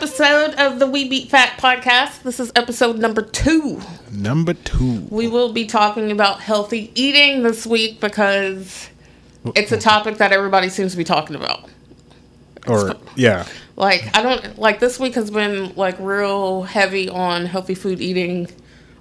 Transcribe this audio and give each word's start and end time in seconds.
to 0.00 0.04
a 0.04 0.08
new 0.08 0.44
episode 0.44 0.54
of 0.54 0.78
the 0.78 0.86
We 0.86 1.08
Beat 1.08 1.30
Fat 1.30 1.58
podcast. 1.58 2.22
This 2.22 2.38
is 2.40 2.52
episode 2.54 2.98
number 2.98 3.22
two. 3.22 3.80
Number 4.10 4.52
two. 4.52 5.06
We 5.10 5.28
will 5.28 5.52
be 5.52 5.66
talking 5.66 6.10
about 6.10 6.40
healthy 6.40 6.90
eating 6.94 7.42
this 7.42 7.66
week 7.66 8.00
because 8.00 8.90
it's 9.54 9.72
a 9.72 9.78
topic 9.78 10.18
that 10.18 10.32
everybody 10.32 10.68
seems 10.68 10.92
to 10.92 10.98
be 10.98 11.04
talking 11.04 11.36
about. 11.36 11.68
Or 12.66 12.96
yeah, 13.14 13.46
Like, 13.76 14.14
I 14.16 14.22
don't 14.22 14.58
like 14.58 14.80
this 14.80 14.98
week 14.98 15.14
has 15.14 15.30
been 15.30 15.74
like 15.76 15.96
real 16.00 16.62
heavy 16.62 17.08
on 17.08 17.46
healthy 17.46 17.74
food 17.74 18.00
eating 18.00 18.48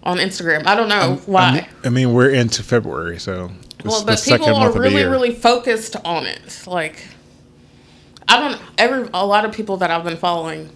on 0.03 0.17
Instagram. 0.17 0.65
I 0.65 0.75
don't 0.75 0.89
know 0.89 1.21
why. 1.25 1.41
I 1.43 1.53
mean, 1.53 1.65
I 1.83 1.89
mean, 1.89 2.13
we're 2.13 2.29
into 2.29 2.63
February, 2.63 3.19
so 3.19 3.51
well, 3.83 4.05
but 4.05 4.21
people 4.23 4.47
are 4.47 4.51
month 4.53 4.67
of 4.67 4.73
the 4.75 4.79
really, 4.81 5.03
really 5.03 5.33
focused 5.33 5.95
on 6.05 6.25
it. 6.25 6.63
Like, 6.67 7.07
I 8.29 8.39
don't. 8.39 8.61
Every 8.77 9.09
a 9.13 9.25
lot 9.25 9.45
of 9.45 9.53
people 9.53 9.77
that 9.77 9.89
I've 9.89 10.03
been 10.03 10.17
following 10.17 10.69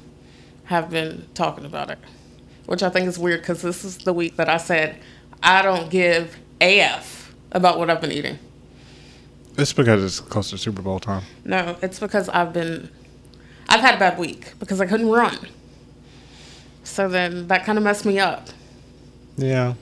have 0.70 0.92
been 0.92 1.26
talking 1.34 1.66
about 1.66 1.90
it, 1.90 1.98
which 2.68 2.84
I 2.84 2.90
think 2.90 3.08
is 3.08 3.18
weird 3.18 3.42
because 3.42 3.64
this 3.64 3.84
is 3.84 3.98
the 3.98 4.14
week 4.14 4.36
that 4.36 4.48
I 4.48 4.58
said 4.58 5.00
I 5.42 5.64
don't 5.64 5.90
give 5.90 6.38
AF 6.62 7.34
about 7.52 7.80
what 7.80 7.90
I've 7.90 8.00
been 8.00 8.12
eating. 8.12 8.38
It's 9.58 9.74
because 9.74 10.04
it's 10.04 10.20
close 10.20 10.52
to 10.52 10.60
Super 10.60 10.84
Bowl 10.84 11.00
time. 11.00 11.24
No, 11.44 11.76
it's 11.82 12.00
because 12.00 12.30
I've 12.30 12.54
been. 12.54 12.92
I've 13.68 13.80
had 13.80 13.96
a 13.96 13.98
bad 13.98 14.20
week 14.20 14.54
because 14.60 14.80
I 14.80 14.86
couldn't 14.86 15.10
run. 15.10 15.40
So 16.84 17.10
then 17.10 17.48
that 17.48 17.66
kind 17.66 17.80
of 17.80 17.84
messed 17.84 18.06
me 18.06 18.20
up. 18.20 18.50
Yeah, 19.38 19.74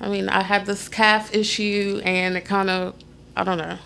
I 0.00 0.08
mean, 0.08 0.30
I 0.30 0.42
had 0.42 0.64
this 0.64 0.88
calf 0.88 1.34
issue, 1.34 2.00
and 2.06 2.38
it 2.38 2.46
kind 2.46 2.70
of, 2.70 2.94
I 3.36 3.44
don't 3.44 3.58
know, 3.58 3.76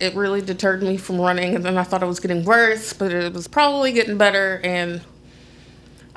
it 0.00 0.12
really 0.16 0.42
deterred 0.42 0.82
me 0.82 0.96
from 0.96 1.20
running. 1.20 1.54
And 1.54 1.64
then 1.64 1.78
I 1.78 1.84
thought 1.84 2.02
it 2.02 2.06
was 2.06 2.18
getting 2.18 2.44
worse, 2.44 2.92
but 2.92 3.12
it 3.12 3.32
was 3.32 3.46
probably 3.46 3.92
getting 3.92 4.18
better. 4.18 4.60
And 4.64 5.02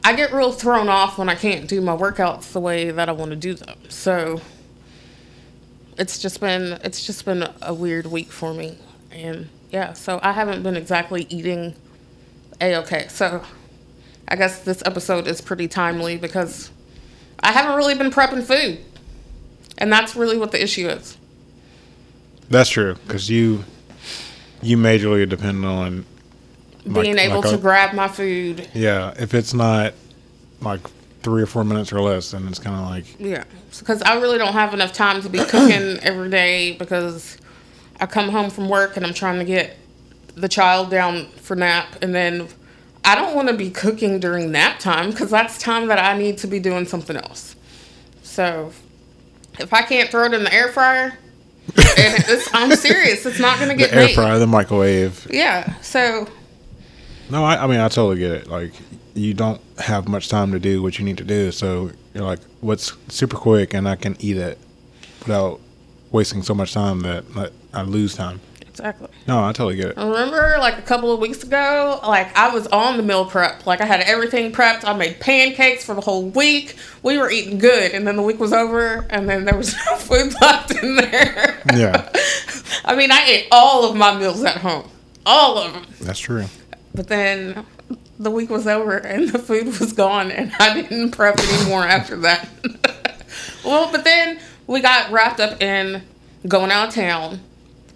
I 0.04 0.14
get 0.14 0.32
real 0.34 0.52
thrown 0.52 0.90
off 0.90 1.18
when 1.18 1.30
I 1.30 1.36
can't 1.36 1.68
do 1.68 1.82
my 1.82 1.96
workouts 1.96 2.52
the 2.52 2.60
way 2.60 2.92
that 2.92 3.10
I 3.10 3.12
want 3.12 3.32
to 3.32 3.36
do 3.36 3.54
them. 3.54 3.78
So 3.90 4.42
it's 5.98 6.20
just 6.20 6.40
been, 6.40 6.80
it's 6.84 7.06
just 7.06 7.26
been 7.26 7.48
a 7.62 7.74
weird 7.74 8.06
week 8.08 8.32
for 8.32 8.54
me. 8.54 8.78
And 9.12 9.50
yeah, 9.72 9.94
so 9.94 10.20
I 10.24 10.32
haven't 10.32 10.64
been 10.64 10.78
exactly 10.78 11.28
eating 11.30 11.76
a 12.62 12.76
okay. 12.78 13.08
So 13.10 13.44
I 14.28 14.36
guess 14.36 14.60
this 14.64 14.82
episode 14.86 15.28
is 15.28 15.42
pretty 15.42 15.68
timely 15.68 16.18
because 16.18 16.72
I 17.42 17.52
haven't 17.52 17.76
really 17.76 17.96
been 17.96 18.12
prepping 18.12 18.44
food. 18.44 18.80
And 19.78 19.92
that's 19.92 20.16
really 20.16 20.38
what 20.38 20.52
the 20.52 20.62
issue 20.62 20.88
is. 20.90 21.18
that's 22.50 22.70
true. 22.70 22.96
Because 23.08 23.30
you 23.30 23.64
you 24.62 24.78
majorly 24.78 25.28
depend 25.28 25.64
on 25.66 26.06
like- 26.94 27.04
Being 27.04 27.18
able 27.20 27.42
like 27.42 27.50
to 27.52 27.56
a- 27.56 27.60
grab 27.60 27.94
my 27.94 28.08
food. 28.08 28.68
yeah. 28.74 29.14
If 29.20 29.34
it's 29.34 29.54
not 29.54 29.94
like 30.62 30.82
three 31.24 31.42
or 31.42 31.46
four 31.46 31.64
minutes 31.64 31.92
or 31.94 32.00
less, 32.02 32.32
then 32.32 32.48
it's 32.48 32.60
kind 32.60 32.76
of 32.76 32.90
like 32.90 33.06
Yeah. 33.20 33.44
Because 33.78 34.02
I 34.02 34.20
really 34.20 34.38
don't 34.38 34.54
have 34.54 34.74
enough 34.74 34.94
time 34.94 35.22
to 35.22 35.30
be 35.30 35.40
cooking 35.40 36.00
every 36.02 36.30
day 36.30 36.74
because 36.78 37.38
I 38.00 38.06
come 38.06 38.30
home 38.30 38.50
from 38.50 38.70
work 38.70 38.98
and 38.98 39.06
I'm 39.06 39.14
trying 39.14 39.40
to 39.40 39.46
get 39.46 39.78
the 40.36 40.48
child 40.48 40.90
down 40.90 41.28
for 41.42 41.56
nap. 41.56 41.98
And 42.02 42.16
then 42.16 42.48
I 43.04 43.16
don't 43.16 43.36
want 43.36 43.48
to 43.50 43.54
be 43.56 43.70
cooking 43.70 44.20
during 44.20 44.52
nap 44.52 44.80
time 44.80 45.12
because 45.12 45.30
that's 45.30 45.58
time 45.58 45.88
that 45.88 46.00
I 46.00 46.18
need 46.18 46.38
to 46.40 46.48
be 46.48 46.60
doing 46.60 46.86
something 46.86 47.16
else. 47.18 47.56
So 48.24 48.72
if 49.60 49.74
I 49.74 49.82
can't 49.82 50.10
throw 50.10 50.26
it 50.26 50.34
in 50.34 50.44
the 50.44 50.54
air 50.54 50.70
fryer, 50.70 51.18
it's, 51.76 52.50
I'm 52.54 52.72
serious, 52.76 53.26
it's 53.26 53.40
not 53.40 53.58
going 53.58 53.70
to 53.70 53.76
get 53.76 53.92
the 53.92 53.98
air 53.98 54.06
made. 54.08 54.16
fryer, 54.16 54.40
the 54.40 54.48
microwave. 54.48 55.28
Yeah. 55.30 55.74
So 55.82 56.28
No, 57.30 57.44
I, 57.46 57.64
I 57.64 57.68
mean 57.68 57.80
I 57.80 57.88
totally 57.90 58.18
get 58.20 58.32
it. 58.32 58.48
Like 58.48 58.74
you 59.14 59.34
don't 59.34 59.62
have 59.80 60.08
much 60.08 60.30
time 60.30 60.52
to 60.52 60.60
do 60.60 60.82
what 60.82 60.98
you 61.00 61.06
need 61.06 61.18
to 61.18 61.24
do, 61.24 61.52
so 61.52 61.92
you're 62.14 62.24
like, 62.24 62.40
what's 62.62 62.94
super 63.10 63.38
quick, 63.38 63.74
and 63.74 63.88
I 63.88 63.96
can 63.96 64.16
eat 64.20 64.38
it 64.38 64.58
without 65.22 65.60
wasting 66.12 66.42
so 66.42 66.54
much 66.54 66.74
time 66.74 67.02
that 67.02 67.24
I, 67.36 67.80
I 67.80 67.82
lose 67.84 68.16
time. 68.16 68.40
exactly. 68.62 69.10
No, 69.28 69.44
I 69.44 69.52
totally 69.52 69.76
get 69.76 69.88
it. 69.90 69.98
I 69.98 70.08
Remember, 70.08 70.56
like 70.60 70.80
a 70.80 70.82
couple 70.82 71.12
of 71.12 71.20
weeks 71.20 71.44
ago, 71.44 72.00
like 72.04 72.36
I 72.38 72.50
was 72.54 72.66
on 72.68 72.98
the 72.98 73.04
meal 73.04 73.26
prep. 73.26 73.66
Like 73.68 73.82
I 73.82 73.86
had 73.86 74.00
everything 74.02 74.52
prepped. 74.52 74.86
I 74.86 74.94
made 74.94 75.20
pancakes 75.20 75.84
for 75.86 75.94
the 75.94 76.02
whole 76.02 76.30
week. 76.30 76.76
We 77.04 77.18
were 77.18 77.30
eating 77.30 77.58
good, 77.60 77.92
and 77.92 78.08
then 78.08 78.16
the 78.16 78.24
week 78.24 78.40
was 78.40 78.54
over, 78.54 79.06
and 79.10 79.30
then 79.30 79.46
there 79.46 79.56
was 79.58 79.76
no 79.86 79.98
food 79.98 80.34
left 80.42 80.72
in 80.72 80.96
there. 80.96 81.62
Yeah, 81.76 82.10
I 82.86 82.96
mean, 82.96 83.12
I 83.12 83.24
ate 83.28 83.48
all 83.52 83.88
of 83.90 83.96
my 83.96 84.18
meals 84.18 84.44
at 84.44 84.58
home, 84.58 84.90
all 85.26 85.58
of 85.60 85.74
them. 85.74 85.86
that's 86.02 86.20
true. 86.20 86.46
But 86.94 87.08
then 87.08 87.66
the 88.18 88.32
week 88.32 88.50
was 88.50 88.68
over, 88.68 88.98
and 88.98 89.30
the 89.30 89.40
food 89.40 89.68
was 89.80 89.94
gone, 89.94 90.32
and 90.32 90.52
I 90.60 90.74
didn't 90.82 91.12
prep 91.12 91.40
anymore 91.40 91.86
after 91.86 92.18
that. 92.18 92.50
well, 93.66 93.92
but 93.92 94.04
then 94.04 94.40
we 94.68 94.82
got 94.82 95.12
wrapped 95.12 95.40
up 95.40 95.62
in 95.62 96.04
going 96.48 96.72
out 96.72 96.90
of 96.90 96.94
town. 96.94 97.40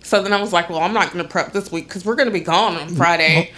So 0.03 0.21
then 0.21 0.33
I 0.33 0.41
was 0.41 0.51
like, 0.51 0.69
well, 0.69 0.79
I'm 0.79 0.93
not 0.93 1.11
going 1.11 1.23
to 1.23 1.29
prep 1.29 1.53
this 1.53 1.71
week 1.71 1.87
because 1.87 2.05
we're 2.05 2.15
going 2.15 2.27
to 2.27 2.33
be 2.33 2.41
gone 2.41 2.75
on 2.75 2.89
Friday. 2.89 3.51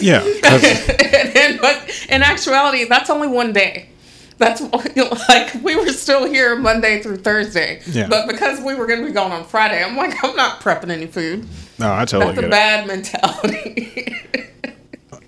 Yeah. 0.00 0.20
and 0.44 1.60
but 1.60 2.06
in 2.08 2.22
actuality, 2.22 2.84
that's 2.84 3.10
only 3.10 3.28
one 3.28 3.52
day. 3.52 3.90
That's 4.38 4.60
like 5.28 5.54
we 5.62 5.76
were 5.76 5.88
still 5.88 6.26
here 6.26 6.56
Monday 6.56 7.02
through 7.02 7.18
Thursday. 7.18 7.80
Yeah. 7.86 8.08
But 8.08 8.26
because 8.26 8.60
we 8.60 8.74
were 8.74 8.86
going 8.86 9.00
to 9.00 9.06
be 9.06 9.12
gone 9.12 9.32
on 9.32 9.44
Friday, 9.44 9.82
I'm 9.82 9.96
like, 9.96 10.22
I'm 10.24 10.36
not 10.36 10.60
prepping 10.60 10.90
any 10.90 11.06
food. 11.06 11.46
no, 11.78 11.92
I 11.92 12.04
totally 12.04 12.34
That's 12.34 12.44
a 12.44 12.46
it. 12.46 12.50
bad 12.50 12.86
mentality. 12.86 14.44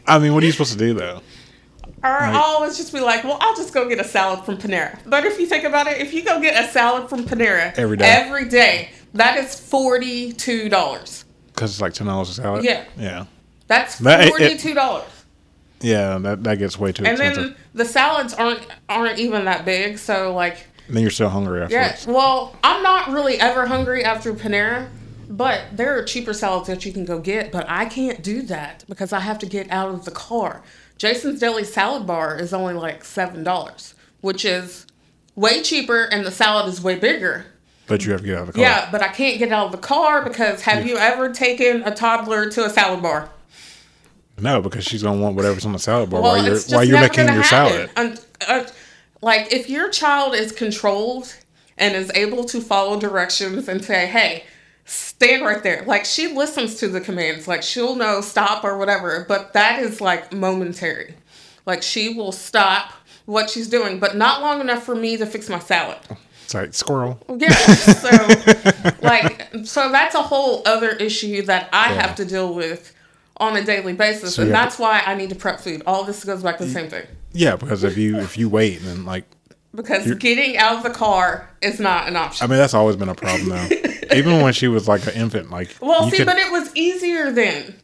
I 0.08 0.18
mean, 0.18 0.34
what 0.34 0.42
are 0.42 0.46
you 0.46 0.52
supposed 0.52 0.72
to 0.72 0.78
do 0.78 0.94
though? 0.94 1.20
Or 2.02 2.10
I'll 2.10 2.56
always 2.56 2.76
just 2.76 2.92
be 2.92 3.00
like, 3.00 3.24
well, 3.24 3.38
I'll 3.40 3.56
just 3.56 3.74
go 3.74 3.88
get 3.88 3.98
a 3.98 4.04
salad 4.04 4.44
from 4.44 4.56
Panera. 4.56 4.98
But 5.06 5.24
if 5.24 5.38
you 5.40 5.46
think 5.46 5.64
about 5.64 5.86
it, 5.88 6.00
if 6.00 6.12
you 6.14 6.22
go 6.22 6.40
get 6.40 6.62
a 6.64 6.68
salad 6.68 7.08
from 7.08 7.24
Panera 7.24 7.74
Every 7.76 7.96
day. 7.96 8.04
every 8.06 8.48
day, 8.48 8.90
that 9.14 9.36
is 9.36 9.58
forty-two 9.58 10.68
dollars. 10.68 11.24
Because 11.48 11.72
it's 11.72 11.80
like 11.80 11.94
ten 11.94 12.06
dollars 12.06 12.30
a 12.30 12.34
salad. 12.34 12.64
Yeah. 12.64 12.84
yeah, 12.96 13.24
That's 13.66 13.98
That- 13.98 14.28
forty-two 14.28 14.74
dollars. 14.74 15.08
yeah. 15.80 16.18
That 16.18 16.44
that 16.44 16.58
gets 16.58 16.78
way 16.78 16.92
too 16.92 17.04
And 17.04 17.12
expensive. 17.12 17.42
then 17.44 17.56
the 17.74 17.84
salads 17.84 18.32
aren't 18.34 18.64
aren't 18.88 19.18
even 19.18 19.44
that 19.46 19.64
big, 19.64 19.98
so 19.98 20.32
like 20.34 20.58
then 20.88 21.02
you're 21.02 21.10
still 21.10 21.28
hungry 21.30 21.62
after. 21.62 21.74
yeah. 21.74 21.96
Well, 22.06 22.56
I'm 22.62 22.82
not 22.82 23.08
really 23.08 23.40
ever 23.40 23.66
hungry 23.66 24.04
after 24.04 24.32
Panera, 24.34 24.88
but 25.28 25.62
there 25.72 25.96
are 25.98 26.02
cheaper 26.02 26.32
salads 26.32 26.66
that 26.68 26.84
you 26.84 26.92
can 26.92 27.04
go 27.04 27.18
get, 27.18 27.52
but 27.52 27.66
I 27.68 27.84
can't 27.84 28.22
do 28.22 28.42
that 28.42 28.84
because 28.88 29.12
I 29.12 29.20
have 29.20 29.38
to 29.40 29.46
get 29.46 29.70
out 29.70 29.90
of 29.94 30.04
the 30.04 30.10
car. 30.10 30.62
Jason's 30.96 31.40
Deli 31.40 31.64
salad 31.64 32.06
bar 32.06 32.38
is 32.38 32.52
only 32.52 32.74
like 32.74 33.04
seven 33.04 33.44
dollars, 33.44 33.94
which 34.20 34.44
is 34.44 34.86
way 35.36 35.62
cheaper, 35.62 36.04
and 36.04 36.24
the 36.26 36.30
salad 36.32 36.66
is 36.68 36.82
way 36.82 36.96
bigger. 36.96 37.46
But 37.86 38.04
you 38.04 38.12
have 38.12 38.20
to 38.20 38.26
get 38.26 38.36
out 38.36 38.40
of 38.42 38.46
the 38.48 38.52
car. 38.54 38.62
Yeah, 38.62 38.88
but 38.90 39.02
I 39.02 39.08
can't 39.08 39.38
get 39.38 39.50
out 39.52 39.66
of 39.66 39.72
the 39.72 39.78
car 39.78 40.22
because 40.22 40.62
have 40.62 40.86
you 40.86 40.96
ever 40.96 41.30
taken 41.32 41.82
a 41.84 41.94
toddler 41.94 42.50
to 42.50 42.64
a 42.64 42.70
salad 42.70 43.02
bar? 43.02 43.30
No, 44.40 44.60
because 44.60 44.84
she's 44.84 45.02
gonna 45.02 45.20
want 45.20 45.36
whatever's 45.36 45.64
on 45.66 45.72
the 45.72 45.78
salad 45.78 46.10
bar 46.10 46.20
Well, 46.20 46.32
while 46.36 46.44
you're 46.44 46.58
while 46.68 46.84
you're 46.84 47.00
making 47.00 47.26
your 47.26 47.42
happen. 47.42 47.86
salad. 47.96 48.20
Uh, 48.46 48.64
like 49.20 49.52
if 49.52 49.68
your 49.68 49.88
child 49.90 50.34
is 50.34 50.52
controlled 50.52 51.34
and 51.76 51.94
is 51.96 52.10
able 52.14 52.44
to 52.44 52.60
follow 52.60 52.98
directions 53.00 53.68
and 53.68 53.84
say, 53.84 54.06
"Hey, 54.06 54.44
stand 54.88 55.44
right 55.44 55.62
there," 55.62 55.82
like 55.86 56.04
she 56.04 56.28
listens 56.28 56.76
to 56.76 56.88
the 56.88 57.00
commands, 57.00 57.46
like 57.46 57.62
she'll 57.62 57.94
know 57.94 58.20
stop 58.20 58.64
or 58.64 58.76
whatever. 58.78 59.24
But 59.28 59.52
that 59.52 59.80
is 59.80 60.00
like 60.00 60.32
momentary. 60.32 61.14
Like 61.66 61.82
she 61.82 62.14
will 62.14 62.32
stop 62.32 62.92
what 63.26 63.50
she's 63.50 63.68
doing, 63.68 63.98
but 64.00 64.16
not 64.16 64.40
long 64.40 64.60
enough 64.60 64.82
for 64.84 64.94
me 64.94 65.16
to 65.18 65.26
fix 65.26 65.48
my 65.48 65.58
salad. 65.58 65.98
Oh, 66.10 66.16
it's 66.44 66.54
like 66.54 66.72
squirrel. 66.74 67.20
Yeah. 67.36 67.50
So, 67.50 68.92
like, 69.02 69.50
so 69.64 69.92
that's 69.92 70.14
a 70.14 70.22
whole 70.22 70.62
other 70.66 70.90
issue 70.92 71.42
that 71.42 71.68
I 71.72 71.92
Yeah. 71.92 72.00
have 72.06 72.16
to 72.16 72.24
deal 72.24 72.54
with 72.54 72.94
on 73.36 73.54
a 73.56 73.62
daily 73.62 73.92
basis, 73.92 74.34
So 74.36 74.42
and 74.42 74.48
you 74.48 74.52
that's 74.52 74.78
why 74.78 75.02
I 75.06 75.14
need 75.14 75.28
to 75.28 75.36
prep 75.36 75.60
food. 75.60 75.82
All 75.86 76.04
this 76.04 76.24
goes 76.24 76.42
back 76.42 76.56
to 76.58 76.64
the 76.64 76.70
same 76.72 76.88
thing 76.88 77.04
Yeah, 77.32 77.56
because 77.56 77.84
if 77.84 77.96
you 77.98 78.16
if 78.18 78.38
you 78.38 78.48
wait 78.48 78.78
and 78.80 78.86
then 78.88 79.04
like 79.04 79.24
because 79.78 80.12
getting 80.16 80.56
out 80.58 80.76
of 80.78 80.82
the 80.82 80.90
car 80.90 81.48
is 81.62 81.78
not 81.78 82.08
an 82.08 82.16
option. 82.16 82.44
I 82.44 82.48
mean 82.48 82.58
that's 82.58 82.74
always 82.74 82.96
been 82.96 83.08
a 83.08 83.14
problem 83.14 83.48
though. 83.48 83.68
Even 84.14 84.42
when 84.42 84.52
she 84.52 84.68
was 84.68 84.88
like 84.88 85.06
an 85.06 85.14
infant, 85.14 85.50
like 85.50 85.74
well, 85.80 86.10
see, 86.10 86.18
could- 86.18 86.26
but 86.26 86.36
it 86.36 86.50
was 86.52 86.74
easier 86.76 87.30
then. 87.32 87.74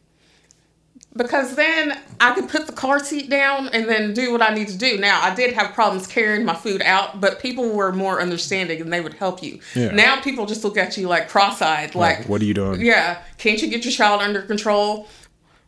Because 1.17 1.55
then 1.55 1.97
I 2.19 2.33
could 2.35 2.49
put 2.49 2.67
the 2.67 2.73
car 2.73 2.99
seat 2.99 3.29
down 3.29 3.69
and 3.69 3.87
then 3.87 4.13
do 4.13 4.33
what 4.33 4.41
I 4.41 4.53
need 4.53 4.67
to 4.67 4.77
do. 4.77 4.97
Now 4.97 5.21
I 5.21 5.33
did 5.33 5.53
have 5.53 5.73
problems 5.73 6.07
carrying 6.07 6.43
my 6.43 6.55
food 6.55 6.81
out, 6.81 7.21
but 7.21 7.39
people 7.39 7.69
were 7.69 7.93
more 7.93 8.19
understanding 8.21 8.81
and 8.81 8.91
they 8.91 8.99
would 8.99 9.13
help 9.13 9.41
you. 9.41 9.61
Yeah. 9.75 9.91
Now 9.91 10.19
people 10.19 10.45
just 10.45 10.65
look 10.65 10.75
at 10.75 10.97
you 10.97 11.07
like 11.07 11.29
cross-eyed, 11.29 11.95
like, 11.95 12.19
like, 12.19 12.27
what 12.27 12.41
are 12.41 12.45
you 12.45 12.53
doing? 12.53 12.81
Yeah. 12.81 13.21
Can't 13.37 13.61
you 13.61 13.69
get 13.69 13.85
your 13.85 13.93
child 13.93 14.19
under 14.21 14.41
control? 14.41 15.07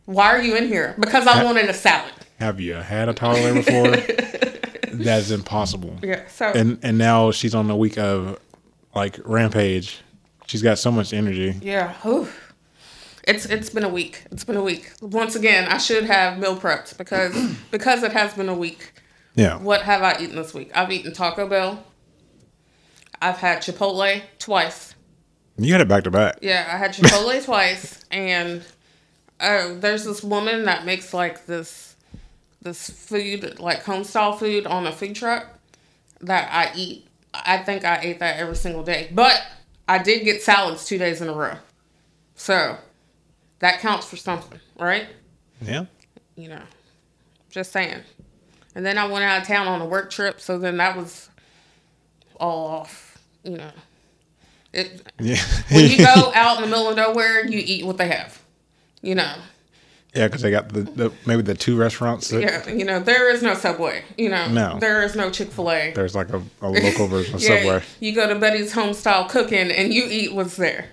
Why 0.04 0.26
are 0.26 0.42
you 0.42 0.54
in 0.54 0.68
here? 0.68 0.94
Because 0.98 1.26
I 1.26 1.42
wanted 1.42 1.70
a 1.70 1.74
salad. 1.74 2.12
Have 2.38 2.60
you 2.60 2.74
had 2.74 3.08
a 3.08 3.14
toddler 3.14 3.54
before? 3.54 3.96
That's 4.92 5.30
impossible. 5.30 5.96
Yeah. 6.02 6.26
So 6.28 6.46
And 6.46 6.78
and 6.82 6.98
now 6.98 7.30
she's 7.30 7.54
on 7.54 7.68
the 7.68 7.76
week 7.76 7.98
of 7.98 8.38
like 8.94 9.18
rampage. 9.24 10.00
She's 10.46 10.62
got 10.62 10.78
so 10.78 10.90
much 10.90 11.12
energy. 11.12 11.56
yeah. 11.62 11.94
Whew. 12.02 12.28
It's 13.24 13.44
it's 13.44 13.68
been 13.70 13.84
a 13.84 13.88
week. 13.88 14.24
It's 14.30 14.44
been 14.44 14.56
a 14.56 14.62
week. 14.62 14.90
Once 15.02 15.34
again, 15.36 15.68
I 15.68 15.78
should 15.78 16.04
have 16.04 16.38
meal 16.38 16.56
prepped 16.56 16.96
because 16.96 17.34
because 17.70 18.02
it 18.02 18.12
has 18.12 18.34
been 18.34 18.48
a 18.48 18.54
week. 18.54 18.92
Yeah. 19.34 19.58
What 19.58 19.82
have 19.82 20.02
I 20.02 20.16
eaten 20.20 20.36
this 20.36 20.54
week? 20.54 20.70
I've 20.74 20.90
eaten 20.90 21.12
Taco 21.12 21.46
Bell. 21.46 21.84
I've 23.20 23.38
had 23.38 23.58
Chipotle 23.62 24.22
twice. 24.38 24.94
You 25.58 25.72
had 25.72 25.80
it 25.80 25.88
back 25.88 26.04
to 26.04 26.10
back. 26.10 26.38
Yeah, 26.40 26.68
I 26.72 26.76
had 26.76 26.92
Chipotle 26.92 27.44
twice, 27.44 28.04
and 28.10 28.62
uh, 29.40 29.74
there's 29.74 30.04
this 30.04 30.22
woman 30.22 30.64
that 30.64 30.86
makes 30.86 31.12
like 31.12 31.46
this 31.46 31.87
this 32.62 32.90
food, 32.90 33.58
like 33.60 33.84
home 33.84 34.04
style 34.04 34.32
food, 34.32 34.66
on 34.66 34.86
a 34.86 34.92
food 34.92 35.14
truck 35.14 35.46
that 36.20 36.48
I 36.52 36.76
eat. 36.76 37.06
I 37.34 37.58
think 37.58 37.84
I 37.84 37.98
ate 38.02 38.18
that 38.20 38.38
every 38.38 38.56
single 38.56 38.82
day, 38.82 39.08
but 39.12 39.40
I 39.86 39.98
did 40.02 40.24
get 40.24 40.42
salads 40.42 40.84
two 40.86 40.98
days 40.98 41.20
in 41.20 41.28
a 41.28 41.32
row, 41.32 41.54
so 42.34 42.76
that 43.60 43.80
counts 43.80 44.06
for 44.06 44.16
something, 44.16 44.58
right? 44.78 45.06
Yeah. 45.60 45.84
You 46.36 46.48
know, 46.48 46.62
just 47.50 47.70
saying. 47.72 48.00
And 48.74 48.84
then 48.86 48.96
I 48.98 49.06
went 49.06 49.24
out 49.24 49.42
of 49.42 49.46
town 49.48 49.66
on 49.66 49.80
a 49.80 49.86
work 49.86 50.10
trip, 50.10 50.40
so 50.40 50.58
then 50.58 50.76
that 50.78 50.96
was 50.96 51.28
all 52.40 52.66
off. 52.68 53.18
You 53.44 53.58
know, 53.58 53.70
it 54.72 55.02
Yeah. 55.20 55.36
when 55.70 55.90
you 55.90 55.98
go 55.98 56.32
out 56.34 56.56
in 56.56 56.62
the 56.62 56.68
middle 56.68 56.88
of 56.90 56.96
nowhere, 56.96 57.44
you 57.46 57.60
eat 57.64 57.84
what 57.84 57.98
they 57.98 58.08
have. 58.08 58.40
You 59.02 59.14
know, 59.14 59.34
yeah, 60.18 60.26
because 60.26 60.42
they 60.42 60.50
got 60.50 60.68
the, 60.70 60.82
the 60.82 61.12
maybe 61.26 61.42
the 61.42 61.54
two 61.54 61.76
restaurants. 61.76 62.28
That, 62.28 62.42
yeah. 62.42 62.68
You 62.68 62.84
know, 62.84 63.00
there 63.00 63.30
is 63.30 63.42
no 63.42 63.54
Subway. 63.54 64.02
You 64.16 64.28
know, 64.30 64.48
No. 64.48 64.78
there 64.78 65.02
is 65.02 65.14
no 65.14 65.30
Chick 65.30 65.50
Fil 65.50 65.70
A. 65.70 65.92
There's 65.92 66.14
like 66.14 66.30
a, 66.30 66.42
a 66.60 66.68
local 66.70 67.06
version 67.06 67.34
of 67.36 67.42
Yeah, 67.42 67.58
Subway. 67.58 67.82
you 68.00 68.12
go 68.14 68.28
to 68.28 68.38
Betty's 68.38 68.72
Home 68.72 68.92
Style 68.94 69.28
Cooking 69.28 69.70
and 69.70 69.94
you 69.94 70.04
eat 70.10 70.34
what's 70.34 70.56
there, 70.56 70.86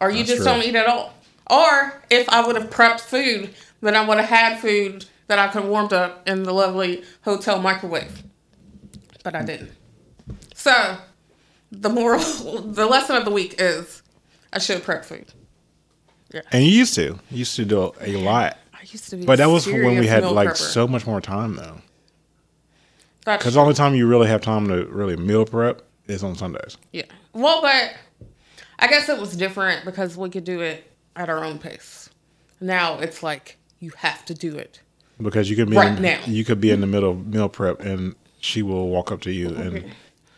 or 0.00 0.10
you 0.10 0.18
That's 0.18 0.28
just 0.30 0.36
true. 0.42 0.46
don't 0.46 0.62
eat 0.64 0.74
at 0.74 0.86
all. 0.86 1.14
Or 1.48 2.02
if 2.10 2.28
I 2.28 2.44
would 2.46 2.56
have 2.56 2.70
prepped 2.70 3.00
food, 3.00 3.54
then 3.80 3.94
I 3.94 4.06
would 4.06 4.18
have 4.18 4.28
had 4.28 4.58
food 4.58 5.06
that 5.28 5.38
I 5.38 5.46
could 5.48 5.62
have 5.62 5.70
warmed 5.70 5.92
up 5.92 6.28
in 6.28 6.42
the 6.42 6.52
lovely 6.52 7.04
hotel 7.22 7.60
microwave. 7.60 8.22
But 9.22 9.34
I 9.36 9.42
didn't. 9.44 9.72
So, 10.54 10.98
the 11.70 11.88
moral, 11.88 12.20
the 12.62 12.86
lesson 12.86 13.16
of 13.16 13.24
the 13.24 13.30
week 13.30 13.54
is, 13.58 14.02
I 14.52 14.58
should 14.58 14.82
prep 14.82 15.04
food. 15.04 15.26
And 16.52 16.64
you 16.64 16.70
used 16.70 16.94
to. 16.94 17.18
You 17.30 17.38
used 17.38 17.56
to 17.56 17.64
do 17.64 17.92
a 18.00 18.16
lot. 18.16 18.58
I 18.74 18.80
used 18.82 19.08
to 19.10 19.16
be, 19.16 19.24
But 19.24 19.38
that 19.38 19.48
was 19.48 19.66
when 19.66 19.98
we 19.98 20.06
had 20.06 20.24
like 20.24 20.50
prepper. 20.50 20.56
so 20.56 20.86
much 20.86 21.06
more 21.06 21.20
time 21.20 21.56
though. 21.56 21.78
Because 23.24 23.54
the 23.54 23.60
only 23.60 23.74
time 23.74 23.94
you 23.94 24.06
really 24.06 24.28
have 24.28 24.40
time 24.40 24.68
to 24.68 24.86
really 24.86 25.16
meal 25.16 25.44
prep 25.44 25.82
is 26.06 26.22
on 26.22 26.36
Sundays. 26.36 26.76
Yeah. 26.92 27.02
Well, 27.32 27.60
but 27.60 27.94
I 28.78 28.86
guess 28.86 29.08
it 29.08 29.18
was 29.18 29.36
different 29.36 29.84
because 29.84 30.16
we 30.16 30.30
could 30.30 30.44
do 30.44 30.60
it 30.60 30.90
at 31.16 31.28
our 31.28 31.44
own 31.44 31.58
pace. 31.58 32.08
Now 32.60 32.98
it's 33.00 33.22
like 33.22 33.56
you 33.80 33.90
have 33.96 34.24
to 34.26 34.34
do 34.34 34.56
it. 34.56 34.80
Because 35.20 35.48
you 35.50 35.56
could 35.56 35.70
be 35.70 35.76
Right 35.76 35.96
in, 35.96 36.02
now. 36.02 36.20
you 36.26 36.44
could 36.44 36.60
be 36.60 36.70
in 36.70 36.80
the 36.80 36.86
middle 36.86 37.10
of 37.12 37.26
meal 37.26 37.48
prep 37.48 37.80
and 37.80 38.14
she 38.40 38.62
will 38.62 38.88
walk 38.90 39.10
up 39.10 39.22
to 39.22 39.32
you 39.32 39.48
and 39.56 39.90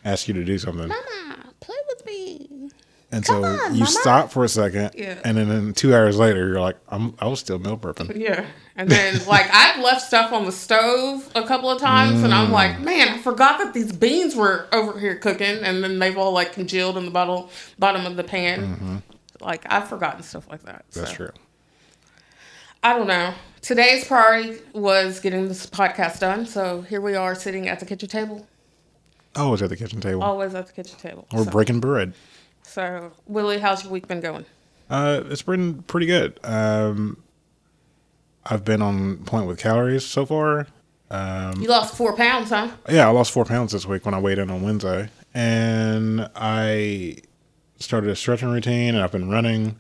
ask 0.05 0.29
you 0.29 0.35
to 0.35 0.45
do 0.45 0.57
something. 0.59 0.89
Mama, 0.89 1.37
play 1.61 1.77
with 1.89 2.07
me. 2.07 2.71
And 3.11 3.25
Come 3.25 3.43
so 3.43 3.49
on, 3.49 3.73
you 3.75 3.81
Mama. 3.81 3.87
stop 3.87 4.31
for 4.33 4.45
a 4.45 4.49
second 4.51 4.91
Yeah. 4.95 5.19
and 5.25 5.39
then, 5.39 5.49
then 5.49 5.73
two 5.73 5.95
hours 5.95 6.19
later 6.19 6.47
you're 6.47 6.61
like, 6.61 6.77
I'm 6.89 7.15
I 7.19 7.27
was 7.27 7.41
still 7.41 7.59
meal 7.59 7.79
prepping. 7.79 8.15
Yeah. 8.19 8.45
And 8.77 8.91
then 8.91 9.25
like 9.27 9.47
I've 9.51 9.83
left 9.83 10.03
stuff 10.03 10.31
on 10.31 10.45
the 10.45 10.53
stove 10.53 11.27
a 11.35 11.43
couple 11.47 11.71
of 11.71 11.81
times 11.81 12.23
and 12.23 12.35
I'm 12.35 12.49
Mm. 12.49 12.53
like, 12.53 12.81
man, 12.81 13.09
I 13.09 13.19
forgot 13.19 13.59
that 13.61 13.73
these 13.73 13.93
beans 13.93 14.37
were 14.37 14.69
over 14.73 14.99
here 15.01 15.15
cooking 15.17 15.63
and 15.65 15.83
then 15.83 15.99
they've 15.99 16.19
all 16.19 16.33
like 16.33 16.53
congealed 16.53 16.99
in 16.99 17.07
the 17.07 17.11
bottle 17.11 17.49
bottom 17.79 18.05
of 18.05 18.17
the 18.17 18.25
pan. 18.25 19.03
Like 19.41 19.65
I've 19.73 19.89
forgotten 19.89 20.23
stuff 20.23 20.47
like 20.51 20.65
that. 20.65 20.85
Mm-hmm. 20.91 21.01
That's 21.01 21.11
so. 21.13 21.17
true. 21.17 21.31
I 22.83 22.93
don't 22.97 23.07
know. 23.09 23.33
Today's 23.61 24.05
priority 24.05 24.59
was 24.73 25.19
getting 25.21 25.49
this 25.49 25.67
podcast 25.67 26.21
done, 26.21 26.47
so 26.47 26.83
here 26.83 27.01
we 27.01 27.15
are 27.17 27.35
sitting 27.35 27.69
at 27.69 27.81
the 27.81 27.87
kitchen 27.87 28.09
table. 28.09 28.47
Always 29.35 29.63
at 29.63 29.69
the 29.69 29.77
kitchen 29.77 30.01
table. 30.01 30.23
Always 30.23 30.55
at 30.55 30.67
the 30.69 30.73
kitchen 30.73 30.99
table. 30.99 31.27
We're 31.33 31.45
so, 31.45 31.51
breaking 31.51 31.81
bread. 31.81 32.13
So, 32.69 33.13
Willie, 33.27 33.59
how's 33.59 33.83
your 33.85 33.93
week 33.93 34.07
been 34.09 34.21
going? 34.21 34.45
Uh, 34.91 35.23
it's 35.27 35.43
been 35.43 35.83
pretty 35.83 36.07
good. 36.07 36.39
Um, 36.45 37.23
I've 38.47 38.65
been 38.65 38.81
on 38.83 39.19
point 39.25 39.47
with 39.47 39.59
calories 39.59 40.05
so 40.05 40.25
far. 40.25 40.67
Um, 41.11 41.61
You 41.61 41.69
lost 41.69 41.95
four 41.97 42.15
pounds, 42.17 42.51
huh? 42.51 42.71
yeah, 42.89 43.07
I 43.07 43.11
lost 43.11 43.33
four 43.33 43.45
pounds 43.45 43.73
this 43.73 43.87
week 43.87 44.05
when 44.05 44.15
I 44.15 44.19
weighed 44.21 44.39
in 44.39 44.51
on 44.51 44.63
Wednesday, 44.63 45.09
and 45.35 46.29
I 46.37 47.17
started 47.79 48.11
a 48.11 48.17
stretching 48.17 48.51
routine, 48.51 48.95
and 48.95 49.03
I've 49.03 49.13
been 49.13 49.31
running. 49.31 49.79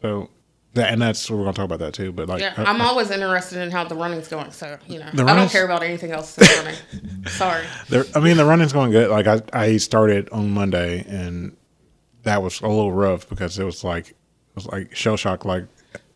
So 0.00 0.30
that, 0.74 0.92
and 0.92 1.02
that's 1.02 1.30
we're 1.30 1.38
gonna 1.38 1.52
talk 1.52 1.64
about 1.66 1.80
that 1.80 1.92
too. 1.92 2.12
But 2.12 2.28
like, 2.28 2.40
Yeah, 2.40 2.54
uh, 2.56 2.64
I'm 2.64 2.80
always 2.80 3.10
interested 3.10 3.58
in 3.60 3.70
how 3.70 3.84
the 3.84 3.94
running's 3.94 4.28
going. 4.28 4.50
So, 4.52 4.78
you 4.86 4.98
know, 4.98 5.06
I 5.06 5.34
don't 5.34 5.50
care 5.50 5.64
about 5.64 5.82
anything 5.82 6.12
else. 6.12 6.38
Sorry. 7.26 7.64
there, 7.88 8.04
I 8.14 8.20
mean, 8.20 8.36
the 8.38 8.44
running's 8.46 8.72
going 8.72 8.90
good. 8.92 9.10
Like 9.10 9.26
I, 9.26 9.42
I 9.52 9.76
started 9.78 10.28
on 10.30 10.50
Monday, 10.52 11.04
and 11.06 11.54
that 12.22 12.42
was 12.42 12.60
a 12.60 12.68
little 12.68 12.92
rough 12.92 13.28
because 13.28 13.58
it 13.58 13.64
was 13.64 13.84
like, 13.84 14.10
it 14.10 14.16
was 14.54 14.66
like 14.66 14.94
shell 14.94 15.16
shock. 15.16 15.44
Like 15.44 15.64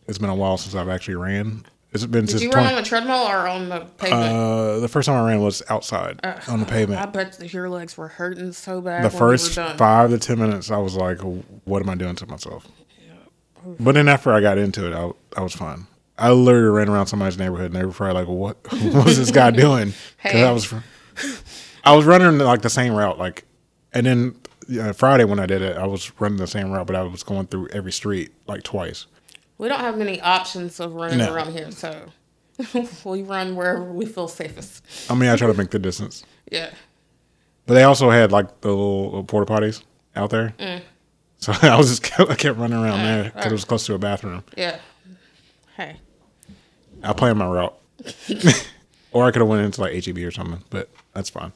it's 0.07 0.17
been 0.17 0.29
a 0.29 0.35
while 0.35 0.57
since 0.57 0.75
I've 0.75 0.89
actually 0.89 1.15
ran. 1.15 1.65
It's 1.91 2.05
been 2.05 2.25
Did 2.25 2.31
since 2.31 2.43
you 2.43 2.51
20 2.51 2.65
run 2.65 2.75
on 2.75 2.83
the 2.83 2.87
treadmill 2.87 3.23
or 3.23 3.47
on 3.47 3.69
the 3.69 3.79
pavement? 3.97 4.35
Uh, 4.35 4.79
the 4.79 4.89
first 4.89 5.05
time 5.05 5.15
I 5.23 5.29
ran 5.29 5.39
was 5.39 5.63
outside 5.69 6.19
on 6.49 6.59
the 6.59 6.65
pavement. 6.65 7.01
I 7.01 7.05
bet 7.05 7.39
that 7.39 7.53
your 7.53 7.69
legs 7.69 7.97
were 7.97 8.09
hurting 8.09 8.51
so 8.51 8.81
bad. 8.81 9.05
The 9.05 9.09
first 9.09 9.55
you 9.55 9.61
were 9.61 9.69
done. 9.69 9.77
five 9.77 10.09
to 10.09 10.17
ten 10.17 10.37
minutes, 10.39 10.69
I 10.71 10.77
was 10.77 10.95
like, 10.95 11.19
"What 11.63 11.81
am 11.81 11.89
I 11.89 11.95
doing 11.95 12.15
to 12.17 12.27
myself?" 12.27 12.67
But 13.79 13.93
then 13.93 14.07
after 14.07 14.31
I 14.31 14.41
got 14.41 14.57
into 14.57 14.87
it, 14.87 14.93
I, 14.93 15.11
I 15.39 15.41
was 15.41 15.53
fine. 15.53 15.87
I 16.17 16.31
literally 16.31 16.69
ran 16.69 16.89
around 16.89 17.07
somebody's 17.07 17.37
neighborhood, 17.37 17.67
and 17.67 17.75
they 17.75 17.85
were 17.85 17.91
probably 17.91 18.13
like, 18.21 18.27
"What? 18.27 18.57
What 18.93 19.05
was 19.05 19.17
this 19.17 19.31
guy 19.31 19.51
doing?" 19.51 19.93
Because 20.21 20.31
Hey. 20.33 20.43
I 20.43 20.51
was, 20.51 20.73
I 21.83 21.95
was 21.95 22.05
running 22.05 22.37
like 22.39 22.61
the 22.61 22.69
same 22.69 22.93
route, 22.93 23.17
like, 23.17 23.45
and 23.95 24.05
then 24.05 24.35
yeah, 24.67 24.91
Friday 24.91 25.23
when 25.23 25.39
I 25.39 25.45
did 25.45 25.61
it, 25.61 25.77
I 25.77 25.85
was 25.87 26.11
running 26.19 26.37
the 26.37 26.47
same 26.47 26.71
route, 26.71 26.85
but 26.87 26.95
I 26.95 27.01
was 27.03 27.23
going 27.23 27.47
through 27.47 27.69
every 27.69 27.91
street 27.91 28.31
like 28.47 28.63
twice. 28.63 29.07
We 29.57 29.67
don't 29.69 29.79
have 29.79 29.97
many 29.97 30.19
options 30.21 30.79
of 30.79 30.93
running 30.93 31.19
No. 31.19 31.33
around 31.33 31.53
here, 31.53 31.71
so 31.71 32.11
we 33.05 33.23
run 33.23 33.55
wherever 33.55 33.83
we 33.83 34.05
feel 34.05 34.27
safest. 34.27 34.83
I 35.09 35.15
mean, 35.15 35.29
I 35.29 35.35
try 35.35 35.47
to 35.47 35.53
make 35.53 35.69
the 35.71 35.79
distance, 35.79 36.23
Yeah. 36.51 36.71
but 37.65 37.75
they 37.75 37.83
also 37.83 38.09
had 38.09 38.31
like 38.31 38.61
the 38.61 38.69
little, 38.69 39.05
little 39.05 39.23
porta 39.23 39.51
potties 39.51 39.83
out 40.15 40.29
there. 40.29 40.53
Mm. 40.59 40.81
So 41.37 41.53
I 41.61 41.77
was 41.77 41.99
just 41.99 42.19
I 42.19 42.35
kept 42.35 42.57
running 42.57 42.77
around 42.77 42.99
there 43.03 43.25
because 43.25 43.45
it 43.47 43.51
was 43.51 43.65
close 43.65 43.85
to 43.85 43.93
a 43.93 43.99
bathroom. 43.99 44.43
Yeah. 44.57 44.79
Hey. 45.77 45.97
I 47.03 47.13
planned 47.13 47.37
my 47.37 47.45
route, 47.47 47.77
or 49.11 49.25
I 49.25 49.31
could 49.31 49.41
have 49.41 49.47
went 49.49 49.63
into 49.63 49.79
like 49.81 50.03
HEB 50.03 50.17
or 50.19 50.31
something, 50.31 50.63
but 50.69 50.89
that's 51.13 51.29
fine. 51.29 51.51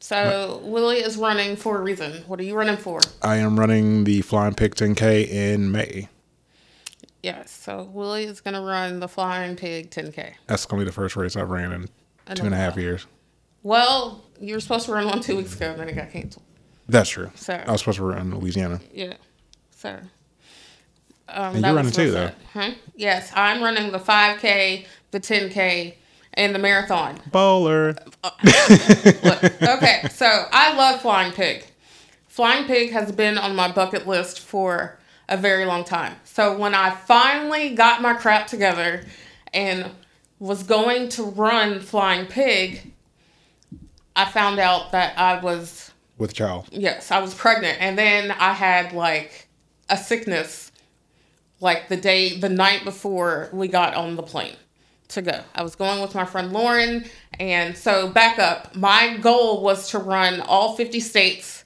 So 0.00 0.60
Willie 0.62 0.98
is 0.98 1.16
running 1.16 1.56
for 1.56 1.78
a 1.78 1.80
reason. 1.80 2.22
What 2.26 2.38
are 2.38 2.44
you 2.44 2.54
running 2.54 2.76
for? 2.76 3.00
I 3.22 3.36
am 3.36 3.58
running 3.58 4.04
the 4.04 4.20
Flying 4.22 4.54
Pig 4.54 4.74
10K 4.74 5.28
in 5.28 5.72
May. 5.72 6.08
Yes. 7.22 7.50
So 7.50 7.84
Willie 7.92 8.24
is 8.24 8.40
gonna 8.40 8.62
run 8.62 9.00
the 9.00 9.08
Flying 9.08 9.56
Pig 9.56 9.90
10K. 9.90 10.34
That's 10.46 10.64
gonna 10.66 10.80
be 10.82 10.84
the 10.86 10.92
first 10.92 11.16
race 11.16 11.34
I've 11.36 11.50
ran 11.50 11.72
in 11.72 11.88
two 12.34 12.44
and 12.44 12.54
a 12.54 12.58
half 12.58 12.76
years. 12.76 13.06
Well, 13.62 14.24
you 14.40 14.54
were 14.54 14.60
supposed 14.60 14.86
to 14.86 14.92
run 14.92 15.06
one 15.08 15.20
two 15.20 15.36
weeks 15.36 15.56
ago, 15.56 15.70
and 15.72 15.80
then 15.80 15.88
it 15.88 15.96
got 15.96 16.10
canceled. 16.12 16.44
That's 16.88 17.10
true. 17.10 17.32
So- 17.34 17.54
I 17.66 17.72
was 17.72 17.80
supposed 17.80 17.98
to 17.98 18.04
run 18.04 18.18
in 18.32 18.38
Louisiana. 18.38 18.80
Yeah. 18.92 19.14
So. 19.76 19.98
Um, 21.28 21.56
And 21.56 21.64
you're 21.64 21.74
running 21.74 21.90
too, 21.90 22.12
though. 22.12 22.30
Huh? 22.52 22.70
Yes, 22.94 23.32
I'm 23.34 23.60
running 23.60 23.90
the 23.90 23.98
5K, 23.98 24.86
the 25.10 25.18
10K, 25.18 25.94
and 26.36 26.54
the 26.54 26.58
marathon. 26.58 27.18
Bowler. 27.30 27.96
Look, 28.22 28.34
uh, 28.44 29.76
okay, 29.76 30.02
so 30.10 30.26
I 30.52 30.74
love 30.76 31.00
Flying 31.00 31.32
Pig. 31.32 31.64
Flying 32.28 32.66
Pig 32.66 32.92
has 32.92 33.12
been 33.12 33.38
on 33.38 33.56
my 33.56 33.72
bucket 33.72 34.06
list 34.06 34.40
for 34.40 34.98
a 35.28 35.36
very 35.36 35.64
long 35.64 35.84
time. 35.84 36.14
So 36.24 36.56
when 36.56 36.74
I 36.74 36.90
finally 36.90 37.74
got 37.74 38.02
my 38.02 38.14
crap 38.14 38.46
together 38.46 39.04
and 39.52 39.90
was 40.38 40.62
going 40.62 41.08
to 41.10 41.24
run 41.24 41.80
Flying 41.80 42.26
Pig, 42.26 42.92
I 44.14 44.26
found 44.26 44.58
out 44.58 44.92
that 44.92 45.18
I 45.18 45.40
was 45.40 45.92
with 46.18 46.34
child. 46.34 46.68
yes, 46.70 47.10
I 47.10 47.20
was 47.20 47.34
pregnant 47.34 47.80
and 47.80 47.98
then 47.98 48.30
I 48.30 48.52
had 48.52 48.92
like 48.92 49.48
a 49.88 49.96
sickness 49.96 50.72
like 51.60 51.88
the 51.88 51.96
day 51.96 52.38
the 52.38 52.48
night 52.48 52.84
before 52.84 53.48
we 53.52 53.68
got 53.68 53.94
on 53.94 54.16
the 54.16 54.22
plane 54.22 54.56
to 55.08 55.22
go. 55.22 55.40
I 55.54 55.62
was 55.62 55.74
going 55.76 56.00
with 56.00 56.14
my 56.14 56.24
friend 56.24 56.52
Lauren 56.52 57.04
and 57.38 57.76
so 57.76 58.08
back 58.08 58.38
up. 58.38 58.74
My 58.74 59.16
goal 59.18 59.62
was 59.62 59.90
to 59.90 59.98
run 59.98 60.40
all 60.40 60.76
50 60.76 61.00
states 61.00 61.64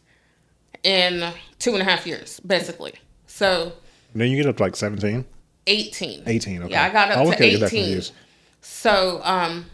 in 0.82 1.32
two 1.58 1.72
and 1.72 1.82
a 1.82 1.84
half 1.84 2.06
years, 2.06 2.40
basically. 2.40 2.94
So 3.26 3.72
Then 4.14 4.30
you 4.30 4.36
get 4.36 4.46
up 4.46 4.56
to 4.58 4.62
like 4.62 4.76
17, 4.76 5.24
18. 5.66 6.22
18. 6.26 6.62
Okay. 6.62 6.70
Yeah, 6.72 6.84
I 6.84 6.90
got 6.90 7.10
up 7.10 7.18
I'll 7.18 7.24
to 7.24 7.30
look 7.30 7.40
at 7.40 7.46
it, 7.46 7.50
get 7.52 7.60
that 7.60 7.72
18. 7.72 8.02
So, 8.60 9.20
um, 9.24 9.66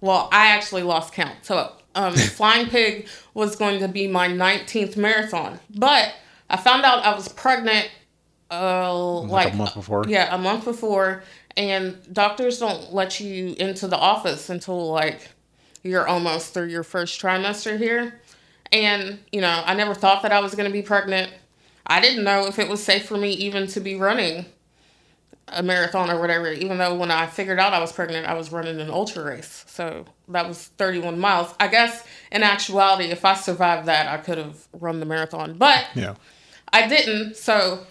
well, 0.00 0.28
I 0.32 0.48
actually 0.48 0.82
lost 0.82 1.12
count. 1.12 1.36
So, 1.42 1.72
um, 1.94 2.14
Flying 2.16 2.68
Pig 2.68 3.08
was 3.34 3.56
going 3.56 3.80
to 3.80 3.88
be 3.88 4.08
my 4.08 4.28
19th 4.28 4.96
marathon, 4.96 5.60
but 5.74 6.14
I 6.50 6.56
found 6.56 6.84
out 6.84 7.04
I 7.04 7.14
was 7.14 7.28
pregnant 7.28 7.88
uh, 8.52 9.20
Like 9.20 9.30
like 9.46 9.54
a 9.54 9.56
month 9.56 9.74
before? 9.74 10.04
Yeah, 10.06 10.34
a 10.34 10.38
month 10.38 10.64
before, 10.64 11.22
and 11.56 11.96
doctors 12.12 12.58
don't 12.58 12.92
let 12.92 13.20
you 13.20 13.54
into 13.58 13.86
the 13.88 13.96
office 13.96 14.48
until 14.48 14.90
like 14.90 15.28
you're 15.82 16.06
almost 16.06 16.54
through 16.54 16.68
your 16.68 16.82
first 16.82 17.20
trimester 17.20 17.78
here. 17.78 18.20
And 18.70 19.18
you 19.30 19.40
know, 19.40 19.62
I 19.64 19.74
never 19.74 19.94
thought 19.94 20.22
that 20.22 20.32
I 20.32 20.40
was 20.40 20.54
going 20.54 20.68
to 20.68 20.72
be 20.72 20.82
pregnant. 20.82 21.30
I 21.86 22.00
didn't 22.00 22.24
know 22.24 22.46
if 22.46 22.58
it 22.58 22.68
was 22.68 22.82
safe 22.82 23.06
for 23.06 23.16
me 23.16 23.32
even 23.32 23.66
to 23.68 23.80
be 23.80 23.96
running 23.96 24.46
a 25.48 25.62
marathon 25.62 26.10
or 26.10 26.20
whatever. 26.20 26.50
Even 26.50 26.78
though 26.78 26.94
when 26.94 27.10
I 27.10 27.26
figured 27.26 27.58
out 27.58 27.72
I 27.72 27.80
was 27.80 27.92
pregnant, 27.92 28.26
I 28.26 28.34
was 28.34 28.52
running 28.52 28.80
an 28.80 28.90
ultra 28.90 29.24
race. 29.24 29.64
So 29.66 30.06
that 30.28 30.46
was 30.48 30.68
31 30.78 31.18
miles. 31.18 31.54
I 31.60 31.68
guess 31.68 32.04
in 32.30 32.42
actuality, 32.42 33.06
if 33.10 33.24
I 33.24 33.34
survived 33.34 33.86
that, 33.88 34.06
I 34.06 34.18
could 34.18 34.38
have 34.38 34.66
run 34.72 35.00
the 35.00 35.06
marathon. 35.06 35.54
But 35.58 35.86
Yeah. 35.94 36.14
I 36.72 36.88
didn't. 36.88 37.36
So, 37.36 37.84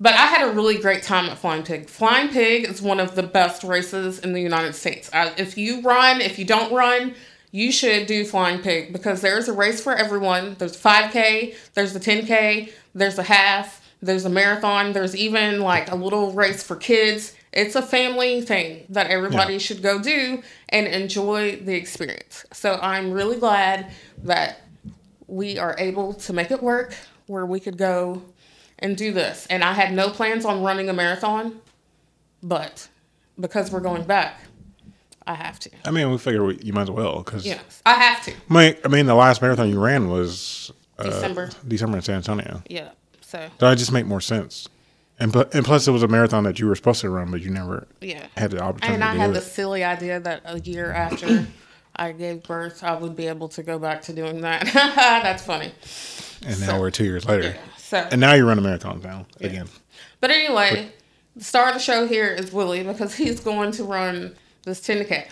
but 0.00 0.14
I 0.14 0.26
had 0.26 0.48
a 0.48 0.52
really 0.52 0.78
great 0.78 1.02
time 1.02 1.26
at 1.26 1.38
Flying 1.38 1.62
Pig. 1.62 1.88
Flying 1.88 2.28
Pig 2.28 2.64
is 2.64 2.80
one 2.80 3.00
of 3.00 3.14
the 3.14 3.22
best 3.22 3.64
races 3.64 4.18
in 4.20 4.32
the 4.32 4.40
United 4.40 4.74
States. 4.74 5.10
I, 5.12 5.32
if 5.36 5.58
you 5.58 5.80
run, 5.82 6.20
if 6.20 6.38
you 6.38 6.44
don't 6.44 6.72
run, 6.72 7.14
you 7.50 7.72
should 7.72 8.06
do 8.06 8.24
Flying 8.24 8.60
Pig 8.60 8.92
because 8.92 9.20
there's 9.20 9.48
a 9.48 9.52
race 9.52 9.80
for 9.82 9.94
everyone. 9.94 10.54
There's 10.58 10.76
5K, 10.76 11.54
there's 11.74 11.92
the 11.94 12.00
10K, 12.00 12.70
there's 12.94 13.18
a 13.18 13.22
half, 13.22 13.84
there's 14.02 14.24
a 14.24 14.30
marathon, 14.30 14.92
there's 14.92 15.16
even 15.16 15.60
like 15.60 15.90
a 15.90 15.94
little 15.94 16.32
race 16.32 16.62
for 16.62 16.76
kids. 16.76 17.34
It's 17.52 17.74
a 17.74 17.82
family 17.82 18.42
thing 18.42 18.84
that 18.90 19.08
everybody 19.10 19.54
Yeah. 19.54 19.58
should 19.58 19.82
go 19.82 19.98
do 20.00 20.42
and 20.68 20.86
enjoy 20.86 21.56
the 21.56 21.74
experience. 21.74 22.44
So 22.52 22.78
I'm 22.82 23.10
really 23.10 23.38
glad 23.38 23.90
that 24.24 24.60
we 25.26 25.58
are 25.58 25.74
able 25.78 26.12
to 26.14 26.32
make 26.32 26.50
it 26.50 26.62
work 26.62 26.94
where 27.26 27.46
we 27.46 27.58
could 27.60 27.76
go 27.78 28.22
and 28.78 28.96
do 28.96 29.12
this. 29.12 29.46
And 29.50 29.64
I 29.64 29.72
had 29.72 29.92
no 29.92 30.10
plans 30.10 30.44
on 30.44 30.62
running 30.62 30.88
a 30.88 30.92
marathon, 30.92 31.60
but 32.42 32.88
because 33.38 33.70
we're 33.70 33.80
going 33.80 34.04
back, 34.04 34.40
I 35.26 35.34
have 35.34 35.58
to. 35.60 35.70
I 35.84 35.90
mean, 35.90 36.10
we 36.10 36.18
figured 36.18 36.42
we, 36.42 36.58
you 36.62 36.72
might 36.72 36.82
as 36.82 36.90
well 36.90 37.22
because 37.22 37.44
Yes, 37.44 37.82
I 37.84 37.94
have 37.94 38.24
to. 38.24 38.32
I 38.32 38.54
mean, 38.54 38.76
I 38.84 38.88
mean, 38.88 39.06
the 39.06 39.14
last 39.14 39.42
marathon 39.42 39.68
you 39.68 39.78
ran 39.78 40.08
was 40.08 40.72
uh, 40.98 41.04
December. 41.04 41.50
December 41.66 41.98
in 41.98 42.02
San 42.02 42.16
Antonio. 42.16 42.62
Yeah. 42.68 42.90
So 43.20 43.48
So 43.60 43.70
it 43.70 43.76
just 43.76 43.92
make 43.92 44.06
more 44.06 44.22
sense. 44.22 44.68
And 45.20 45.32
pl- 45.32 45.46
and 45.52 45.64
plus, 45.64 45.86
it 45.88 45.90
was 45.90 46.02
a 46.02 46.08
marathon 46.08 46.44
that 46.44 46.58
you 46.58 46.66
were 46.66 46.76
supposed 46.76 47.00
to 47.00 47.10
run, 47.10 47.30
but 47.30 47.42
you 47.42 47.50
never 47.50 47.88
yeah. 48.00 48.26
had 48.36 48.52
the 48.52 48.60
opportunity 48.60 48.94
And 48.94 49.04
I 49.04 49.16
had 49.16 49.34
the 49.34 49.40
silly 49.40 49.82
idea 49.84 50.20
that 50.20 50.42
a 50.44 50.60
year 50.60 50.92
after 50.94 51.46
I 51.94 52.12
gave 52.12 52.44
birth, 52.44 52.82
I 52.82 52.96
would 52.96 53.16
be 53.16 53.26
able 53.26 53.48
to 53.48 53.62
go 53.62 53.78
back 53.78 54.02
to 54.02 54.12
doing 54.12 54.42
that. 54.42 54.64
That's 54.74 55.44
funny. 55.44 55.72
And 56.46 56.60
now 56.60 56.80
we're 56.80 56.90
two 56.90 57.04
years 57.04 57.26
later. 57.26 57.48
Yeah. 57.48 57.56
So 57.88 58.06
And 58.10 58.20
now 58.20 58.34
you 58.34 58.46
run 58.46 58.58
a 58.58 58.60
marathon 58.60 59.00
now 59.02 59.24
again. 59.40 59.66
But 60.20 60.30
anyway, 60.30 60.92
the 61.34 61.42
star 61.42 61.68
of 61.68 61.74
the 61.74 61.80
show 61.80 62.06
here 62.06 62.28
is 62.28 62.52
Willie 62.52 62.82
because 62.82 63.14
he's 63.14 63.40
going 63.40 63.72
to 63.72 63.84
run 63.84 64.36
this 64.64 64.80
10K. 64.80 65.26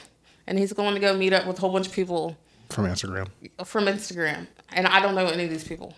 And 0.47 0.59
he's 0.59 0.73
going 0.73 0.95
to 0.95 1.01
go 1.01 1.15
meet 1.15 1.35
up 1.35 1.47
with 1.47 1.59
a 1.59 1.61
whole 1.61 1.71
bunch 1.71 1.87
of 1.87 1.93
people 1.93 2.35
from 2.71 2.87
Instagram. 2.87 3.29
from 3.67 3.85
Instagram. 3.85 4.47
And 4.71 4.87
I 4.87 5.01
don't 5.01 5.15
know 5.15 5.27
any 5.27 5.45
of 5.45 5.51
these 5.51 5.65
people. 5.65 5.95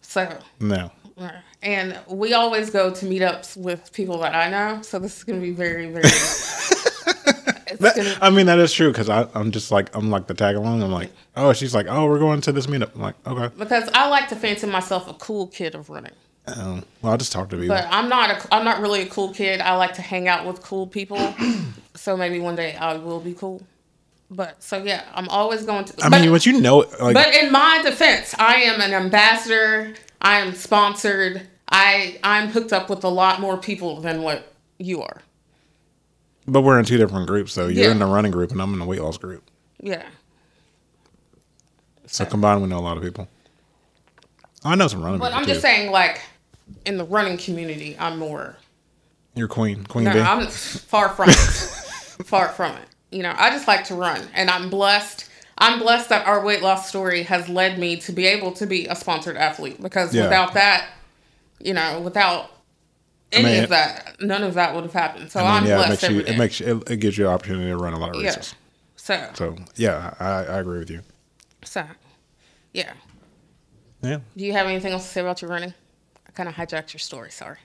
So, 0.00 0.38
No. 0.58 0.90
Uh, 1.18 1.32
and 1.62 1.98
we 2.08 2.32
always 2.32 2.70
go 2.70 2.90
to 2.90 3.06
meetups 3.06 3.58
with 3.58 3.92
people 3.92 4.18
that 4.20 4.34
I 4.34 4.48
know. 4.48 4.80
So 4.80 4.98
this 4.98 5.18
is 5.18 5.24
going 5.24 5.38
to 5.38 5.46
be 5.46 5.52
very, 5.52 5.90
very. 5.90 6.08
That- 7.84 8.18
I 8.20 8.30
mean, 8.30 8.46
that 8.46 8.58
is 8.58 8.72
true 8.72 8.90
because 8.90 9.08
I'm 9.08 9.50
just 9.50 9.70
like, 9.70 9.94
I'm 9.94 10.10
like 10.10 10.26
the 10.26 10.34
tag 10.34 10.56
along. 10.56 10.82
I'm 10.82 10.92
like, 10.92 11.10
oh, 11.36 11.52
she's 11.52 11.74
like, 11.74 11.86
oh, 11.88 12.06
we're 12.06 12.18
going 12.18 12.40
to 12.42 12.52
this 12.52 12.66
meetup. 12.66 12.94
I'm 12.94 13.02
like, 13.02 13.14
okay. 13.26 13.54
because 13.56 13.88
I 13.94 14.08
like 14.08 14.28
to 14.28 14.36
fancy 14.36 14.66
myself 14.66 15.08
a 15.08 15.14
cool 15.14 15.46
kid 15.46 15.74
of 15.74 15.90
running. 15.90 16.12
Um, 16.46 16.84
well, 17.00 17.12
I'll 17.12 17.18
just 17.18 17.32
talk 17.32 17.48
to 17.50 17.56
people. 17.56 17.74
But 17.74 17.86
I'm 17.90 18.08
not 18.08 18.30
a, 18.30 18.54
I'm 18.54 18.64
not 18.64 18.80
really 18.80 19.02
a 19.02 19.06
cool 19.06 19.32
kid. 19.32 19.60
I 19.60 19.76
like 19.76 19.94
to 19.94 20.02
hang 20.02 20.28
out 20.28 20.46
with 20.46 20.62
cool 20.62 20.86
people. 20.86 21.34
so 21.94 22.16
maybe 22.16 22.38
one 22.38 22.54
day 22.54 22.74
I 22.76 22.96
will 22.96 23.20
be 23.20 23.34
cool. 23.34 23.62
But 24.30 24.62
so 24.62 24.82
yeah, 24.82 25.04
I'm 25.14 25.28
always 25.28 25.64
going 25.64 25.84
to. 25.86 26.04
I 26.04 26.08
but, 26.08 26.20
mean, 26.20 26.30
what 26.30 26.44
you 26.44 26.60
know, 26.60 26.78
like, 27.00 27.14
but 27.14 27.34
in 27.34 27.52
my 27.52 27.80
defense, 27.82 28.34
I 28.38 28.56
am 28.62 28.80
an 28.80 28.92
ambassador. 28.92 29.94
I 30.20 30.40
am 30.40 30.54
sponsored. 30.54 31.46
I 31.68 32.18
I'm 32.22 32.48
hooked 32.48 32.72
up 32.72 32.90
with 32.90 33.04
a 33.04 33.08
lot 33.08 33.40
more 33.40 33.56
people 33.56 34.00
than 34.00 34.22
what 34.22 34.52
you 34.78 35.02
are. 35.02 35.22
But 36.46 36.62
we're 36.62 36.78
in 36.78 36.84
two 36.84 36.98
different 36.98 37.26
groups, 37.26 37.54
though. 37.54 37.66
You're 37.68 37.86
Yeah. 37.86 37.90
in 37.92 37.98
the 37.98 38.06
running 38.06 38.32
group, 38.32 38.50
and 38.52 38.60
I'm 38.60 38.72
in 38.72 38.78
the 38.78 38.84
weight 38.84 39.00
loss 39.00 39.16
group. 39.18 39.42
Yeah. 39.80 40.02
So 42.06 42.24
combined, 42.24 42.62
we 42.62 42.68
know 42.68 42.78
a 42.78 42.80
lot 42.80 42.96
of 42.96 43.02
people. 43.02 43.28
I 44.64 44.74
know 44.76 44.88
some 44.88 45.02
running 45.02 45.20
But 45.20 45.32
I'm 45.34 45.42
too. 45.44 45.50
just 45.50 45.62
saying, 45.62 45.90
like, 45.90 46.20
in 46.86 46.96
the 46.96 47.04
running 47.04 47.36
community, 47.38 47.96
I'm 47.98 48.18
more. 48.18 48.56
You're 49.34 49.48
queen, 49.48 49.84
queen 49.84 50.04
No, 50.04 50.12
bee. 50.12 50.20
I'm 50.20 50.46
far 50.46 51.08
from 51.10 51.30
it. 51.30 51.34
far 52.24 52.48
from 52.48 52.72
it. 52.76 52.88
You 53.10 53.22
know, 53.22 53.34
I 53.36 53.50
just 53.50 53.66
like 53.68 53.84
to 53.86 53.94
run, 53.94 54.22
and 54.34 54.48
I'm 54.50 54.70
blessed. 54.70 55.28
I'm 55.58 55.78
blessed 55.78 56.08
that 56.08 56.26
our 56.26 56.44
weight 56.44 56.62
loss 56.62 56.88
story 56.88 57.22
has 57.24 57.48
led 57.48 57.78
me 57.78 57.96
to 57.98 58.12
be 58.12 58.26
able 58.26 58.52
to 58.52 58.66
be 58.66 58.86
a 58.86 58.94
sponsored 58.96 59.36
athlete 59.36 59.80
because 59.82 60.14
Yeah. 60.14 60.24
without 60.24 60.54
that, 60.54 60.86
you 61.60 61.74
know, 61.74 62.00
without 62.00 62.50
any 63.34 63.44
mean, 63.44 63.64
of 63.64 63.70
that, 63.70 64.16
none 64.20 64.42
of 64.42 64.54
that 64.54 64.74
would 64.74 64.84
have 64.84 64.92
happened. 64.92 65.30
So 65.30 65.40
I 65.40 65.56
I'm 65.58 65.64
mean, 65.64 65.70
yeah, 65.70 65.82
it 65.82 65.86
blessed 65.86 66.02
makes 66.02 66.14
you, 66.14 66.20
it 66.20 66.38
makes 66.38 66.60
you, 66.60 66.66
it, 66.78 66.90
it 66.90 66.96
gives 66.98 67.18
you 67.18 67.26
an 67.28 67.34
opportunity 67.34 67.68
to 67.70 67.76
run 67.76 67.92
a 67.94 67.98
lot 67.98 68.14
of 68.14 68.22
yeah. 68.22 68.28
races. 68.28 68.54
So, 68.96 69.30
So 69.34 69.56
yeah, 69.76 70.14
I, 70.18 70.26
I 70.26 70.58
agree 70.60 70.78
with 70.78 70.90
you. 70.90 71.02
so, 71.64 71.84
yeah. 72.72 72.92
Yeah. 74.02 74.20
Do 74.36 74.44
you 74.44 74.52
have 74.52 74.66
anything 74.66 74.92
else 74.92 75.04
to 75.06 75.08
say 75.10 75.20
about 75.22 75.40
your 75.42 75.50
running? 75.50 75.72
I 76.26 76.30
kind 76.32 76.48
of 76.48 76.54
hijacked 76.54 76.92
your 76.92 77.00
story. 77.00 77.30
Sorry. 77.30 77.58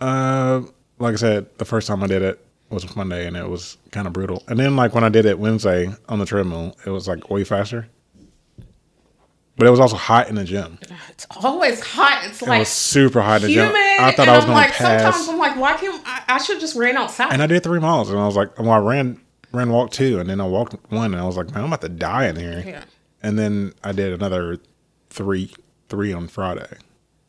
Uh, 0.00 0.62
like 0.98 1.12
I 1.14 1.16
said, 1.16 1.46
the 1.58 1.64
first 1.64 1.86
time 1.88 2.02
I 2.02 2.06
did 2.06 2.22
it 2.22 2.44
was 2.70 2.96
Monday, 2.96 3.26
and 3.26 3.36
it 3.36 3.48
was 3.48 3.76
kind 3.92 4.06
of 4.06 4.12
brutal. 4.12 4.42
And 4.48 4.58
then 4.58 4.74
like 4.74 4.94
when 4.94 5.04
I 5.04 5.08
did 5.08 5.26
it 5.26 5.38
Wednesday 5.38 5.88
on 6.08 6.18
the 6.18 6.26
treadmill, 6.26 6.76
it 6.84 6.90
was 6.90 7.06
like 7.06 7.30
way 7.30 7.44
faster. 7.44 7.88
But 9.56 9.68
it 9.68 9.70
was 9.70 9.78
also 9.78 9.96
hot 9.96 10.28
in 10.28 10.34
the 10.34 10.42
gym. 10.44 10.78
It's 11.10 11.26
always 11.30 11.80
hot. 11.80 12.24
It's 12.24 12.42
It 12.42 12.48
like 12.48 12.58
was 12.60 12.68
super 12.68 13.20
hot 13.22 13.36
in 13.36 13.42
the 13.42 13.48
humid. 13.52 13.66
gym. 13.72 13.76
I 13.76 14.10
thought 14.10 14.26
and 14.26 14.30
I 14.30 14.36
was 14.36 14.44
I'm 14.44 14.50
going 14.50 14.56
like, 14.58 14.72
to 14.72 14.78
pass. 14.78 15.02
sometimes 15.14 15.28
I'm 15.28 15.38
like, 15.38 15.56
why 15.56 15.76
can't 15.76 16.02
I, 16.04 16.22
I 16.26 16.38
should 16.38 16.58
just 16.58 16.74
ran 16.74 16.96
outside? 16.96 17.32
And 17.32 17.40
I 17.40 17.46
did 17.46 17.62
three 17.62 17.78
miles, 17.78 18.10
and 18.10 18.18
I 18.18 18.26
was 18.26 18.34
like, 18.36 18.58
well, 18.58 18.70
I 18.70 18.78
ran 18.78 19.20
ran 19.52 19.70
walk 19.70 19.92
two, 19.92 20.18
and 20.18 20.28
then 20.28 20.40
I 20.40 20.46
walked 20.46 20.74
one, 20.90 21.14
and 21.14 21.22
I 21.22 21.24
was 21.24 21.36
like, 21.36 21.46
man, 21.52 21.58
I'm 21.60 21.66
about 21.66 21.82
to 21.82 21.88
die 21.88 22.26
in 22.26 22.34
here. 22.36 22.64
Yeah. 22.66 22.82
And 23.22 23.38
then 23.38 23.72
I 23.84 23.92
did 23.92 24.12
another 24.12 24.58
three 25.10 25.52
three 25.88 26.12
on 26.12 26.26
Friday, 26.26 26.66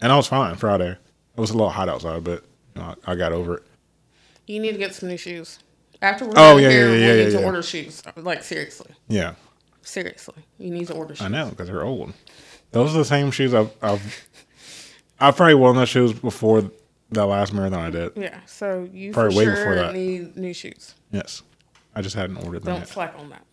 and 0.01 0.11
I 0.11 0.15
was 0.15 0.25
fine 0.27 0.55
Friday. 0.55 0.91
It 0.91 1.39
was 1.39 1.51
a 1.51 1.53
little 1.53 1.69
hot 1.69 1.89
outside, 1.89 2.23
but 2.23 2.43
you 2.75 2.81
know, 2.81 2.95
I, 3.05 3.11
I 3.11 3.15
got 3.15 3.33
over 3.33 3.57
it. 3.57 3.63
You 4.47 4.59
need 4.59 4.71
to 4.71 4.77
get 4.79 4.95
some 4.95 5.09
new 5.09 5.17
shoes. 5.17 5.59
After 6.01 6.25
we're 6.25 6.33
Oh, 6.35 6.57
yeah, 6.57 6.69
here, 6.69 6.87
yeah, 6.87 6.91
we 6.93 6.99
yeah, 7.01 7.13
need 7.13 7.19
yeah, 7.25 7.29
to 7.29 7.39
yeah. 7.41 7.45
order 7.45 7.61
shoes. 7.63 8.01
Like 8.15 8.43
seriously, 8.43 8.91
Yeah, 9.07 9.35
seriously, 9.85 10.35
you 10.57 10.69
need 10.71 10.87
to 10.87 10.93
order 10.93 11.15
shoes. 11.15 11.25
I 11.25 11.29
know 11.29 11.49
because 11.49 11.67
they're 11.67 11.83
old. 11.83 12.13
Those 12.71 12.93
are 12.93 12.97
the 12.97 13.05
same 13.05 13.31
shoes 13.31 13.53
I've 13.53 13.71
I've 13.81 14.27
I've 15.19 15.35
probably 15.37 15.55
worn 15.55 15.77
those 15.77 15.87
shoes 15.89 16.11
before 16.13 16.69
the 17.09 17.25
last 17.25 17.53
marathon 17.53 17.79
I 17.79 17.89
did. 17.89 18.11
Yeah, 18.17 18.39
so 18.45 18.89
you 18.91 19.13
Probably 19.13 19.33
for 19.33 19.37
way 19.37 19.45
sure 19.45 19.55
before 19.55 19.75
that. 19.75 19.93
need 19.93 20.35
new 20.35 20.53
shoes. 20.53 20.93
Yes, 21.11 21.41
I 21.95 22.01
just 22.01 22.15
hadn't 22.15 22.37
ordered 22.37 22.63
them 22.63 22.73
Don't 22.73 22.79
yet. 22.81 22.89
slack 22.89 23.15
on 23.17 23.29
that. 23.29 23.45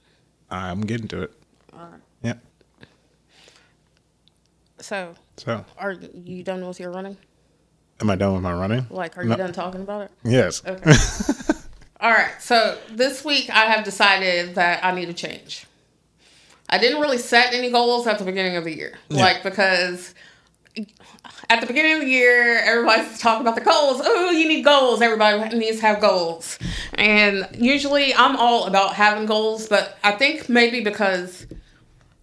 I'm 0.50 0.80
getting 0.80 1.06
to 1.08 1.22
it. 1.22 1.32
All 1.72 1.78
right. 1.80 2.00
Yeah. 2.22 2.34
So, 4.78 5.14
So, 5.36 5.64
are 5.78 5.92
you 5.92 6.42
done 6.42 6.66
with 6.66 6.80
your 6.80 6.90
running? 6.90 7.16
am 8.00 8.10
I 8.10 8.16
done 8.16 8.32
with 8.32 8.42
my 8.42 8.52
running? 8.52 8.84
Like, 8.90 9.16
are 9.16 9.22
you 9.22 9.28
No. 9.28 9.36
done 9.36 9.52
talking 9.52 9.80
about 9.82 10.02
it? 10.02 10.10
Yes. 10.24 10.60
Okay. 10.66 10.90
All 12.00 12.10
right. 12.10 12.32
So 12.40 12.76
this 12.90 13.24
week 13.24 13.48
I 13.48 13.66
have 13.66 13.84
decided 13.84 14.56
that 14.56 14.84
I 14.84 14.92
need 14.92 15.06
to 15.06 15.12
change. 15.12 15.66
I 16.72 16.78
didn't 16.78 17.00
really 17.00 17.18
set 17.18 17.52
any 17.52 17.70
goals 17.70 18.06
at 18.06 18.18
the 18.18 18.24
beginning 18.24 18.56
of 18.56 18.64
the 18.64 18.74
year, 18.74 18.98
Yeah. 19.10 19.22
like 19.22 19.42
because 19.42 20.14
at 21.50 21.60
the 21.60 21.66
beginning 21.66 21.92
of 21.92 22.00
the 22.00 22.06
year 22.08 22.58
everybody's 22.64 23.18
talking 23.20 23.42
about 23.42 23.56
the 23.56 23.60
goals. 23.60 24.00
Oh, 24.02 24.30
you 24.30 24.48
need 24.48 24.62
goals. 24.64 25.02
Everybody 25.02 25.56
needs 25.58 25.80
to 25.80 25.86
have 25.86 26.00
goals, 26.00 26.58
and 26.94 27.46
usually 27.58 28.14
I'm 28.14 28.36
all 28.36 28.64
about 28.64 28.94
having 28.94 29.26
goals, 29.26 29.68
but 29.68 29.98
I 30.02 30.12
think 30.12 30.48
maybe 30.48 30.82
because 30.82 31.46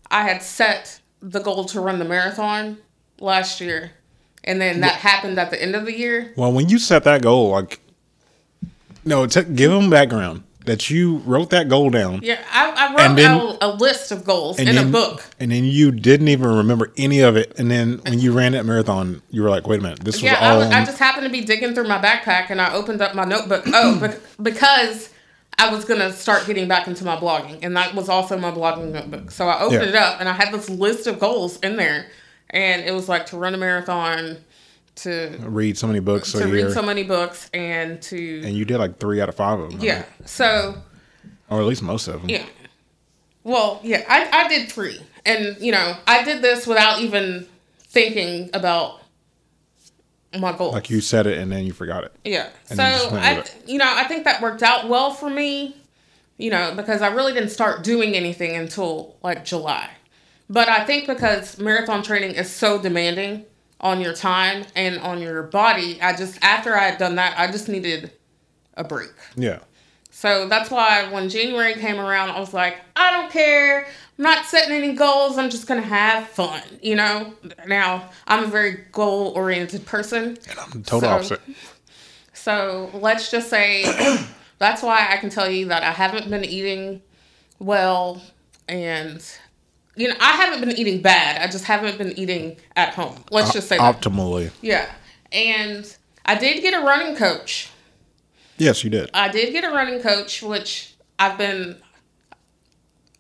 I 0.10 0.24
had 0.24 0.42
set 0.42 1.00
the 1.22 1.40
goal 1.42 1.66
to 1.66 1.80
run 1.80 2.00
the 2.00 2.06
marathon 2.06 2.80
last 3.20 3.62
year, 3.62 3.92
and 4.46 4.60
then 4.60 4.80
that 4.82 4.96
happened 4.96 5.38
at 5.38 5.52
the 5.52 5.62
end 5.62 5.76
of 5.76 5.86
the 5.86 5.96
year. 5.96 6.34
Well, 6.36 6.52
when 6.52 6.70
you 6.70 6.80
set 6.80 7.04
that 7.04 7.22
goal, 7.22 7.50
like, 7.52 7.80
no, 9.06 9.28
t- 9.28 9.44
give 9.44 9.70
them 9.70 9.92
background 9.92 10.42
that 10.70 10.88
you 10.90 11.18
wrote 11.26 11.50
that 11.50 11.68
goal 11.68 11.90
down, 11.90 12.20
Yeah, 12.22 12.40
I, 12.52 12.70
I 12.70 13.08
wrote 13.08 13.16
then- 13.16 13.32
out 13.32 13.58
a 13.62 13.70
list 13.70 14.12
of 14.12 14.24
goals 14.24 14.60
and 14.60 14.70
in 14.70 14.76
then, 14.76 14.88
a 14.88 14.92
book. 14.92 15.26
and 15.40 15.52
then 15.52 15.64
you 15.64 15.92
didn't 15.92 16.28
even 16.28 16.48
remember 16.48 16.92
any 16.96 17.22
of 17.22 17.36
it. 17.36 17.54
And 17.58 17.72
then 17.72 18.00
when 18.08 18.20
you 18.20 18.32
ran 18.34 18.52
that 18.52 18.66
marathon, 18.68 19.22
you 19.32 19.42
were 19.42 19.50
like, 19.50 19.66
"Wait 19.68 19.80
a 19.80 19.82
minute, 19.84 20.00
this 20.02 20.16
was 20.18 20.24
Yeah, 20.24 20.36
I, 20.40 20.52
all." 20.52 20.60
was- 20.60 20.68
I 20.70 20.86
just 20.86 21.00
happened 21.00 21.26
to 21.26 21.32
be 21.32 21.42
digging 21.42 21.74
through 21.74 21.88
my 21.88 21.98
backpack 22.00 22.52
and 22.52 22.62
I 22.62 22.72
opened 22.74 23.02
up 23.02 23.16
my 23.16 23.26
notebook. 23.26 23.64
Oh, 23.68 24.14
because 24.42 25.10
I 25.58 25.74
was 25.74 25.86
gonna 25.86 26.14
start 26.14 26.46
getting 26.46 26.68
back 26.68 26.88
into 26.88 27.04
my 27.04 27.16
blogging, 27.18 27.60
and 27.64 27.76
that 27.76 27.96
was 27.96 28.08
also 28.08 28.38
my 28.38 28.52
blogging 28.52 28.92
notebook. 28.92 29.32
So 29.32 29.48
I 29.48 29.60
opened 29.62 29.82
Yeah. 29.82 29.90
it 29.90 29.96
up 29.96 30.20
and 30.20 30.30
I 30.30 30.34
had 30.34 30.54
this 30.54 30.70
list 30.70 31.08
of 31.08 31.20
goals 31.20 31.58
in 31.62 31.78
there, 31.78 32.06
and 32.52 32.84
it 32.84 32.94
was 32.94 33.10
like 33.10 33.26
to 33.28 33.38
run 33.38 33.56
a 33.56 33.58
marathon, 33.58 34.38
to 35.04 35.38
Read 35.42 35.78
so 35.78 35.88
many 35.88 36.00
books 36.00 36.32
to 36.34 36.44
a 36.44 36.48
year, 36.48 36.66
read 36.68 36.74
so 36.74 36.82
many 36.82 37.04
books 37.04 37.50
and 37.54 38.02
to 38.04 38.42
and 38.44 38.54
you 38.56 38.66
did 38.66 38.78
like 38.78 39.00
three 39.00 39.22
out 39.22 39.30
of 39.30 39.36
five 39.36 39.60
of 39.60 39.72
them. 39.72 39.80
yeah. 39.82 40.06
So 40.26 40.76
or 41.50 41.60
at 41.60 41.66
least 41.66 41.82
most 41.82 42.08
of 42.08 42.22
them. 42.22 42.30
yeah. 42.30 42.46
Well, 43.44 43.80
yeah, 43.84 44.04
I, 44.08 44.46
I 44.46 44.48
did 44.48 44.72
three. 44.72 45.00
And, 45.26 45.58
you 45.60 45.72
know, 45.72 45.96
I 46.06 46.24
did 46.24 46.42
this 46.42 46.68
without 46.68 47.02
even 47.02 47.48
thinking 47.78 48.50
about 48.54 49.02
my 50.38 50.56
goal 50.56 50.72
Like 50.72 50.90
you 50.90 51.02
said 51.02 51.26
it 51.26 51.40
and 51.40 51.52
then 51.52 51.66
you 51.66 51.74
forgot 51.74 52.04
it. 52.04 52.14
Yeah. 52.24 52.50
And 52.70 52.78
so 52.78 52.84
you 52.84 53.18
I, 53.18 53.38
with 53.38 53.64
you 53.68 53.80
know, 53.80 53.92
I 53.92 54.04
think 54.04 54.26
that 54.26 54.42
worked 54.42 54.62
out 54.62 54.88
well 54.88 55.12
for 55.12 55.30
me. 55.30 55.76
You 56.38 56.52
know, 56.52 56.74
because 56.74 57.02
I 57.02 57.08
really 57.08 57.34
didn't 57.34 57.50
start 57.50 57.84
doing 57.84 58.16
anything 58.16 58.56
until 58.56 59.18
like 59.24 59.44
July. 59.44 59.90
But 60.50 60.70
I 60.70 60.86
think 60.86 61.06
because 61.06 61.58
marathon 61.60 62.02
training 62.02 62.36
is 62.36 62.50
so 62.50 62.82
demanding 62.82 63.46
on 63.82 64.02
your 64.02 64.14
time 64.14 64.66
and 64.76 65.00
on 65.00 65.22
your 65.22 65.44
body, 65.44 66.02
I 66.02 66.16
just 66.16 66.38
after 66.44 66.76
I 66.76 66.90
had 66.90 66.98
done 66.98 67.16
that, 67.16 67.38
I 67.40 67.52
just 67.52 67.70
needed 67.70 68.12
a 68.76 68.84
break. 68.84 69.12
Yeah. 69.36 69.60
So 70.12 70.50
that's 70.50 70.70
why 70.70 71.10
when 71.14 71.30
January 71.30 71.76
came 71.76 71.98
around, 72.00 72.32
I 72.32 72.40
was 72.40 72.54
like, 72.54 72.78
I 72.96 73.12
don't 73.12 73.32
care. 73.32 73.86
I'm 74.18 74.24
not 74.24 74.46
setting 74.46 74.74
any 74.76 74.94
goals. 74.94 75.38
I'm 75.38 75.50
just 75.50 75.66
gonna 75.66 75.82
have 75.82 76.28
fun. 76.28 76.62
You 76.82 76.96
know. 76.96 77.34
Now 77.68 78.10
I'm 78.28 78.44
a 78.44 78.48
very 78.48 78.84
goal 78.92 79.28
oriented 79.36 79.86
person. 79.86 80.38
And 80.50 80.60
I'm 80.60 80.70
the 80.72 80.80
total 80.82 81.02
So- 81.02 81.10
opposite. 81.36 81.42
So 82.34 82.90
let's 82.94 83.32
just 83.32 83.50
say 83.50 83.84
that's 84.60 84.82
why 84.82 85.08
I 85.10 85.18
can 85.18 85.30
tell 85.30 85.50
you 85.50 85.68
that 85.68 85.84
I 85.84 85.92
haven't 85.92 86.30
been 86.30 86.44
eating 86.46 87.02
well 87.60 88.22
and 88.68 89.22
you 90.00 90.08
know, 90.08 90.16
I 90.22 90.32
haven't 90.38 90.62
been 90.62 90.78
eating 90.78 91.02
bad. 91.02 91.42
I 91.42 91.52
just 91.52 91.66
haven't 91.66 91.98
been 91.98 92.18
eating 92.18 92.56
at 92.78 92.94
home. 92.94 93.22
Let's 93.32 93.52
just 93.52 93.68
say 93.68 93.78
that. 93.78 94.02
Optimally. 94.02 94.50
Yeah. 94.62 94.90
And 95.34 95.94
I 96.26 96.36
did 96.36 96.62
get 96.62 96.74
a 96.74 96.86
running 96.86 97.18
coach. 97.18 97.70
Yes, 98.58 98.82
you 98.82 98.90
did. 98.90 99.10
I 99.14 99.28
did 99.28 99.52
get 99.52 99.66
a 99.66 99.70
running 99.72 100.00
coach, 100.02 100.42
which 100.42 100.96
I've 101.20 101.38
been 101.38 101.76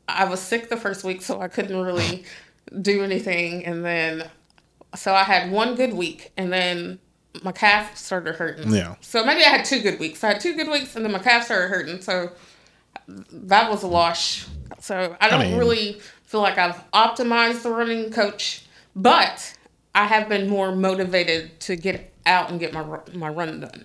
I 0.07 0.24
was 0.24 0.39
sick 0.39 0.69
the 0.69 0.77
first 0.77 1.03
week, 1.03 1.21
so 1.21 1.41
I 1.41 1.50
couldn't 1.50 1.79
really 1.81 2.24
do 2.81 3.03
anything 3.03 3.65
and 3.65 3.83
then 3.83 4.29
so 4.95 5.13
I 5.13 5.24
had 5.24 5.51
one 5.51 5.75
good 5.75 5.93
week 5.93 6.31
and 6.38 6.51
then 6.51 7.00
my 7.43 7.51
calf 7.51 7.98
started 7.98 8.36
hurting. 8.36 8.74
Yeah. 8.74 8.95
So 9.01 9.25
maybe 9.25 9.43
I 9.43 9.50
had 9.50 9.65
two 9.65 9.81
good 9.81 10.00
weeks. 10.00 10.24
I 10.24 10.29
had 10.29 10.39
two 10.39 10.55
good 10.55 10.69
weeks, 10.69 10.95
and 10.95 11.05
then 11.05 11.12
my 11.12 11.19
calf 11.19 11.45
started 11.45 11.67
hurting. 11.67 12.01
So 12.01 12.31
that 13.07 13.69
was 13.69 13.83
a 13.83 13.88
wash. 13.88 14.48
So 14.79 15.15
I 15.19 15.29
don't 15.29 15.41
mean- 15.41 15.57
really 15.57 16.00
feel 16.29 16.41
like 16.41 16.59
I've 16.59 16.79
optimized 16.91 17.63
the 17.63 17.71
running 17.71 18.12
coach, 18.12 18.62
but 18.95 19.55
I 19.95 20.05
have 20.05 20.29
been 20.29 20.48
more 20.48 20.75
motivated 20.75 21.59
to 21.62 21.75
get 21.75 22.13
out 22.27 22.51
and 22.51 22.59
get 22.59 22.71
my 22.71 22.83
my 23.13 23.29
run 23.29 23.59
done. 23.62 23.83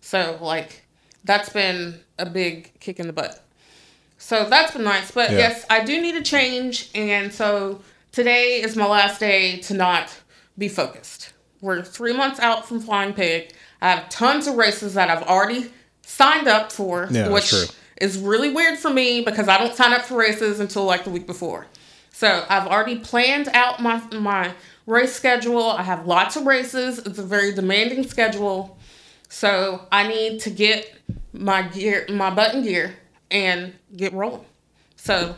So 0.00 0.38
like 0.40 0.84
that's 1.24 1.48
been 1.48 1.98
a 2.20 2.26
big 2.26 2.78
kick 2.78 3.00
in 3.00 3.08
the 3.08 3.12
butt. 3.12 3.42
So 4.16 4.48
that's 4.48 4.72
been 4.72 4.84
nice. 4.84 5.10
But 5.10 5.32
Yeah. 5.32 5.38
yes, 5.38 5.66
I 5.68 5.82
do 5.82 6.00
need 6.00 6.14
a 6.14 6.22
change, 6.22 6.88
and 6.94 7.34
so 7.34 7.82
today 8.12 8.62
is 8.62 8.76
my 8.76 8.86
last 8.86 9.18
day 9.18 9.56
to 9.62 9.74
not 9.74 10.16
be 10.56 10.68
focused. 10.68 11.32
We're 11.60 11.82
three 11.82 12.12
months 12.12 12.38
out 12.38 12.68
from 12.68 12.78
Flying 12.78 13.12
Pig. 13.12 13.52
I 13.80 13.90
have 13.90 14.08
tons 14.08 14.46
of 14.46 14.54
races 14.54 14.94
that 14.94 15.10
I've 15.10 15.24
already 15.24 15.72
signed 16.02 16.46
up 16.46 16.70
for, 16.70 17.08
Yeah, 17.10 17.28
which 17.30 17.52
is 18.00 18.18
really 18.18 18.50
weird 18.52 18.78
for 18.78 18.90
me 18.90 19.22
because 19.22 19.48
I 19.48 19.58
don't 19.58 19.74
sign 19.74 19.92
up 19.92 20.02
for 20.02 20.16
races 20.16 20.60
until 20.60 20.84
like 20.84 21.02
the 21.02 21.10
week 21.10 21.26
before. 21.26 21.66
So 22.22 22.46
I've 22.48 22.68
already 22.68 23.00
planned 23.00 23.48
out 23.48 23.82
my 23.82 24.00
my 24.12 24.54
race 24.86 25.12
schedule. 25.12 25.66
I 25.66 25.82
have 25.82 26.06
lots 26.06 26.36
of 26.36 26.46
races. 26.46 27.00
It's 27.00 27.18
a 27.18 27.24
very 27.24 27.52
demanding 27.52 28.06
schedule. 28.06 28.78
So 29.28 29.88
I 29.90 30.06
need 30.06 30.38
to 30.42 30.50
get 30.50 31.00
my 31.32 31.62
gear, 31.62 32.06
my 32.08 32.30
button 32.30 32.62
gear, 32.62 32.94
and 33.28 33.72
get 33.96 34.12
rolling. 34.12 34.44
So 34.94 35.34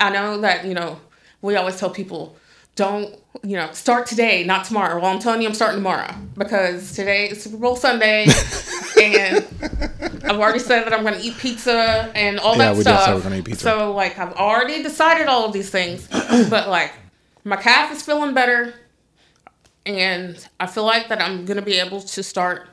I 0.00 0.10
know 0.10 0.40
that 0.40 0.64
you 0.64 0.74
know 0.74 0.98
we 1.42 1.54
always 1.54 1.78
tell 1.78 1.90
people 1.90 2.36
don't 2.74 3.14
you 3.44 3.56
know 3.56 3.70
start 3.70 4.08
today, 4.08 4.42
not 4.42 4.64
tomorrow. 4.64 5.00
Well, 5.00 5.12
I'm 5.12 5.20
telling 5.20 5.42
you, 5.42 5.48
I'm 5.48 5.54
starting 5.54 5.78
tomorrow 5.78 6.12
because 6.36 6.90
today 6.96 7.28
is 7.30 7.40
Super 7.40 7.58
Bowl 7.58 7.76
Sunday, 7.76 8.24
and 9.00 9.44
I've 10.24 10.38
already 10.38 10.58
said 10.58 10.84
that 10.84 10.92
I'm 10.92 11.02
going 11.02 11.14
to 11.14 11.20
eat 11.20 11.36
pizza 11.38 12.10
and 12.14 12.38
all 12.38 12.52
Yeah, 12.56 12.70
that 12.72 12.76
we 12.76 12.82
stuff. 12.82 13.14
we're 13.14 13.20
gonna 13.22 13.36
eat 13.36 13.44
pizza. 13.44 13.62
So 13.62 13.92
like 13.92 14.18
I've 14.18 14.32
already 14.34 14.82
decided 14.82 15.26
all 15.26 15.44
of 15.44 15.52
these 15.52 15.70
things, 15.70 16.06
but 16.50 16.68
like 16.68 16.92
my 17.44 17.56
calf 17.56 17.92
is 17.92 18.02
feeling 18.02 18.34
better, 18.34 18.74
and 19.86 20.46
I 20.60 20.66
feel 20.66 20.84
like 20.84 21.08
that 21.08 21.20
I'm 21.20 21.44
going 21.44 21.58
to 21.58 21.62
be 21.62 21.74
able 21.74 22.00
to 22.00 22.22
start 22.22 22.68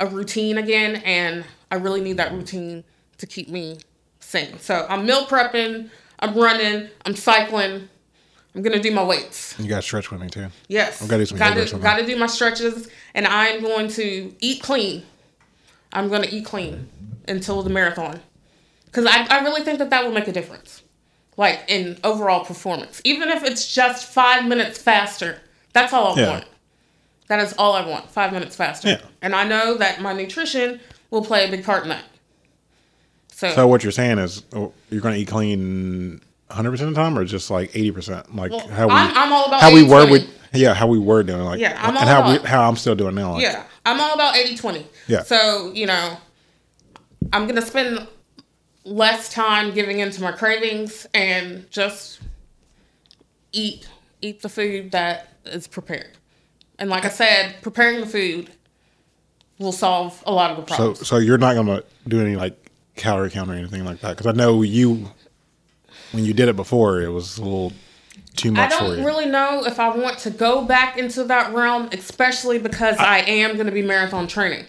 a 0.00 0.06
routine 0.06 0.58
again, 0.58 0.96
and 1.04 1.44
I 1.70 1.76
really 1.76 2.00
need 2.00 2.16
that 2.16 2.32
routine 2.32 2.84
to 3.18 3.26
keep 3.26 3.48
me 3.48 3.78
sane. 4.20 4.58
So 4.58 4.86
I'm 4.88 5.06
meal 5.06 5.26
prepping, 5.26 5.90
I'm 6.20 6.34
running, 6.34 6.88
I'm 7.04 7.14
cycling, 7.14 7.88
I'm 8.54 8.62
gonna 8.62 8.80
do 8.80 8.90
my 8.92 9.04
weights. 9.04 9.54
You 9.58 9.68
got 9.68 9.76
to 9.76 9.82
stretch 9.82 10.10
with 10.10 10.20
me 10.20 10.28
too. 10.28 10.48
Yes, 10.68 11.00
I've 11.02 11.08
gotta 11.08 11.22
do 11.22 11.26
some 11.26 11.38
gotta, 11.38 11.76
gotta 11.78 12.06
do 12.06 12.16
my 12.16 12.26
stretches, 12.26 12.88
and 13.14 13.26
I'm 13.26 13.60
going 13.60 13.88
to 13.90 14.34
eat 14.40 14.62
clean. 14.62 15.02
I'm 15.92 16.08
gonna 16.08 16.28
eat 16.30 16.44
clean 16.44 16.88
until 17.26 17.62
the 17.62 17.70
marathon, 17.70 18.20
because 18.86 19.06
I, 19.06 19.26
I 19.30 19.40
really 19.42 19.62
think 19.62 19.78
that 19.78 19.90
that 19.90 20.04
will 20.04 20.12
make 20.12 20.28
a 20.28 20.32
difference, 20.32 20.82
like 21.36 21.60
in 21.68 21.98
overall 22.04 22.44
performance. 22.44 23.00
Even 23.04 23.28
if 23.28 23.42
it's 23.44 23.72
just 23.74 24.06
five 24.12 24.46
minutes 24.46 24.78
faster, 24.80 25.40
that's 25.72 25.92
all 25.92 26.16
I 26.18 26.20
Yeah. 26.20 26.28
want. 26.30 26.44
That 27.28 27.40
is 27.40 27.52
all 27.58 27.74
I 27.74 27.86
want. 27.86 28.10
Five 28.10 28.32
minutes 28.32 28.56
faster. 28.56 28.88
Yeah. 28.88 29.00
And 29.20 29.34
I 29.34 29.44
know 29.44 29.76
that 29.76 30.00
my 30.00 30.14
nutrition 30.14 30.80
will 31.10 31.22
play 31.24 31.46
a 31.46 31.50
big 31.50 31.62
part 31.64 31.82
in 31.82 31.90
that. 31.90 32.04
So, 33.32 33.50
So 33.50 33.66
what 33.66 33.82
you're 33.82 33.92
saying 33.92 34.18
is 34.18 34.42
oh, 34.54 34.72
you're 34.90 35.02
going 35.02 35.14
to 35.14 35.20
eat 35.20 35.28
clean 35.28 36.20
100 36.48 36.70
percent 36.70 36.88
of 36.88 36.94
the 36.94 37.00
time, 37.00 37.18
or 37.18 37.24
just 37.24 37.50
like 37.50 37.70
80 37.74 37.90
percent, 37.92 38.34
like 38.34 38.50
well, 38.50 38.66
how 38.68 38.86
we 38.88 38.94
I'm, 38.94 39.16
I'm 39.16 39.32
all 39.32 39.46
about 39.46 39.60
how 39.60 39.72
we 39.72 39.82
were 39.82 40.10
with 40.10 40.28
yeah 40.52 40.72
how 40.72 40.86
we 40.86 40.98
were 40.98 41.22
doing 41.22 41.42
like 41.42 41.60
Yeah, 41.60 41.78
I'm 41.80 41.96
and 41.96 42.08
how 42.08 42.32
we 42.32 42.38
how 42.38 42.68
I'm 42.68 42.76
still 42.76 42.94
doing 42.94 43.14
now. 43.14 43.32
Like, 43.32 43.42
Yeah, 43.42 43.64
I'm 43.84 44.00
all 44.00 44.14
about 44.14 44.36
80 44.36 44.56
20. 44.56 44.86
Yeah. 45.06 45.22
So, 45.22 45.72
you 45.72 45.86
know, 45.86 46.16
I'm 47.32 47.44
going 47.44 47.56
to 47.56 47.66
spend 47.66 48.06
less 48.84 49.32
time 49.32 49.72
giving 49.74 50.00
into 50.00 50.22
my 50.22 50.32
cravings 50.32 51.06
and 51.14 51.70
just 51.70 52.20
eat 53.52 53.88
eat 54.20 54.42
the 54.42 54.48
food 54.48 54.90
that 54.92 55.32
is 55.44 55.66
prepared. 55.66 56.10
And 56.78 56.90
like 56.90 57.04
I 57.04 57.08
said, 57.08 57.56
preparing 57.62 58.00
the 58.00 58.06
food 58.06 58.50
will 59.58 59.72
solve 59.72 60.22
a 60.26 60.32
lot 60.32 60.50
of 60.50 60.56
the 60.56 60.62
problems. 60.62 60.98
So 60.98 61.04
so 61.04 61.16
you're 61.18 61.38
not 61.38 61.54
going 61.54 61.66
to 61.66 61.84
do 62.06 62.20
any 62.20 62.36
like 62.36 62.70
calorie 62.94 63.30
count 63.30 63.50
or 63.50 63.54
anything 63.54 63.84
like 63.84 64.00
that 64.00 64.16
because 64.16 64.26
I 64.26 64.32
know 64.32 64.62
you 64.62 65.10
when 66.12 66.24
you 66.24 66.32
did 66.32 66.48
it 66.48 66.56
before 66.56 67.00
it 67.02 67.10
was 67.10 67.38
a 67.38 67.42
little 67.42 67.72
too 68.36 68.52
much 68.52 68.72
for 68.72 68.84
don't 68.96 69.04
really 69.04 69.26
know 69.26 69.64
if 69.64 69.78
I 69.80 69.88
want 69.94 70.18
to 70.20 70.30
go 70.30 70.64
back 70.64 70.96
into 70.96 71.24
that 71.24 71.52
realm, 71.52 71.88
especially 71.92 72.58
because 72.58 72.96
I, 72.98 73.18
am 73.18 73.54
going 73.54 73.66
to 73.66 73.72
be 73.72 73.82
marathon 73.82 74.26
training. 74.26 74.64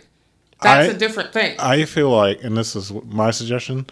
That's 0.62 0.90
I- 0.90 0.96
a 0.96 0.98
different 0.98 1.32
thing. 1.32 1.56
I 1.60 1.86
feel 1.86 2.10
like, 2.10 2.44
and 2.44 2.58
this 2.58 2.76
is 2.76 2.92
my 2.92 3.32
suggestion, 3.32 3.86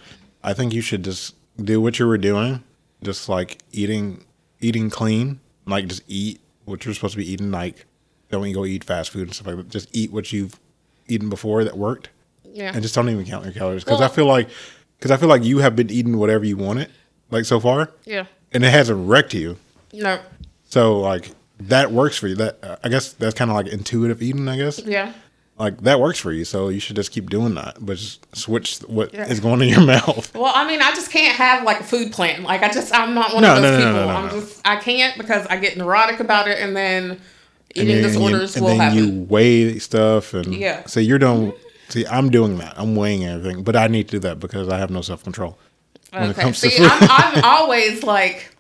I 0.44 0.54
think 0.54 0.74
you 0.74 0.82
should 0.82 1.04
just 1.04 1.36
do 1.64 1.80
what 1.80 2.00
you 2.00 2.08
were 2.08 2.18
doing, 2.18 2.64
just 3.04 3.30
like 3.30 3.60
eating, 3.72 4.26
eating 4.60 4.90
clean, 4.90 5.40
like 5.66 5.88
just 5.88 6.04
eat 6.08 6.42
what 6.66 6.84
you're 6.86 6.94
supposed 6.94 7.14
to 7.14 7.20
be 7.20 7.32
eating. 7.32 7.52
Like, 7.52 7.86
don't 8.30 8.52
go 8.52 8.66
eat 8.66 8.84
fast 8.84 9.12
food 9.12 9.24
and 9.24 9.34
stuff 9.34 9.48
like 9.48 9.58
that. 9.58 9.70
Just 9.70 9.90
eat 9.96 10.12
what 10.12 10.34
you've 10.34 10.60
eaten 11.08 11.30
before 11.30 11.64
that 11.64 11.78
worked, 11.78 12.10
yeah. 12.44 12.72
and 12.74 12.82
just 12.82 12.96
don't 12.96 13.10
even 13.10 13.26
count 13.26 13.46
your 13.46 13.54
calories. 13.54 13.84
Because 13.84 14.00
Well- 14.00 14.10
I 14.10 14.14
feel 14.14 14.26
like, 14.26 14.50
because 14.98 15.12
I 15.12 15.18
feel 15.18 15.30
like 15.30 15.44
you 15.44 15.60
have 15.60 15.76
been 15.76 15.90
eating 15.90 16.18
whatever 16.18 16.44
you 16.44 16.58
wanted, 16.58 16.90
like 17.30 17.46
so 17.46 17.60
far, 17.60 17.92
yeah. 18.06 18.26
and 18.54 18.64
it 18.64 18.70
hasn't 18.72 19.08
wrecked 19.08 19.34
you. 19.34 19.58
No. 19.94 20.20
So 20.70 21.00
like 21.00 21.32
that 21.60 21.92
works 21.92 22.18
for 22.18 22.28
you. 22.28 22.36
That 22.36 22.60
uh, 22.64 22.76
I 22.84 22.90
guess 22.90 23.14
that's 23.14 23.34
kind 23.36 23.50
of 23.52 23.56
like 23.58 23.68
intuitive 23.68 24.22
eating. 24.22 24.48
I 24.48 24.58
guess 24.58 24.80
Yeah. 24.80 25.14
like 25.58 25.80
that 25.82 26.00
works 26.00 26.20
for 26.20 26.32
you. 26.32 26.46
So 26.46 26.70
you 26.70 26.80
should 26.80 26.96
just 26.96 27.12
keep 27.12 27.30
doing 27.30 27.56
that, 27.56 27.78
but 27.80 27.98
just 27.98 28.36
switch 28.36 28.78
what 28.82 29.14
is 29.14 29.38
Yeah. 29.40 29.44
going 29.44 29.62
in 29.62 29.70
your 29.70 29.82
mouth. 29.86 30.34
Well, 30.36 30.52
I 30.56 30.68
mean, 30.68 30.82
I 30.82 30.92
just 30.92 31.10
can't 31.12 31.36
have 31.36 31.64
like 31.64 31.80
a 31.80 31.84
food 31.84 32.12
plan. 32.12 32.44
Like, 32.44 32.62
I 32.64 32.70
just, 32.72 32.94
I'm 32.94 33.14
not 33.16 33.34
one 33.34 33.42
No, 33.44 33.56
of 33.56 33.62
those 33.62 33.80
no, 33.80 33.80
no, 33.80 33.86
people. 33.92 33.94
no, 33.94 34.08
no, 34.08 34.14
I'm 34.16 34.30
just, 34.42 34.62
I 34.68 34.76
can't 34.78 35.18
because 35.18 35.48
I 35.48 35.58
get 35.58 35.78
neurotic 35.78 36.20
about 36.20 36.48
it, 36.48 36.60
and 36.60 36.76
then 36.76 37.12
And 37.12 37.20
eating 37.76 37.96
and 37.96 38.04
disorders 38.04 38.56
you, 38.56 38.60
and 38.60 38.64
will 38.66 38.78
then 38.78 38.80
happen. 38.80 38.98
you 38.98 39.22
weigh 39.24 39.80
stuff 39.80 40.34
and 40.34 40.54
Yeah. 40.54 40.86
So 40.86 41.00
you're 41.00 41.20
doing. 41.20 41.54
See, 41.90 42.06
I'm 42.06 42.30
doing 42.30 42.58
that. 42.58 42.74
I'm 42.78 42.96
weighing 42.98 43.24
everything, 43.26 43.64
but 43.64 43.76
I 43.78 43.88
need 43.88 44.10
to 44.10 44.18
do 44.18 44.20
that 44.20 44.40
because 44.42 44.68
I 44.68 44.78
have 44.78 44.90
no 44.92 45.02
self 45.02 45.24
control 45.24 45.58
okay. 46.14 46.52
See. 46.54 46.78
I'm, 46.80 47.00
I'm 47.02 47.44
always 47.44 48.04
like, 48.04 48.56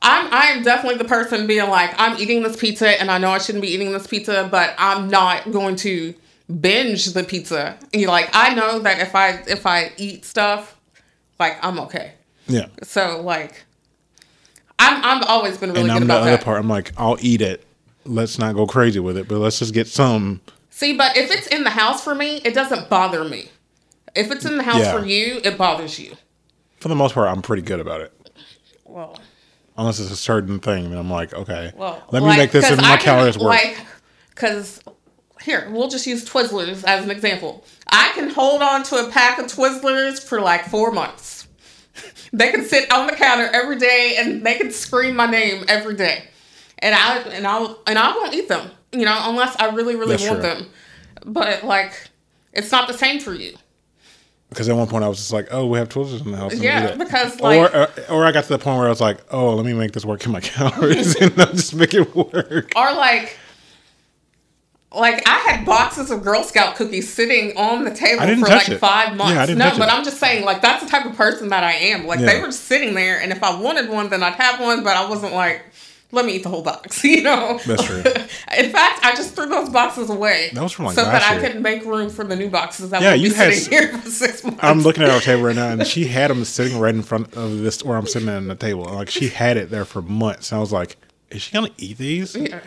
I'm, 0.00 0.32
I 0.32 0.46
am 0.52 0.62
definitely 0.62 0.98
the 0.98 1.04
person 1.08 1.46
being 1.46 1.68
like, 1.68 1.92
I'm 1.98 2.18
eating 2.20 2.42
this 2.42 2.56
pizza, 2.56 2.88
and 3.00 3.10
I 3.10 3.18
know 3.18 3.30
I 3.30 3.38
shouldn't 3.38 3.62
be 3.62 3.68
eating 3.68 3.92
this 3.92 4.06
pizza, 4.06 4.48
but 4.50 4.74
I'm 4.78 5.08
not 5.08 5.50
going 5.50 5.76
to 5.76 6.14
binge 6.60 7.06
the 7.06 7.24
pizza. 7.24 7.78
You 7.92 8.06
like, 8.08 8.30
I 8.32 8.54
know 8.54 8.78
that 8.80 9.00
if 9.00 9.14
I 9.14 9.30
if 9.46 9.66
I 9.66 9.92
eat 9.96 10.24
stuff, 10.24 10.78
like 11.38 11.58
I'm 11.64 11.78
okay. 11.80 12.12
yeah. 12.46 12.66
So 12.82 13.20
like, 13.22 13.64
I'm 14.78 15.04
I've 15.04 15.28
always 15.28 15.58
been 15.58 15.70
really 15.70 15.82
And 15.82 15.88
good 15.90 16.02
I'm 16.02 16.06
the 16.08 16.14
about 16.14 16.22
other 16.22 16.30
that. 16.32 16.44
part. 16.44 16.60
I'm 16.60 16.68
like, 16.68 16.92
I'll 16.96 17.18
eat 17.20 17.42
it 17.42 17.64
let's 18.08 18.38
not 18.38 18.54
go 18.54 18.66
crazy 18.66 18.98
with 18.98 19.16
it, 19.18 19.28
but 19.28 19.38
let's 19.38 19.58
just 19.58 19.74
get 19.74 19.86
some. 19.86 20.40
See, 20.70 20.96
but 20.96 21.16
if 21.16 21.30
it's 21.30 21.46
in 21.48 21.64
the 21.64 21.70
house 21.70 22.02
for 22.02 22.14
me, 22.14 22.36
it 22.38 22.54
doesn't 22.54 22.88
bother 22.88 23.22
me. 23.24 23.50
If 24.14 24.30
it's 24.30 24.44
in 24.44 24.56
the 24.56 24.62
house 24.62 24.78
Yeah. 24.80 24.98
for 24.98 25.04
you, 25.04 25.40
it 25.44 25.58
bothers 25.58 25.98
you. 25.98 26.16
For 26.80 26.88
the 26.88 26.94
most 26.94 27.14
part, 27.14 27.28
I'm 27.28 27.42
pretty 27.42 27.62
good 27.62 27.80
about 27.80 28.00
it. 28.00 28.12
Well, 28.84 29.18
Unless 29.76 30.00
it's 30.00 30.10
a 30.10 30.16
certain 30.16 30.58
thing, 30.58 30.90
then 30.90 30.98
I'm 30.98 31.10
like, 31.10 31.32
okay, 31.32 31.72
well. 31.76 32.02
let 32.10 32.20
me 32.20 32.28
like, 32.30 32.38
make 32.38 32.50
this 32.50 32.68
in 32.68 32.78
my 32.78 32.96
calories 32.96 33.38
work. 33.38 33.46
Like, 33.46 33.78
because 34.30 34.82
here 35.42 35.68
we'll 35.70 35.88
just 35.88 36.04
use 36.04 36.28
Twizzlers 36.28 36.82
as 36.84 37.04
an 37.04 37.12
example. 37.12 37.64
I 37.86 38.10
can 38.14 38.28
hold 38.28 38.60
on 38.60 38.82
to 38.84 38.96
a 39.06 39.10
pack 39.10 39.38
of 39.38 39.46
Twizzlers 39.46 40.20
for 40.22 40.40
like 40.40 40.64
four 40.66 40.90
months. 40.90 41.46
They 42.30 42.50
can 42.50 42.62
sit 42.64 42.92
on 42.92 43.06
the 43.06 43.14
counter 43.14 43.48
every 43.54 43.78
day 43.78 44.16
and 44.18 44.44
they 44.44 44.56
can 44.56 44.70
scream 44.70 45.16
my 45.16 45.24
name 45.24 45.64
every 45.66 45.94
day, 45.94 46.24
and 46.78 46.94
I 46.94 47.18
and 47.20 47.46
I 47.46 47.74
and 47.86 47.98
I 47.98 48.14
won't 48.14 48.34
eat 48.34 48.48
them. 48.48 48.70
You 48.92 49.06
know, 49.06 49.18
unless 49.22 49.56
I 49.56 49.70
really 49.74 49.96
really 49.96 50.16
That's 50.16 50.28
want 50.28 50.40
true. 50.42 50.50
them. 50.50 50.66
But 51.24 51.64
like, 51.64 51.94
it's 52.52 52.70
not 52.70 52.86
the 52.86 52.92
same 52.92 53.18
for 53.18 53.32
you. 53.32 53.56
Because 54.48 54.66
at 54.68 54.76
one 54.76 54.88
point 54.88 55.04
I 55.04 55.08
was 55.08 55.18
just 55.18 55.32
like, 55.32 55.48
oh, 55.50 55.66
we 55.66 55.78
have 55.78 55.90
Twizzlers 55.90 56.24
in 56.24 56.30
the 56.32 56.38
house. 56.38 56.54
Yeah, 56.54 56.94
because, 56.94 57.38
like- 57.40 57.72
or, 57.74 57.76
or 57.76 57.88
or 58.10 58.24
I 58.24 58.32
got 58.32 58.44
to 58.44 58.48
the 58.48 58.58
point 58.58 58.78
where 58.78 58.86
I 58.86 58.90
was 58.90 59.00
like, 59.00 59.18
oh, 59.30 59.54
let 59.54 59.66
me 59.66 59.74
make 59.74 59.92
this 59.92 60.06
work 60.06 60.24
in 60.24 60.32
my 60.32 60.40
calories 60.40 61.14
and 61.16 61.38
I'll 61.38 61.52
just 61.52 61.74
make 61.74 61.92
it 61.92 62.14
work. 62.16 62.72
Or 62.74 62.92
like, 62.94 63.36
like 64.94 65.22
I 65.28 65.38
had 65.40 65.66
boxes 65.66 66.10
of 66.10 66.22
Girl 66.22 66.42
Scout 66.42 66.76
cookies 66.76 67.12
sitting 67.12 67.54
on 67.58 67.84
the 67.84 67.92
table 67.94 68.22
I 68.22 68.26
didn't 68.26 68.42
for 68.44 68.48
like 68.50 68.68
it. 68.70 68.78
five 68.78 69.14
months. 69.16 69.34
Yeah, 69.34 69.42
I 69.42 69.46
didn't 69.46 69.58
no, 69.58 69.70
but 69.76 69.88
it. 69.88 69.94
I'm 69.94 70.02
just 70.02 70.18
saying, 70.18 70.44
like 70.46 70.62
that's 70.62 70.82
the 70.82 70.88
type 70.88 71.04
of 71.04 71.14
person 71.14 71.50
that 71.50 71.62
I 71.62 71.72
am. 71.72 72.06
Like 72.06 72.20
they 72.20 72.40
were 72.40 72.46
just 72.46 72.64
sitting 72.64 72.94
there, 72.94 73.20
and 73.20 73.30
if 73.30 73.42
I 73.42 73.60
wanted 73.60 73.90
one, 73.90 74.08
then 74.08 74.22
I'd 74.22 74.32
have 74.34 74.60
one. 74.60 74.82
But 74.82 74.96
I 74.96 75.06
wasn't 75.08 75.34
like, 75.34 75.60
let 76.10 76.24
me 76.24 76.36
eat 76.36 76.42
the 76.42 76.48
whole 76.48 76.62
box. 76.62 77.02
You 77.08 77.22
know. 77.22 77.58
That's 77.66 77.84
true. 77.84 77.98
In 78.58 78.70
fact, 78.72 79.04
I 79.04 79.12
just 79.16 79.34
threw 79.34 79.46
those 79.46 79.68
boxes 79.70 80.10
away. 80.10 80.50
That 80.54 80.62
was 80.62 80.72
from, 80.72 80.86
like, 80.86 80.94
so 80.94 81.04
that 81.04 81.12
last 81.14 81.30
I 81.30 81.38
year. 81.40 81.50
could 81.52 81.62
make 81.62 81.84
room 81.84 82.08
for 82.10 82.24
the 82.24 82.36
new 82.36 82.48
boxes 82.50 82.90
that 82.90 83.02
Yeah, 83.02 83.12
would 83.12 83.22
be 83.22 83.28
you 83.28 83.34
had 83.34 83.52
sitting 83.54 83.72
here 83.78 83.98
for 83.98 84.08
six 84.10 84.42
months. 84.44 84.60
I'm 84.62 84.80
looking 84.80 85.02
at 85.04 85.10
our 85.10 85.20
table 85.20 85.42
right 85.42 85.56
now, 85.56 85.68
and 85.68 85.86
she 85.86 86.06
had 86.06 86.30
them 86.30 86.44
sitting 86.44 86.78
right 86.78 86.94
in 86.94 87.02
front 87.02 87.34
of 87.34 87.58
this 87.58 87.82
where 87.84 87.96
I'm 87.96 88.06
sitting 88.06 88.28
at 88.28 88.46
the 88.46 88.54
table. 88.54 88.84
Like 88.84 89.10
she 89.10 89.28
had 89.28 89.56
it 89.56 89.70
there 89.70 89.84
for 89.84 90.02
months. 90.02 90.50
And 90.52 90.56
I 90.58 90.60
was 90.60 90.72
like, 90.72 90.96
is 91.30 91.42
she 91.42 91.52
gonna 91.52 91.70
eat 91.78 91.98
these? 91.98 92.34
Yeah. 92.36 92.60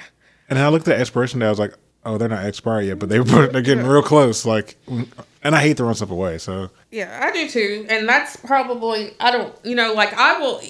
And 0.50 0.60
I 0.60 0.68
looked 0.70 0.88
at 0.88 0.96
the 0.96 1.00
expiration 1.00 1.40
date. 1.40 1.48
I 1.48 1.50
was 1.50 1.60
like, 1.60 1.74
oh, 2.06 2.18
they're 2.18 2.30
not 2.30 2.46
expired 2.46 2.86
yet, 2.86 3.00
but 3.00 3.10
they 3.10 3.20
they're 3.20 3.62
getting 3.62 3.86
real 3.86 4.04
close. 4.04 4.46
Like, 4.46 4.78
and 4.88 5.56
I 5.56 5.62
hate 5.62 5.78
throwing 5.78 5.96
stuff 5.96 6.12
away. 6.12 6.38
So 6.38 6.70
Yeah, 6.92 7.20
I 7.24 7.32
do 7.32 7.50
too. 7.50 7.86
And 7.90 8.08
that's 8.08 8.36
probably 8.38 9.14
I 9.20 9.32
don't 9.32 9.54
you 9.64 9.76
know, 9.76 9.94
like 9.94 10.14
I 10.14 10.40
will 10.40 10.62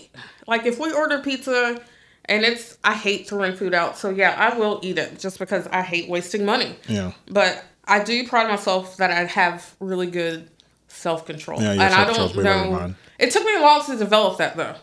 like 0.47 0.65
if 0.65 0.79
we 0.79 0.91
order 0.93 1.19
pizza 1.19 1.81
and 2.25 2.43
it's 2.43 2.77
I 2.83 2.93
hate 2.93 3.27
throwing 3.27 3.55
food 3.55 3.73
out. 3.73 3.97
So 3.97 4.09
yeah, 4.09 4.35
I 4.37 4.57
will 4.57 4.79
eat 4.83 4.97
it 4.97 5.19
just 5.19 5.39
because 5.39 5.67
I 5.67 5.81
hate 5.81 6.09
wasting 6.09 6.45
money. 6.45 6.75
yeah, 6.87 7.11
But 7.29 7.63
I 7.85 8.03
do 8.03 8.27
pride 8.27 8.47
myself 8.47 8.97
that 8.97 9.11
I 9.11 9.25
have 9.25 9.75
really 9.79 10.07
good 10.07 10.49
self 10.87 11.25
control. 11.25 11.61
Yeah, 11.61 11.71
and 11.71 11.81
I 11.81 12.05
don't 12.05 12.35
way 12.35 12.43
better 12.43 12.59
than 12.59 12.71
know 12.71 12.95
it 13.19 13.31
took 13.31 13.45
me 13.45 13.55
a 13.55 13.61
while 13.61 13.83
to 13.83 13.95
develop 13.95 14.39
that 14.39 14.57
though. 14.57 14.75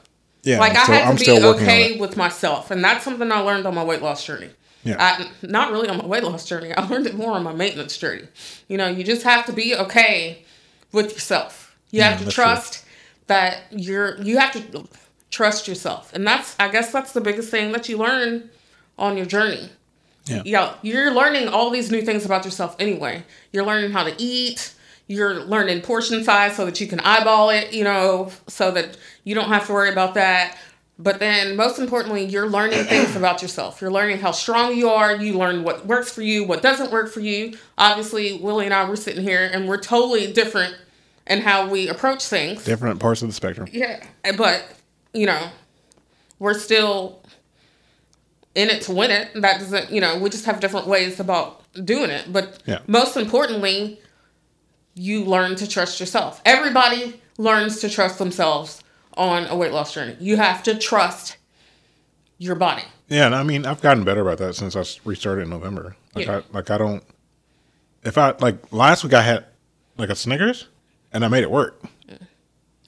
yeah. 0.44 0.60
Like 0.60 0.72
I'm 0.72 0.78
I 0.78 0.94
had 0.94 1.08
I'm 1.08 1.16
to 1.16 1.24
be 1.24 1.44
okay 1.44 1.98
with 1.98 2.16
myself, 2.16 2.70
and 2.70 2.82
that's 2.84 3.04
something 3.04 3.30
I 3.32 3.40
learned 3.40 3.66
on 3.66 3.74
my 3.74 3.84
weight 3.84 4.02
loss 4.02 4.24
journey. 4.24 4.50
Yeah. 4.84 4.96
I, 4.98 5.28
not 5.46 5.72
really 5.72 5.88
on 5.88 5.98
my 5.98 6.06
weight 6.06 6.22
loss 6.22 6.46
journey. 6.46 6.72
I 6.72 6.86
learned 6.86 7.06
it 7.08 7.14
more 7.14 7.32
on 7.32 7.42
my 7.42 7.52
maintenance 7.52 7.98
journey. 7.98 8.28
You 8.68 8.78
know, 8.78 8.86
you 8.86 9.02
just 9.02 9.24
have 9.24 9.44
to 9.46 9.52
be 9.52 9.74
okay 9.74 10.44
with 10.92 11.12
yourself. 11.12 11.76
You 11.90 12.02
have 12.02 12.18
to 12.18 12.24
that's 12.24 12.34
true. 12.34 12.44
trust 12.44 12.84
that 13.26 13.62
you're. 13.70 14.16
You 14.22 14.38
have 14.38 14.52
to 14.52 14.88
trust 15.30 15.68
yourself, 15.68 16.12
and 16.12 16.26
that's. 16.26 16.56
I 16.58 16.68
guess 16.68 16.92
that's 16.92 17.12
the 17.12 17.20
biggest 17.20 17.50
thing 17.50 17.72
that 17.72 17.88
you 17.88 17.96
learn 17.98 18.50
on 18.98 19.16
your 19.16 19.26
journey. 19.26 19.70
Yeah. 20.26 20.42
Yeah, 20.44 20.74
you're 20.82 21.12
learning 21.12 21.48
all 21.48 21.70
these 21.70 21.90
new 21.90 22.02
things 22.02 22.24
about 22.24 22.44
yourself 22.44 22.76
anyway. 22.78 23.24
You're 23.52 23.64
learning 23.64 23.92
how 23.92 24.04
to 24.04 24.14
eat. 24.18 24.74
You're 25.06 25.42
learning 25.44 25.80
portion 25.80 26.22
size 26.22 26.54
so 26.56 26.66
that 26.66 26.80
you 26.80 26.86
can 26.86 27.00
eyeball 27.00 27.48
it, 27.48 27.72
you 27.72 27.82
know, 27.82 28.30
so 28.46 28.70
that 28.72 28.98
you 29.24 29.34
don't 29.34 29.48
have 29.48 29.66
to 29.66 29.72
worry 29.72 29.90
about 29.90 30.14
that. 30.14 30.58
But 30.98 31.18
then, 31.20 31.56
most 31.56 31.78
importantly, 31.78 32.24
you're 32.24 32.48
learning 32.48 32.84
things 32.84 33.16
about 33.16 33.40
yourself. 33.40 33.80
You're 33.80 33.90
learning 33.90 34.18
how 34.18 34.32
strong 34.32 34.76
you 34.76 34.90
are. 34.90 35.16
You 35.16 35.38
learn 35.38 35.62
what 35.62 35.86
works 35.86 36.12
for 36.12 36.22
you, 36.22 36.44
what 36.44 36.60
doesn't 36.60 36.90
work 36.90 37.10
for 37.10 37.20
you. 37.20 37.56
Obviously, 37.78 38.38
Willie 38.38 38.66
and 38.66 38.74
I 38.74 38.86
were 38.88 38.96
sitting 38.96 39.22
here 39.22 39.48
and 39.50 39.66
we're 39.66 39.80
totally 39.80 40.30
different 40.32 40.76
in 41.26 41.40
how 41.40 41.68
we 41.68 41.88
approach 41.88 42.24
things. 42.26 42.64
Different 42.64 43.00
parts 43.00 43.22
of 43.22 43.28
the 43.28 43.34
spectrum. 43.34 43.68
Yeah, 43.72 44.04
but 44.36 44.64
you 45.12 45.26
know, 45.26 45.50
we're 46.38 46.54
still 46.58 47.22
in 48.54 48.68
it 48.70 48.82
to 48.82 48.92
win 48.92 49.10
it. 49.10 49.30
That 49.34 49.60
doesn't, 49.60 49.90
you 49.90 50.00
know, 50.00 50.18
we 50.18 50.30
just 50.30 50.44
have 50.46 50.60
different 50.60 50.86
ways 50.86 51.20
about 51.20 51.62
doing 51.84 52.10
it. 52.10 52.32
But 52.32 52.62
Yeah. 52.66 52.78
most 52.86 53.16
importantly, 53.16 54.00
you 54.94 55.24
learn 55.24 55.54
to 55.56 55.66
trust 55.68 56.00
yourself. 56.00 56.40
Everybody 56.44 57.20
learns 57.38 57.80
to 57.80 57.88
trust 57.88 58.18
themselves 58.18 58.82
on 59.14 59.46
a 59.46 59.56
weight 59.56 59.72
loss 59.72 59.94
journey. 59.94 60.16
You 60.20 60.36
have 60.36 60.62
to 60.64 60.76
trust 60.76 61.36
your 62.38 62.54
body. 62.54 62.82
Yeah, 63.08 63.26
and 63.26 63.34
I 63.34 63.42
mean, 63.42 63.64
I've 63.66 63.80
gotten 63.80 64.04
better 64.04 64.20
about 64.20 64.38
that 64.38 64.54
since 64.54 64.76
I 64.76 64.84
restarted 65.04 65.44
in 65.44 65.50
November. 65.50 65.96
Like, 66.14 66.26
Yeah. 66.26 66.38
I 66.38 66.42
like 66.52 66.70
I 66.70 66.78
don't. 66.78 67.02
If 68.04 68.16
I 68.18 68.34
like 68.40 68.72
last 68.72 69.02
week, 69.02 69.14
I 69.14 69.22
had 69.22 69.44
like 69.96 70.08
a 70.10 70.14
Snickers, 70.16 70.66
and 71.12 71.24
I 71.24 71.28
made 71.28 71.42
it 71.42 71.50
work. 71.50 71.82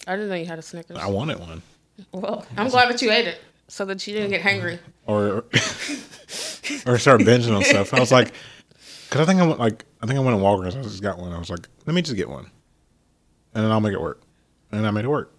I 0.07 0.17
didn't 0.17 0.29
know 0.29 0.35
you 0.35 0.47
had 0.47 0.59
a 0.59 0.63
Snickers. 0.63 0.97
I 0.97 1.07
wanted 1.09 1.39
one, 1.41 1.63
Well, 2.13 2.47
I'm 2.57 2.69
glad 2.69 2.89
that 2.91 3.03
you 3.03 3.11
ate 3.11 3.27
it 3.27 3.39
so 3.69 3.85
that 3.85 4.07
you 4.07 4.15
didn't 4.15 4.31
get 4.31 4.43
hangry. 4.43 4.79
or 5.07 5.45
or 6.87 6.99
start 6.99 7.21
binging 7.23 7.55
on 7.57 7.63
stuff. 7.65 7.93
I 7.95 8.01
was 8.01 8.13
like, 8.13 8.33
because 9.09 9.21
I 9.21 9.25
think 9.25 9.41
I 9.41 9.47
went 9.47 9.59
like 9.59 9.85
I 10.03 10.07
think 10.07 10.19
I 10.19 10.23
went 10.23 10.37
to 10.39 10.43
Walgreens. 10.43 10.79
I 10.79 10.83
just 10.83 11.03
got 11.03 11.19
one. 11.19 11.33
I 11.33 11.39
was 11.39 11.51
like, 11.51 11.67
let 11.87 11.95
me 11.95 12.03
just 12.03 12.17
get 12.17 12.29
one, 12.29 12.51
and 13.55 13.65
then 13.65 13.71
I'll 13.71 13.81
make 13.81 13.93
it 13.93 14.01
work, 14.01 14.23
and 14.73 14.87
I 14.87 14.91
made 14.91 15.05
it 15.05 15.09
work. 15.09 15.33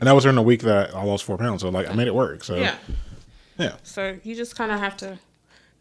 And 0.00 0.06
that 0.06 0.12
was 0.14 0.22
during 0.24 0.36
the 0.36 0.42
week 0.42 0.62
that 0.62 0.94
I 0.94 1.02
lost 1.02 1.24
four 1.24 1.36
pounds. 1.38 1.62
So 1.62 1.70
like 1.70 1.88
I 1.88 1.92
made 1.94 2.06
it 2.06 2.14
work. 2.14 2.44
So 2.44 2.56
Yeah. 2.56 2.76
yeah. 3.58 3.76
So 3.82 4.18
you 4.22 4.36
just 4.36 4.54
kind 4.54 4.70
of 4.70 4.78
have 4.78 4.96
to 4.98 5.18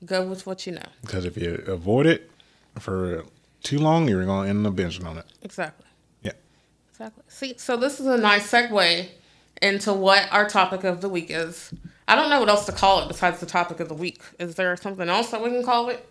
go 0.05 0.25
with 0.27 0.45
what 0.47 0.65
you 0.65 0.73
know. 0.73 0.81
Because 1.01 1.23
if 1.25 1.37
you 1.37 1.63
avoid 1.67 2.07
it 2.07 2.31
for 2.79 3.25
too 3.61 3.77
long, 3.79 4.07
you're 4.07 4.25
gonna 4.25 4.49
end 4.49 4.65
up 4.65 4.73
binging 4.73 5.05
on 5.05 5.17
it. 5.19 5.25
Exactly. 5.43 5.85
Yeah. 6.23 6.31
Exactly. 6.89 7.23
See, 7.27 7.55
so 7.57 7.77
this 7.77 7.99
is 7.99 8.07
a 8.07 8.17
nice 8.17 8.49
segue 8.51 9.07
into 9.61 9.93
what 9.93 10.27
our 10.31 10.47
topic 10.47 10.83
of 10.83 11.01
the 11.01 11.09
week 11.09 11.27
is. 11.29 11.73
I 12.07 12.15
don't 12.15 12.29
know 12.29 12.39
what 12.39 12.49
else 12.49 12.65
to 12.67 12.71
call 12.71 13.01
it 13.03 13.07
besides 13.07 13.39
the 13.39 13.45
topic 13.45 13.79
of 13.79 13.89
the 13.89 13.93
week. 13.95 14.21
Is 14.39 14.55
there 14.55 14.75
something 14.77 15.09
else 15.09 15.31
that 15.31 15.41
we 15.43 15.49
can 15.49 15.63
call 15.63 15.89
it? 15.89 16.07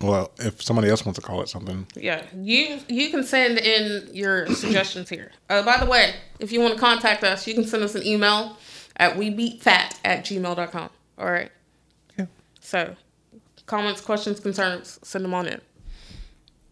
Well, 0.00 0.30
if 0.38 0.62
somebody 0.62 0.88
else 0.88 1.04
wants 1.04 1.18
to 1.18 1.26
call 1.26 1.42
it 1.42 1.48
something, 1.48 1.86
Yeah, 1.96 2.22
you 2.40 2.78
you 2.88 3.10
can 3.10 3.24
send 3.24 3.58
in 3.58 4.08
your 4.14 4.46
suggestions 4.54 5.08
here. 5.08 5.32
Uh, 5.50 5.62
by 5.62 5.76
the 5.78 5.86
way, 5.86 6.14
if 6.38 6.52
you 6.52 6.60
want 6.60 6.74
to 6.74 6.80
contact 6.80 7.24
us, 7.24 7.46
you 7.46 7.54
can 7.54 7.64
send 7.64 7.82
us 7.82 7.94
an 7.94 8.06
email 8.06 8.56
at 8.96 9.14
webeatfat 9.16 9.96
at 10.04 10.24
gmail.com. 10.24 10.90
All 11.18 11.30
right. 11.30 11.50
Yeah. 12.16 12.26
So, 12.60 12.94
comments, 13.66 14.00
questions, 14.00 14.38
concerns, 14.40 15.00
send 15.02 15.24
them 15.24 15.34
on 15.34 15.46
in. 15.46 15.60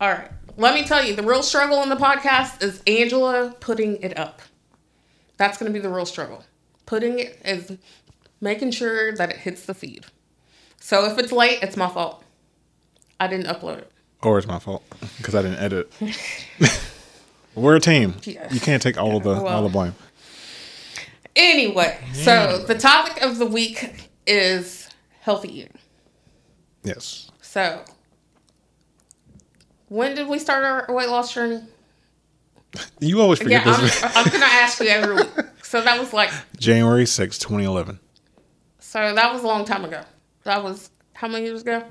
All 0.00 0.10
right. 0.10 0.30
Let 0.56 0.74
me 0.74 0.84
tell 0.84 1.04
you, 1.04 1.14
the 1.16 1.22
real 1.22 1.42
struggle 1.42 1.82
in 1.82 1.88
the 1.88 1.96
podcast 1.96 2.62
is 2.62 2.82
Angela 2.86 3.54
putting 3.60 3.96
it 4.02 4.18
up. 4.18 4.40
That's 5.36 5.58
going 5.58 5.70
to 5.72 5.78
be 5.78 5.82
the 5.82 5.90
real 5.92 6.06
struggle. 6.06 6.44
Putting 6.86 7.18
it 7.18 7.40
is 7.44 7.76
making 8.40 8.70
sure 8.70 9.12
that 9.16 9.30
it 9.30 9.36
hits 9.38 9.66
the 9.66 9.74
feed. 9.74 10.06
So 10.80 11.04
if 11.10 11.18
it's 11.18 11.32
late, 11.32 11.58
it's 11.62 11.76
my 11.76 11.88
fault. 11.88 12.22
I 13.18 13.26
didn't 13.26 13.46
upload 13.46 13.78
it. 13.78 13.90
or 14.22 14.38
it's 14.38 14.46
my 14.46 14.58
fault 14.58 14.84
because 15.18 15.34
I 15.34 15.42
didn't 15.42 15.58
edit. 15.58 15.92
We're 17.54 17.76
a 17.76 17.80
team. 17.80 18.14
Yeah. 18.24 18.52
You 18.52 18.60
can't 18.60 18.82
take 18.82 18.98
all 18.98 19.18
the 19.20 19.34
all 19.34 19.62
the 19.62 19.68
blame. 19.70 19.94
Anyway, 21.34 21.98
so 22.12 22.64
the 22.66 22.74
topic 22.78 23.22
of 23.22 23.38
the 23.38 23.46
week 23.46 24.08
is 24.26 24.88
healthy 25.20 25.60
eating. 25.60 25.78
Yes. 26.82 27.30
So, 27.42 27.82
when 29.88 30.14
did 30.14 30.28
we 30.28 30.38
start 30.38 30.64
our 30.64 30.94
weight 30.94 31.08
loss 31.08 31.32
journey? 31.34 31.62
You 33.00 33.20
always 33.20 33.40
Yeah, 33.40 33.60
forget 33.62 34.04
I'm. 34.04 34.10
I'm 34.26 34.32
gonna 34.32 34.44
ask 34.44 34.80
you 34.80 34.88
every 34.88 35.14
week. 35.16 35.28
So 35.62 35.80
that 35.82 35.98
was 35.98 36.12
like, 36.12 36.30
January 36.58 37.06
sixth, 37.06 37.40
2011. 37.40 37.98
so 38.78 39.14
that 39.14 39.32
was 39.32 39.42
a 39.42 39.46
long 39.46 39.64
time 39.64 39.84
ago. 39.84 40.02
That 40.44 40.62
was 40.62 40.90
how 41.14 41.28
many 41.28 41.44
years 41.46 41.62
ago? 41.62 41.82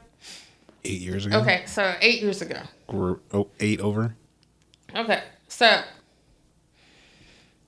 Eight 0.84 1.02
years 1.02 1.26
ago. 1.26 1.40
Okay, 1.40 1.64
so 1.66 1.96
eight 2.02 2.22
years 2.22 2.42
ago. 2.42 2.60
We're 2.90 3.18
oh, 3.34 3.48
eight 3.60 3.80
over. 3.82 4.16
Okay, 4.96 5.24
so 5.48 5.82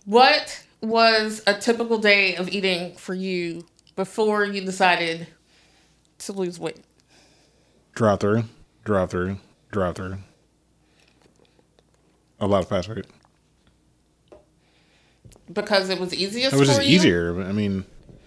what 0.06 0.64
was 0.82 1.42
a 1.48 1.54
typical 1.56 1.98
day 1.98 2.36
of 2.36 2.50
eating 2.50 2.96
for 2.96 3.14
you 3.14 3.66
before 3.96 4.46
you 4.46 4.62
decided 4.64 5.28
to 6.20 6.32
lose 6.34 6.60
weight? 6.60 6.80
Drive 7.96 8.20
through, 8.20 8.44
drive 8.86 9.10
through, 9.10 9.38
drive 9.72 9.96
through. 9.96 10.18
A 12.40 12.48
lot 12.48 12.64
of 12.64 12.70
fast 12.70 12.88
food. 12.88 13.08
Because 15.52 15.90
it 15.90 16.00
was 16.00 16.14
easiest. 16.14 16.54
It 16.54 16.60
was 16.60 16.68
just 16.68 16.86
you? 16.86 16.96
easier. 16.96 17.42
I 17.42 17.52
mean, 17.52 17.86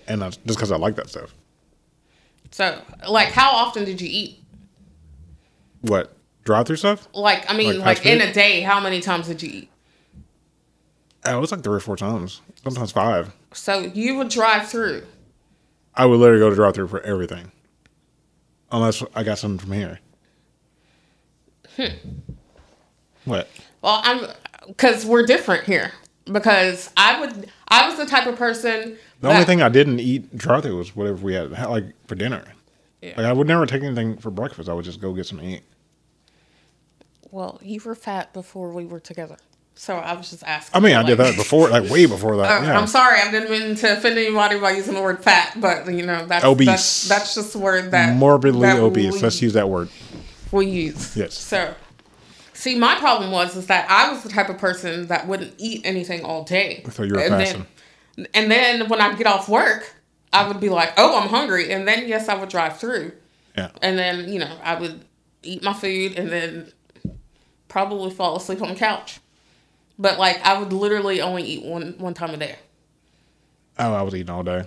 and 0.08 0.24
I, 0.24 0.30
just 0.30 0.46
because 0.46 0.72
I 0.72 0.76
like 0.76 0.96
that 0.96 1.08
stuff. 1.08 1.34
So, 2.50 2.80
like, 3.08 3.28
how 3.28 3.50
often 3.52 3.84
did 3.84 4.00
you 4.00 4.08
eat? 4.10 4.42
What 5.82 6.16
drive 6.44 6.66
through 6.66 6.76
stuff? 6.76 7.08
Like, 7.14 7.48
I 7.50 7.56
mean, 7.56 7.78
Like 7.78 7.98
like, 7.98 8.06
in 8.06 8.20
a 8.20 8.32
day, 8.32 8.62
how 8.62 8.80
many 8.80 9.00
times 9.00 9.28
did 9.28 9.42
you 9.42 9.50
eat? 9.50 9.70
Oh, 11.24 11.36
it 11.36 11.40
was 11.40 11.52
like 11.52 11.62
three 11.62 11.76
or 11.76 11.80
four 11.80 11.96
times, 11.96 12.40
sometimes 12.64 12.92
five. 12.92 13.34
So 13.52 13.80
you 13.80 14.16
would 14.16 14.30
drive 14.30 14.68
through. 14.68 15.02
I 15.94 16.06
would 16.06 16.18
literally 16.18 16.40
go 16.40 16.50
to 16.50 16.56
drive 16.56 16.74
through 16.74 16.88
for 16.88 17.00
everything, 17.00 17.52
unless 18.72 19.02
I 19.14 19.22
got 19.22 19.38
something 19.38 19.58
from 19.58 19.72
here. 19.72 20.00
Hmm. 21.76 21.96
What? 23.24 23.48
Well, 23.82 24.00
I'm 24.04 24.26
because 24.66 25.04
we're 25.06 25.24
different 25.24 25.64
here. 25.64 25.92
Because 26.30 26.90
I 26.96 27.18
would, 27.18 27.50
I 27.68 27.88
was 27.88 27.98
the 27.98 28.06
type 28.06 28.26
of 28.26 28.36
person. 28.36 28.96
The 29.20 29.30
only 29.30 29.44
thing 29.44 29.62
I 29.62 29.68
didn't 29.68 29.98
eat 30.00 30.36
drive 30.36 30.62
through 30.62 30.76
was 30.76 30.94
whatever 30.94 31.16
we 31.16 31.34
had, 31.34 31.50
like 31.50 31.86
for 32.06 32.14
dinner. 32.14 32.44
Yeah. 33.02 33.14
Like 33.16 33.26
I 33.26 33.32
would 33.32 33.48
never 33.48 33.66
take 33.66 33.82
anything 33.82 34.16
for 34.18 34.30
breakfast. 34.30 34.68
I 34.68 34.74
would 34.74 34.84
just 34.84 35.00
go 35.00 35.12
get 35.12 35.26
some 35.26 35.38
to 35.38 35.44
eat. 35.44 35.62
Well, 37.30 37.58
you 37.62 37.80
were 37.84 37.94
fat 37.94 38.32
before 38.32 38.70
we 38.70 38.84
were 38.84 39.00
together, 39.00 39.36
so 39.74 39.96
I 39.96 40.14
was 40.14 40.30
just 40.30 40.42
asking. 40.44 40.76
I 40.76 40.84
mean, 40.84 40.96
I 40.96 41.02
did 41.02 41.16
that 41.18 41.36
before, 41.36 41.68
like 41.68 41.88
way 41.90 42.06
before 42.06 42.36
that. 42.38 42.50
Uh, 42.62 42.64
yeah. 42.64 42.78
I'm 42.78 42.86
sorry, 42.86 43.20
I 43.20 43.30
didn't 43.30 43.50
mean 43.50 43.76
to 43.76 43.96
offend 43.96 44.18
anybody 44.18 44.58
by 44.58 44.72
using 44.72 44.94
the 44.94 45.02
word 45.02 45.22
fat, 45.22 45.54
but 45.60 45.92
you 45.92 46.04
know 46.04 46.26
that's 46.26 46.44
Obese. 46.44 46.66
That's, 46.66 47.08
that's 47.08 47.34
just 47.34 47.52
the 47.52 47.60
word 47.60 47.92
that 47.92 48.16
Morbidly 48.16 48.62
that 48.62 48.78
obese. 48.78 49.14
We, 49.14 49.20
Let's 49.20 49.40
use 49.40 49.52
that 49.54 49.68
word. 49.68 49.88
we 50.52 50.66
use. 50.66 51.16
Yes. 51.16 51.34
So, 51.34 51.74
see, 52.60 52.76
my 52.78 52.94
problem 52.96 53.30
was 53.30 53.56
is 53.56 53.66
that 53.66 53.90
I 53.90 54.12
was 54.12 54.22
the 54.22 54.28
type 54.28 54.48
of 54.48 54.58
person 54.58 55.06
that 55.08 55.26
wouldn't 55.26 55.54
eat 55.58 55.82
anything 55.84 56.24
all 56.24 56.44
day. 56.44 56.84
So 56.90 57.02
you 57.02 57.14
were 57.14 57.20
and 57.20 57.30
fasting. 57.30 57.66
Then, 58.16 58.26
and 58.34 58.50
then 58.50 58.88
when 58.88 59.00
I'd 59.00 59.16
get 59.18 59.26
off 59.26 59.48
work, 59.48 59.94
I 60.32 60.46
would 60.46 60.60
be 60.60 60.68
like, 60.68 60.92
"Oh, 60.96 61.18
I'm 61.20 61.28
hungry," 61.28 61.72
and 61.72 61.88
then 61.88 62.06
yes, 62.06 62.28
I 62.28 62.34
would 62.34 62.48
drive 62.48 62.78
through, 62.78 63.12
Yeah. 63.56 63.70
and 63.82 63.98
then 63.98 64.32
you 64.32 64.38
know 64.38 64.56
I 64.62 64.78
would 64.78 65.04
eat 65.42 65.62
my 65.62 65.72
food 65.72 66.18
and 66.18 66.30
then 66.30 66.72
probably 67.68 68.10
fall 68.10 68.36
asleep 68.36 68.60
on 68.62 68.68
the 68.68 68.74
couch. 68.74 69.20
But 69.98 70.18
like 70.18 70.44
I 70.46 70.58
would 70.58 70.72
literally 70.72 71.20
only 71.20 71.42
eat 71.42 71.64
one 71.64 71.94
one 71.98 72.14
time 72.14 72.30
a 72.30 72.36
day. 72.36 72.56
Oh, 73.78 73.94
I 73.94 74.02
was 74.02 74.14
eating 74.14 74.30
all 74.30 74.42
day. 74.42 74.64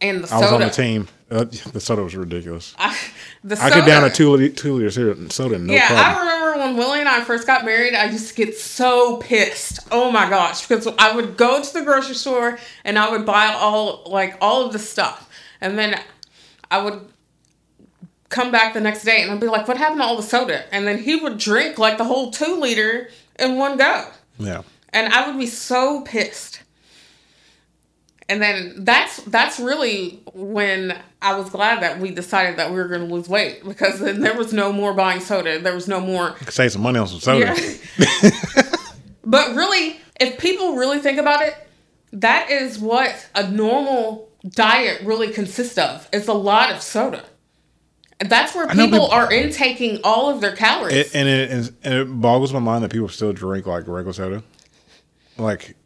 And 0.00 0.24
the 0.24 0.26
soda 0.26 0.40
I 0.40 0.44
was 0.44 0.52
on 0.52 0.60
the 0.60 0.70
team. 0.70 1.08
Uh, 1.30 1.44
the 1.44 1.80
soda 1.80 2.02
was 2.02 2.16
ridiculous. 2.16 2.74
I, 2.78 2.96
the 3.44 3.54
I 3.54 3.68
soda, 3.68 3.74
could 3.74 3.86
down 3.86 4.04
a 4.04 4.10
two 4.10 4.30
liter, 4.30 4.54
two 4.54 4.74
liter 4.74 4.90
soda, 4.90 5.30
soda 5.30 5.58
no 5.58 5.72
yeah, 5.72 5.86
problem. 5.86 6.04
I 6.16 6.20
remember 6.20 6.47
when 6.68 6.76
Willie 6.76 7.00
and 7.00 7.08
I 7.08 7.22
first 7.22 7.46
got 7.46 7.64
married, 7.64 7.94
I 7.94 8.04
used 8.04 8.28
to 8.28 8.34
get 8.34 8.56
so 8.56 9.16
pissed. 9.18 9.80
Oh 9.90 10.10
my 10.10 10.28
gosh, 10.28 10.66
because 10.66 10.86
I 10.98 11.14
would 11.14 11.36
go 11.36 11.62
to 11.62 11.72
the 11.72 11.82
grocery 11.82 12.14
store 12.14 12.58
and 12.84 12.98
I 12.98 13.10
would 13.10 13.24
buy 13.24 13.46
all 13.48 14.02
like 14.06 14.36
all 14.40 14.66
of 14.66 14.72
the 14.72 14.78
stuff, 14.78 15.28
and 15.60 15.78
then 15.78 16.00
I 16.70 16.82
would 16.82 17.08
come 18.28 18.50
back 18.50 18.74
the 18.74 18.80
next 18.80 19.04
day 19.04 19.22
and 19.22 19.30
I'd 19.30 19.40
be 19.40 19.48
like, 19.48 19.66
"What 19.66 19.78
happened 19.78 20.00
to 20.00 20.04
all 20.04 20.16
the 20.16 20.22
soda?" 20.22 20.64
And 20.72 20.86
then 20.86 20.98
he 20.98 21.16
would 21.16 21.38
drink 21.38 21.78
like 21.78 21.98
the 21.98 22.04
whole 22.04 22.30
two 22.30 22.60
liter 22.60 23.08
in 23.38 23.56
one 23.56 23.76
go, 23.78 24.08
yeah. 24.38 24.62
and 24.90 25.12
I 25.12 25.26
would 25.28 25.38
be 25.38 25.46
so 25.46 26.02
pissed. 26.02 26.62
And 28.30 28.42
then 28.42 28.84
that's 28.84 29.22
that's 29.22 29.58
really 29.58 30.20
when 30.34 30.98
I 31.22 31.38
was 31.38 31.48
glad 31.48 31.82
that 31.82 31.98
we 31.98 32.10
decided 32.10 32.58
that 32.58 32.70
we 32.70 32.76
were 32.76 32.88
going 32.88 33.08
to 33.08 33.14
lose 33.14 33.28
weight 33.28 33.64
because 33.64 34.00
then 34.00 34.20
there 34.20 34.36
was 34.36 34.52
no 34.52 34.70
more 34.70 34.92
buying 34.92 35.20
soda. 35.20 35.58
There 35.58 35.74
was 35.74 35.88
no 35.88 36.00
more. 36.00 36.32
Could 36.32 36.52
save 36.52 36.72
some 36.72 36.82
money 36.82 36.98
on 36.98 37.06
some 37.06 37.20
soda. 37.20 37.56
Yeah. 37.96 38.30
but 39.24 39.54
really, 39.54 39.98
if 40.20 40.38
people 40.38 40.76
really 40.76 40.98
think 40.98 41.18
about 41.18 41.40
it, 41.40 41.54
that 42.12 42.50
is 42.50 42.78
what 42.78 43.28
a 43.34 43.50
normal 43.50 44.28
diet 44.46 45.02
really 45.04 45.32
consists 45.32 45.78
of. 45.78 46.06
It's 46.12 46.28
a 46.28 46.34
lot 46.34 46.70
of 46.70 46.82
soda. 46.82 47.24
That's 48.20 48.54
where 48.54 48.66
people 48.66 48.84
people- 48.86 49.10
are 49.10 49.32
intaking 49.32 50.00
all 50.02 50.28
of 50.28 50.40
their 50.40 50.54
calories. 50.54 50.94
It, 50.94 51.14
and 51.14 51.28
it 51.28 51.72
and 51.82 51.94
it 51.94 52.04
boggles 52.20 52.52
my 52.52 52.58
mind 52.58 52.84
that 52.84 52.90
people 52.90 53.08
still 53.08 53.32
drink 53.32 53.66
like 53.66 53.86
regular 53.86 54.12
soda. 54.12 54.42
Like, 55.36 55.76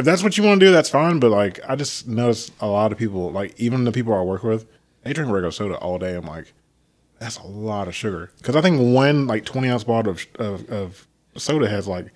if 0.00 0.04
that's 0.04 0.22
what 0.22 0.36
you 0.36 0.44
want 0.44 0.60
to 0.60 0.66
do, 0.66 0.72
that's 0.72 0.90
fine. 0.90 1.20
But 1.20 1.30
like, 1.30 1.60
I 1.68 1.76
just 1.76 2.08
notice 2.08 2.50
a 2.60 2.66
lot 2.66 2.92
of 2.92 2.98
people, 2.98 3.30
like 3.30 3.54
even 3.58 3.84
the 3.84 3.92
people 3.92 4.12
I 4.14 4.22
work 4.22 4.42
with, 4.42 4.66
they 5.04 5.12
drink 5.12 5.30
regular 5.30 5.50
soda 5.52 5.76
all 5.76 5.98
day. 5.98 6.14
I'm 6.16 6.26
like, 6.26 6.52
that's 7.18 7.38
a 7.38 7.46
lot 7.46 7.86
of 7.88 7.94
sugar. 7.94 8.30
Because 8.38 8.56
I 8.56 8.60
think 8.60 8.80
one 8.80 9.26
like 9.26 9.44
20 9.44 9.68
ounce 9.68 9.84
bottle 9.84 10.12
of, 10.12 10.26
of 10.38 10.70
of 10.70 11.06
soda 11.36 11.68
has 11.68 11.86
like 11.86 12.06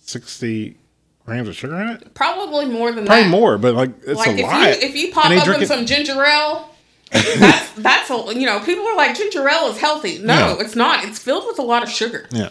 60 0.00 0.76
grams 1.24 1.48
of 1.48 1.56
sugar 1.56 1.80
in 1.80 1.88
it. 1.90 2.14
Probably 2.14 2.66
more 2.66 2.90
than 2.92 3.04
that. 3.04 3.08
Probably 3.08 3.24
that. 3.24 3.30
more, 3.30 3.58
but 3.58 3.74
like 3.74 3.90
it's 4.06 4.18
Like 4.18 4.28
a 4.30 4.38
if 4.38 4.42
lot. 4.46 4.60
you 4.66 4.68
if 4.88 4.94
you 4.96 5.12
pop 5.12 5.26
up 5.30 5.60
in 5.60 5.66
some 5.66 5.86
ginger 5.86 6.22
ale, 6.24 6.70
that's 7.10 7.72
that's 7.72 8.10
a 8.10 8.34
you 8.34 8.46
know 8.46 8.60
people 8.60 8.86
are 8.86 8.96
like 8.96 9.16
ginger 9.16 9.48
ale 9.48 9.68
is 9.68 9.78
healthy. 9.78 10.18
No, 10.18 10.34
Yeah. 10.34 10.56
it's 10.60 10.76
not. 10.76 11.04
It's 11.04 11.18
filled 11.18 11.46
with 11.46 11.58
a 11.58 11.62
lot 11.62 11.82
of 11.82 11.88
sugar. 11.90 12.26
yeah, 12.32 12.48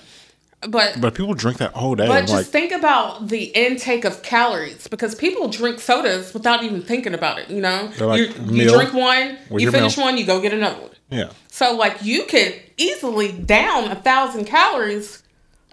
But 0.61 0.99
but 0.99 1.13
people 1.13 1.35
drink 1.35 1.59
that 1.59 1.73
all 1.75 1.93
day. 1.93 2.07
But 2.07 2.17
I'm 2.17 2.21
just 2.23 2.33
like, 2.33 2.45
think 2.47 2.71
about 2.71 3.27
the 3.27 3.43
intake 3.45 4.05
of 4.05 4.23
calories 4.23 4.87
because 4.87 5.13
people 5.13 5.49
drink 5.49 5.79
sodas 5.79 6.33
without 6.33 6.63
even 6.63 6.81
thinking 6.81 7.13
about 7.13 7.37
it. 7.37 7.49
You 7.49 7.61
know, 7.61 7.91
like, 7.99 8.19
you, 8.19 8.63
you 8.63 8.69
drink 8.69 8.91
one, 8.93 9.37
you 9.51 9.69
finish 9.69 9.97
meal? 9.97 10.05
one, 10.07 10.17
you 10.17 10.25
go 10.25 10.41
get 10.41 10.53
another 10.53 10.81
one. 10.81 10.91
yeah, 11.09 11.29
So 11.49 11.75
like 11.75 12.03
you 12.03 12.23
could 12.23 12.59
easily 12.77 13.31
down 13.31 13.91
a 13.91 13.95
thousand 13.95 14.45
calories 14.45 15.21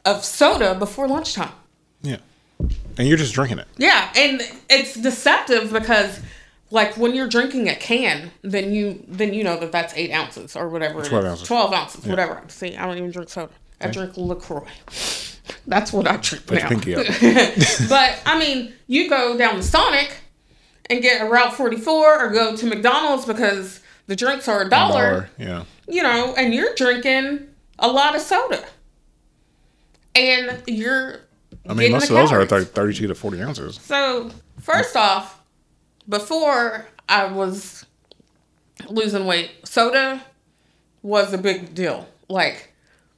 of 0.05 0.23
soda 0.23 0.75
before 0.75 1.09
lunchtime. 1.09 1.53
yeah, 2.03 2.19
and 2.99 3.09
you're 3.09 3.17
just 3.17 3.33
drinking 3.33 3.61
it. 3.61 3.69
Yeah, 3.79 4.13
and 4.15 4.43
it's 4.69 4.95
deceptive 4.95 5.73
because 5.73 6.21
like 6.71 6.99
when 6.99 7.15
you're 7.15 7.29
drinking 7.29 7.71
a 7.71 7.75
can, 7.75 8.33
then 8.43 8.75
you 8.75 9.03
then 9.09 9.33
you 9.33 9.45
know 9.45 9.59
that 9.61 9.73
that's 9.73 9.95
eight 9.95 10.13
ounces 10.13 10.55
or 10.57 10.69
whatever. 10.69 11.03
12 11.03 11.25
is. 11.25 11.31
ounces. 11.31 11.49
Twelve 11.49 11.73
ounces, 11.73 12.05
whatever. 12.05 12.43
See, 12.49 12.77
I 12.77 12.85
don't 12.87 12.99
even 12.99 13.11
drink 13.11 13.31
soda. 13.31 13.51
I 13.81 13.89
drink 13.89 14.17
LaCroix. 14.17 14.69
That's 15.67 15.93
what 15.93 16.07
I 16.07 16.17
drink 16.17 16.51
now. 16.51 16.69
but 17.89 18.23
I 18.27 18.39
mean, 18.39 18.73
you 18.87 19.09
go 19.09 19.37
down 19.37 19.57
to 19.57 19.63
Sonic 19.63 20.13
and 20.91 21.03
get 21.03 21.23
a 21.23 21.25
Route 21.29 21.55
44 21.55 22.27
or 22.27 22.31
go 22.31 22.57
to 22.57 22.67
McDonald's 22.67 23.25
because 23.25 23.81
the 24.07 24.17
drinks 24.17 24.49
are 24.49 24.63
a 24.63 24.69
dollar, 24.69 25.11
Dollar, 25.11 25.31
yeah. 25.39 25.65
you 25.89 26.03
know, 26.03 26.35
and 26.37 26.55
you're 26.55 26.75
drinking 26.75 27.47
a 27.79 27.89
lot 27.89 28.15
of 28.15 28.21
soda. 28.21 28.65
And 30.15 30.63
you're. 30.67 31.21
I 31.67 31.75
mean, 31.75 31.93
most 31.93 32.11
of 32.11 32.17
those 32.17 32.31
are 32.31 32.45
like 32.45 32.69
32 32.69 33.09
to 33.09 33.15
40 33.15 33.43
ounces. 33.43 33.81
So, 33.83 34.31
first 34.61 34.97
off, 34.97 35.43
before 36.09 36.87
I 37.09 37.25
was 37.25 37.87
losing 38.89 39.25
weight, 39.25 39.51
soda 39.65 40.23
was 41.03 41.33
a 41.33 41.39
big 41.39 41.75
deal. 41.75 42.07
Like, 42.29 42.74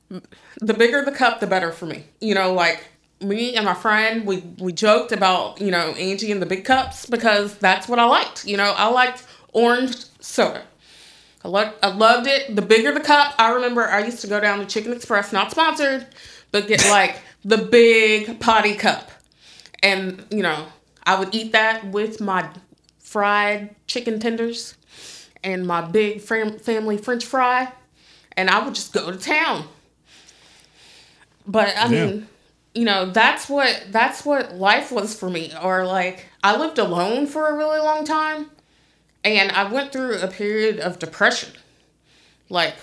the 0.09 0.75
bigger 0.75 1.05
the 1.05 1.13
cup, 1.13 1.41
the 1.41 1.47
better 1.47 1.73
for 1.73 1.87
me. 1.87 2.05
You 2.21 2.35
know, 2.35 2.53
like 2.53 2.85
me 3.21 3.55
and 3.55 3.65
my 3.65 3.75
friend, 3.75 4.27
we 4.27 4.39
we 4.59 4.73
joked 4.73 5.13
about 5.13 5.61
you 5.61 5.71
know 5.71 5.93
Angie 5.93 6.33
and 6.33 6.41
the 6.41 6.47
big 6.47 6.65
cups 6.65 7.07
because 7.07 7.57
that's 7.59 7.89
what 7.89 7.99
I 7.99 8.05
liked. 8.05 8.47
You 8.47 8.57
know, 8.57 8.75
I 8.77 8.89
liked 8.89 9.25
orange 9.53 9.97
soda. 10.21 10.63
I 11.45 11.49
loved, 11.49 11.75
I 11.81 11.95
loved 11.95 12.27
it. 12.27 12.57
The 12.57 12.63
bigger 12.63 12.93
the 12.93 13.01
cup, 13.01 13.33
I 13.39 13.53
remember 13.53 13.85
I 13.85 14.05
used 14.05 14.21
to 14.23 14.27
go 14.27 14.41
down 14.41 14.59
to 14.59 14.67
Chicken 14.67 14.93
Express, 14.93 15.33
not 15.33 15.53
sponsored, 15.53 16.05
but 16.51 16.67
get 16.67 16.85
like 16.91 17.21
the 17.45 17.59
big 17.59 18.41
potty 18.41 18.75
cup. 18.75 19.13
And, 19.81 20.25
you 20.31 20.43
know, 20.43 20.67
I 21.05 21.17
would 21.17 21.33
eat 21.33 21.53
that 21.53 21.87
with 21.87 22.21
my 22.21 22.51
fried 22.99 23.77
chicken 23.87 24.19
tenders 24.19 24.75
and 25.45 25.65
my 25.65 25.83
big 25.83 26.21
fam- 26.21 26.59
family 26.59 26.99
french 26.99 27.25
fry. 27.25 27.73
And 28.37 28.51
I 28.51 28.65
would 28.65 28.75
just 28.75 28.93
go 28.93 29.13
to 29.13 29.17
town. 29.17 29.69
But 31.47 31.77
I 31.77 31.87
Yeah. 31.87 32.07
mean, 32.07 32.29
you 32.75 32.85
know, 32.85 33.07
that's 33.11 33.49
what 33.49 33.85
that's 33.91 34.25
what 34.25 34.55
life 34.57 34.91
was 34.93 35.15
for 35.19 35.31
me. 35.31 35.53
Or 35.63 35.85
like 35.87 36.27
I 36.43 36.57
lived 36.57 36.79
alone 36.79 37.27
for 37.27 37.49
a 37.49 37.55
really 37.55 37.79
long 37.79 38.05
time. 38.05 38.51
And 39.25 39.51
I 39.53 39.65
went 39.65 39.93
through 39.93 40.19
a 40.19 40.29
period 40.29 40.79
of 40.79 40.99
depression. 40.99 41.51
Like 42.49 42.75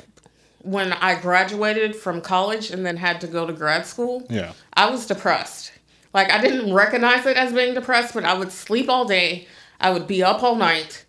when 0.61 0.93
I 0.93 1.15
graduated 1.15 1.95
from 1.95 2.21
college 2.21 2.71
and 2.71 2.85
then 2.85 2.97
had 2.97 3.21
to 3.21 3.27
go 3.27 3.45
to 3.45 3.53
grad 3.53 3.85
school. 3.85 4.23
Yeah. 4.29 4.53
I 4.73 4.89
was 4.89 5.05
depressed. 5.05 5.71
Like 6.13 6.31
I 6.31 6.39
didn't 6.41 6.73
recognize 6.73 7.25
it 7.25 7.37
as 7.37 7.53
being 7.53 7.73
depressed, 7.73 8.13
but 8.13 8.23
I 8.23 8.33
would 8.33 8.51
sleep 8.51 8.89
all 8.89 9.05
day. 9.05 9.47
I 9.79 9.89
would 9.91 10.07
be 10.07 10.23
up 10.23 10.41
all 10.43 10.55
night. 10.55 11.02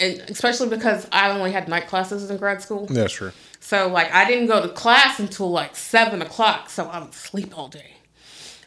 And 0.00 0.18
especially 0.28 0.68
because 0.68 1.06
I 1.12 1.30
only 1.30 1.52
had 1.52 1.68
night 1.68 1.86
classes 1.86 2.28
in 2.28 2.36
grad 2.36 2.60
school. 2.62 2.86
Yeah, 2.90 3.06
sure. 3.06 3.32
So 3.60 3.88
like 3.88 4.12
I 4.12 4.26
didn't 4.26 4.46
go 4.48 4.60
to 4.62 4.68
class 4.68 5.20
until 5.20 5.50
like 5.50 5.76
seven 5.76 6.20
o'clock. 6.22 6.68
So 6.70 6.84
I 6.86 6.98
would 7.00 7.14
sleep 7.14 7.56
all 7.56 7.68
day. 7.68 7.92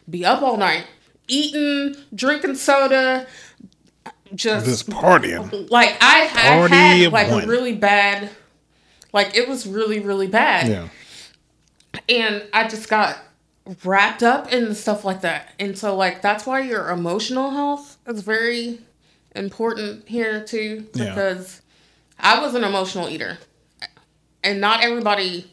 Be 0.08 0.24
up 0.24 0.40
all 0.42 0.56
night, 0.56 0.86
eating, 1.28 1.94
drinking 2.14 2.54
soda, 2.54 3.26
just 4.34 4.64
This 4.66 4.82
partying. 4.82 5.70
like 5.70 5.96
I, 6.00 6.22
I 6.22 6.68
had 6.68 7.12
like 7.12 7.30
one. 7.30 7.44
a 7.44 7.46
really 7.46 7.74
bad 7.74 8.30
like 9.12 9.36
it 9.36 9.48
was 9.48 9.66
really, 9.66 10.00
really 10.00 10.26
bad 10.28 10.68
Yeah. 10.68 10.88
and 12.08 12.42
I 12.52 12.68
just 12.68 12.88
got 12.88 13.18
wrapped 13.84 14.22
up 14.22 14.52
in 14.52 14.74
stuff 14.74 15.04
like 15.04 15.20
that. 15.22 15.48
And 15.58 15.76
so 15.78 15.94
like 15.96 16.22
that's 16.22 16.46
why 16.46 16.60
your 16.60 16.88
emotional 16.90 17.50
health 17.50 17.96
is 18.06 18.22
very 18.22 18.80
important 19.36 20.08
here 20.08 20.44
too 20.44 20.86
Yeah. 20.94 21.10
because 21.10 21.62
I 22.18 22.40
was 22.40 22.54
an 22.54 22.64
emotional 22.64 23.08
eater. 23.08 23.38
And 24.42 24.60
not 24.60 24.82
everybody 24.82 25.50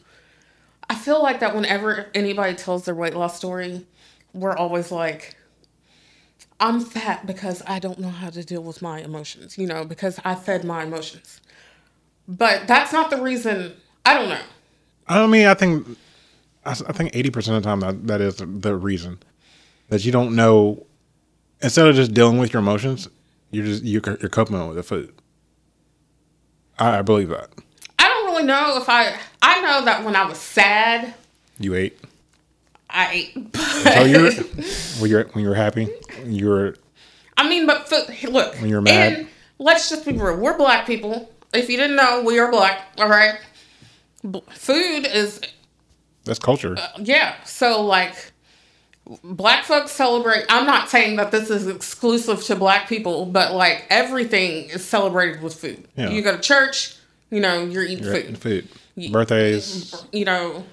I 0.89 0.95
feel 0.95 1.21
like 1.21 1.39
that 1.39 1.55
whenever 1.55 2.07
anybody 2.13 2.53
tells 2.53 2.85
their 2.85 2.93
weight 2.93 3.15
loss 3.15 3.35
story, 3.37 3.85
we're 4.33 4.55
always 4.55 4.91
like 4.91 5.35
I'm 6.59 6.79
fat 6.79 7.25
because 7.25 7.61
I 7.67 7.79
don't 7.79 7.99
know 7.99 8.09
how 8.09 8.29
to 8.29 8.43
deal 8.43 8.61
with 8.63 8.81
my 8.81 8.99
emotions, 9.01 9.57
you 9.57 9.67
know, 9.67 9.83
because 9.83 10.19
I 10.23 10.35
fed 10.35 10.63
my 10.63 10.83
emotions. 10.83 11.41
But 12.27 12.67
that's 12.67 12.93
not 12.93 13.09
the 13.09 13.21
reason. 13.21 13.73
I 14.05 14.13
don't 14.13 14.29
know. 14.29 14.39
I 15.07 15.27
mean, 15.27 15.47
I 15.47 15.53
think 15.53 15.85
I 16.65 16.73
think 16.73 17.15
eighty 17.15 17.29
percent 17.29 17.57
of 17.57 17.63
the 17.63 17.69
time 17.69 17.79
that 17.81 18.07
that 18.07 18.21
is 18.21 18.37
the 18.37 18.75
reason 18.75 19.19
that 19.89 20.05
you 20.05 20.11
don't 20.11 20.35
know. 20.35 20.85
Instead 21.61 21.87
of 21.87 21.95
just 21.95 22.13
dealing 22.13 22.37
with 22.37 22.53
your 22.53 22.61
emotions, 22.61 23.07
you're 23.55 23.65
just 23.65 23.83
you're, 23.83 24.01
you're 24.19 24.29
coping 24.29 24.67
with 24.67 24.75
the 24.75 24.83
food. 24.83 25.13
I, 26.77 26.99
I 26.99 27.01
believe 27.01 27.29
that 27.29 27.49
I 27.97 28.07
don't 28.07 28.25
really 28.31 28.43
know 28.43 28.77
if 28.77 28.89
I. 28.89 29.17
I 29.41 29.61
know 29.61 29.85
that 29.85 30.03
when 30.03 30.15
I 30.15 30.25
was 30.25 30.37
sad, 30.37 31.13
you 31.59 31.75
ate. 31.75 31.97
I 32.89 33.11
ate. 33.13 33.51
But, 33.51 33.93
So 33.93 34.03
you're 34.03 34.31
when 34.99 35.09
you're 35.11 35.23
when 35.29 35.43
you're 35.43 35.53
happy, 35.55 35.89
you're 36.25 36.75
I 37.37 37.47
mean, 37.47 37.65
but 37.65 37.87
food, 37.87 38.07
look. 38.29 38.55
When 38.55 38.69
you're 38.69 38.81
mad. 38.81 39.13
And 39.13 39.27
let's 39.59 39.89
just 39.89 40.05
be 40.05 40.13
real. 40.13 40.37
We're 40.37 40.57
black 40.57 40.85
people. 40.85 41.31
If 41.53 41.69
you 41.69 41.77
didn't 41.77 41.95
know, 41.95 42.23
we 42.25 42.39
are 42.39 42.51
black. 42.51 42.81
All 42.97 43.09
right. 43.09 43.39
B- 44.29 44.43
Food 44.49 45.05
is 45.05 45.39
that's 46.25 46.39
culture. 46.39 46.75
Uh, 46.77 46.87
yeah. 46.99 47.35
So 47.43 47.81
like, 47.83 48.31
black 49.23 49.63
folks 49.65 49.91
celebrate. 49.91 50.45
I'm 50.49 50.65
not 50.65 50.89
saying 50.89 51.17
that 51.17 51.31
this 51.31 51.49
is 51.49 51.67
exclusive 51.67 52.43
to 52.45 52.55
black 52.55 52.87
people, 52.89 53.25
but 53.25 53.53
like 53.53 53.85
everything 53.89 54.69
is 54.69 54.83
celebrated 54.83 55.41
with 55.41 55.53
food. 55.55 55.87
Yeah. 55.95 56.09
You 56.09 56.21
go 56.21 56.35
to 56.35 56.41
church, 56.41 56.95
you 57.29 57.39
know, 57.39 57.63
you're 57.63 57.83
eating 57.83 58.03
You're 58.03 58.13
food. 58.13 58.23
eating 58.23 58.35
food. 58.35 59.11
Birthdays. 59.11 60.05
you 60.11 60.25
know, 60.25 60.63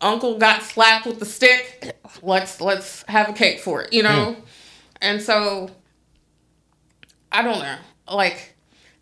uncle 0.00 0.38
got 0.38 0.62
slapped 0.62 1.06
with 1.06 1.18
the 1.18 1.26
stick. 1.26 1.96
Let's 2.22 2.60
let's 2.60 3.02
have 3.08 3.28
a 3.28 3.32
cake 3.32 3.60
for 3.60 3.82
it, 3.82 3.92
you 3.92 4.02
know? 4.02 4.36
And 5.00 5.20
so 5.22 5.70
I 7.32 7.42
don't 7.42 7.58
know. 7.58 7.76
Like 8.12 8.54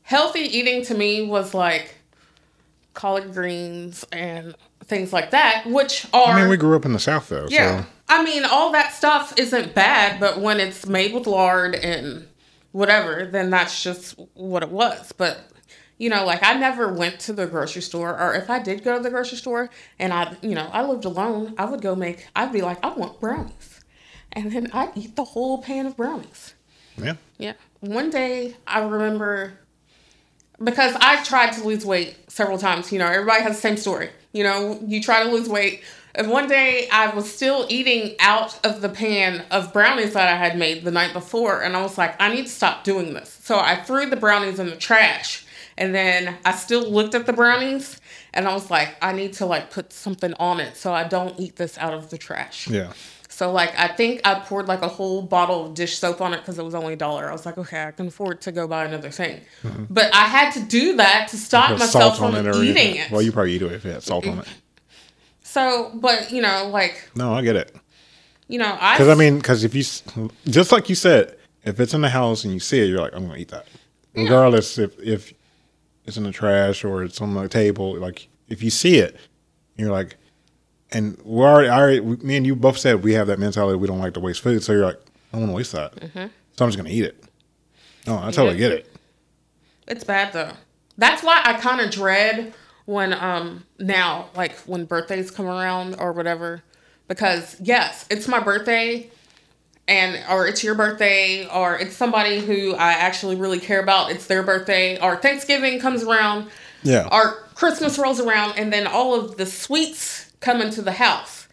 healthy 0.02 0.40
eating 0.40 0.84
to 0.86 0.94
me 0.94 1.26
was 1.26 1.54
like 1.54 1.94
collard 2.94 3.32
greens 3.32 4.04
and 4.12 4.54
things 4.84 5.12
like 5.12 5.30
that, 5.32 5.64
which 5.66 6.06
are 6.12 6.32
I 6.32 6.40
mean, 6.40 6.48
we 6.50 6.56
grew 6.56 6.76
up 6.76 6.84
in 6.84 6.92
the 6.92 6.98
South 6.98 7.28
though. 7.28 7.46
yeah. 7.48 7.82
So 7.82 7.86
I 8.08 8.24
mean, 8.24 8.44
all 8.44 8.72
that 8.72 8.94
stuff 8.94 9.34
isn't 9.38 9.74
bad, 9.74 10.18
but 10.18 10.40
when 10.40 10.60
it's 10.60 10.86
made 10.86 11.12
with 11.12 11.26
lard 11.26 11.74
and 11.74 12.26
whatever, 12.72 13.26
then 13.26 13.50
that's 13.50 13.82
just 13.82 14.18
what 14.34 14.62
it 14.62 14.70
was. 14.70 15.12
But 15.12 15.40
you 15.98 16.08
know, 16.08 16.24
like 16.24 16.42
I 16.42 16.54
never 16.54 16.92
went 16.92 17.18
to 17.20 17.32
the 17.32 17.46
grocery 17.46 17.82
store, 17.82 18.18
or 18.18 18.34
if 18.34 18.48
I 18.48 18.60
did 18.60 18.84
go 18.84 18.96
to 18.96 19.02
the 19.02 19.10
grocery 19.10 19.36
store 19.36 19.68
and 19.98 20.12
I, 20.12 20.36
you 20.42 20.54
know, 20.54 20.70
I 20.72 20.84
lived 20.84 21.04
alone, 21.04 21.54
I 21.58 21.64
would 21.64 21.82
go 21.82 21.94
make. 21.96 22.26
I'd 22.36 22.52
be 22.52 22.62
like, 22.62 22.78
I 22.84 22.90
want 22.90 23.20
brownies, 23.20 23.80
and 24.32 24.52
then 24.52 24.70
I'd 24.72 24.96
eat 24.96 25.16
the 25.16 25.24
whole 25.24 25.60
pan 25.60 25.86
of 25.86 25.96
brownies. 25.96 26.54
yeah. 26.96 27.14
Yeah. 27.38 27.54
One 27.80 28.10
day 28.10 28.56
I 28.66 28.80
remember 28.80 29.58
because 30.62 30.96
I 31.00 31.22
tried 31.22 31.52
to 31.52 31.64
lose 31.64 31.84
weight 31.84 32.16
several 32.28 32.58
times. 32.58 32.90
You 32.92 32.98
know, 32.98 33.06
everybody 33.06 33.42
has 33.42 33.56
the 33.56 33.60
same 33.60 33.76
story. 33.76 34.10
You 34.32 34.44
know, 34.44 34.80
you 34.86 35.02
try 35.02 35.22
to 35.24 35.30
lose 35.30 35.48
weight. 35.48 35.82
And 36.18 36.28
one 36.28 36.48
day 36.48 36.88
I 36.90 37.14
was 37.14 37.32
still 37.32 37.64
eating 37.68 38.16
out 38.18 38.58
of 38.66 38.80
the 38.80 38.88
pan 38.88 39.44
of 39.52 39.72
brownies 39.72 40.14
that 40.14 40.28
I 40.28 40.36
had 40.36 40.58
made 40.58 40.82
the 40.82 40.90
night 40.90 41.12
before. 41.12 41.62
And 41.62 41.76
I 41.76 41.82
was 41.82 41.96
like, 41.96 42.20
I 42.20 42.34
need 42.34 42.46
to 42.46 42.52
stop 42.52 42.82
doing 42.82 43.14
this. 43.14 43.38
So 43.44 43.56
I 43.56 43.76
threw 43.76 44.10
the 44.10 44.16
brownies 44.16 44.58
in 44.58 44.66
the 44.66 44.76
trash. 44.76 45.46
And 45.78 45.94
then 45.94 46.36
I 46.44 46.56
still 46.56 46.90
looked 46.90 47.14
at 47.14 47.26
the 47.26 47.32
brownies 47.32 48.00
and 48.34 48.48
I 48.48 48.52
was 48.52 48.68
like, 48.68 48.96
I 49.00 49.12
need 49.12 49.34
to 49.34 49.46
like 49.46 49.70
put 49.70 49.92
something 49.92 50.34
on 50.34 50.58
it 50.58 50.76
so 50.76 50.92
I 50.92 51.04
don't 51.04 51.38
eat 51.38 51.54
this 51.54 51.78
out 51.78 51.94
of 51.94 52.10
the 52.10 52.18
trash. 52.18 52.66
Yeah. 52.66 52.92
So 53.28 53.52
like 53.52 53.78
I 53.78 53.86
think 53.86 54.20
I 54.24 54.40
poured 54.40 54.66
like 54.66 54.82
a 54.82 54.88
whole 54.88 55.22
bottle 55.22 55.66
of 55.66 55.74
dish 55.74 55.98
soap 55.98 56.20
on 56.20 56.34
it 56.34 56.38
because 56.38 56.58
it 56.58 56.64
was 56.64 56.74
only 56.74 56.94
a 56.94 56.96
dollar. 56.96 57.28
I 57.28 57.32
was 57.32 57.46
like, 57.46 57.58
okay, 57.58 57.84
I 57.84 57.92
can 57.92 58.08
afford 58.08 58.40
to 58.40 58.50
go 58.50 58.66
buy 58.66 58.84
another 58.86 59.10
thing. 59.10 59.40
Mm-hmm. 59.62 59.84
But 59.88 60.12
I 60.12 60.24
had 60.24 60.50
to 60.54 60.60
do 60.60 60.96
that 60.96 61.28
to 61.28 61.36
stop 61.36 61.78
myself 61.78 62.18
from 62.18 62.34
it 62.34 62.52
eating 62.56 62.96
it. 62.96 63.12
Well, 63.12 63.22
you 63.22 63.30
probably 63.30 63.52
eat 63.52 63.62
it 63.62 63.70
if 63.70 63.86
it 63.86 63.92
had 63.92 64.02
salt 64.02 64.26
on 64.26 64.40
it. 64.40 64.48
So, 65.48 65.90
but 65.94 66.30
you 66.30 66.42
know, 66.42 66.68
like 66.72 67.08
No, 67.14 67.32
I 67.32 67.42
get 67.42 67.56
it. 67.56 67.74
you 68.48 68.58
know, 68.58 68.76
I 68.80 68.94
Because 68.96 69.08
I 69.08 69.14
mean, 69.14 69.38
because 69.38 69.64
if 69.64 69.74
you 69.74 69.82
just 70.46 70.72
like 70.72 70.88
you 70.88 70.94
said, 70.94 71.36
if 71.64 71.80
it's 71.80 71.94
in 71.94 72.00
the 72.02 72.08
house 72.10 72.44
and 72.44 72.52
you 72.52 72.60
see 72.60 72.78
it, 72.80 72.86
you're 72.86 73.00
like, 73.00 73.14
I'm 73.14 73.26
gonna 73.26 73.38
eat 73.38 73.48
that, 73.48 73.66
regardless 74.14 74.78
if 74.78 74.98
if 75.00 75.32
it's 76.06 76.16
in 76.16 76.22
the 76.24 76.32
trash 76.32 76.84
or 76.84 77.02
it's 77.02 77.20
on 77.20 77.34
the 77.34 77.48
table. 77.48 77.96
Like 77.98 78.28
if 78.48 78.62
you 78.62 78.70
see 78.70 78.96
it, 78.98 79.16
you're 79.76 79.90
like, 79.90 80.16
and 80.92 81.18
we're 81.24 81.46
already, 81.46 81.68
I 81.68 81.78
already, 81.78 82.00
we- 82.00 82.16
me 82.16 82.36
and 82.36 82.46
you 82.46 82.56
both 82.56 82.78
said 82.78 83.02
we 83.02 83.12
have 83.14 83.26
that 83.26 83.38
mentality. 83.38 83.76
We 83.78 83.86
don't 83.86 83.98
like 83.98 84.14
to 84.14 84.20
waste 84.20 84.40
food, 84.40 84.62
so 84.62 84.72
you're 84.72 84.84
like, 84.86 85.00
I 85.32 85.38
don't 85.38 85.40
want 85.42 85.50
to 85.52 85.56
waste 85.56 85.72
that, 85.72 85.94
mm-hmm. 85.96 86.26
so 86.56 86.64
I'm 86.64 86.68
just 86.70 86.76
gonna 86.78 86.88
eat 86.90 87.04
it. 87.04 87.22
No, 88.06 88.18
I 88.18 88.30
totally 88.30 88.52
Yeah. 88.58 88.68
get 88.68 88.72
it. 88.72 88.92
It's 89.86 90.04
bad 90.04 90.32
though. 90.32 90.52
That's 90.96 91.22
why 91.22 91.40
I 91.44 91.54
kind 91.54 91.80
of 91.80 91.90
dread 91.90 92.54
when 92.88 93.12
um 93.12 93.62
now 93.78 94.30
like 94.34 94.52
when 94.60 94.86
birthdays 94.86 95.30
come 95.30 95.44
around 95.44 95.94
or 95.98 96.10
whatever 96.12 96.62
because 97.06 97.54
yes, 97.60 98.06
it's 98.08 98.26
my 98.26 98.40
birthday 98.40 99.10
and 99.86 100.18
or 100.30 100.46
it's 100.46 100.64
your 100.64 100.74
birthday 100.74 101.46
or 101.48 101.76
it's 101.78 101.94
somebody 101.94 102.40
who 102.40 102.74
I 102.74 102.92
actually 102.92 103.36
really 103.36 103.60
care 103.60 103.80
about, 103.82 104.10
it's 104.10 104.26
their 104.26 104.42
birthday 104.42 104.98
or 105.00 105.16
Thanksgiving 105.16 105.78
comes 105.80 106.02
around 106.02 106.48
Yeah. 106.82 107.06
or 107.12 107.34
Christmas 107.54 107.98
rolls 107.98 108.20
around 108.20 108.54
and 108.58 108.72
then 108.72 108.86
all 108.86 109.14
of 109.14 109.36
the 109.36 109.44
sweets 109.44 110.32
come 110.40 110.62
into 110.62 110.80
the 110.80 110.92
house. 110.92 111.46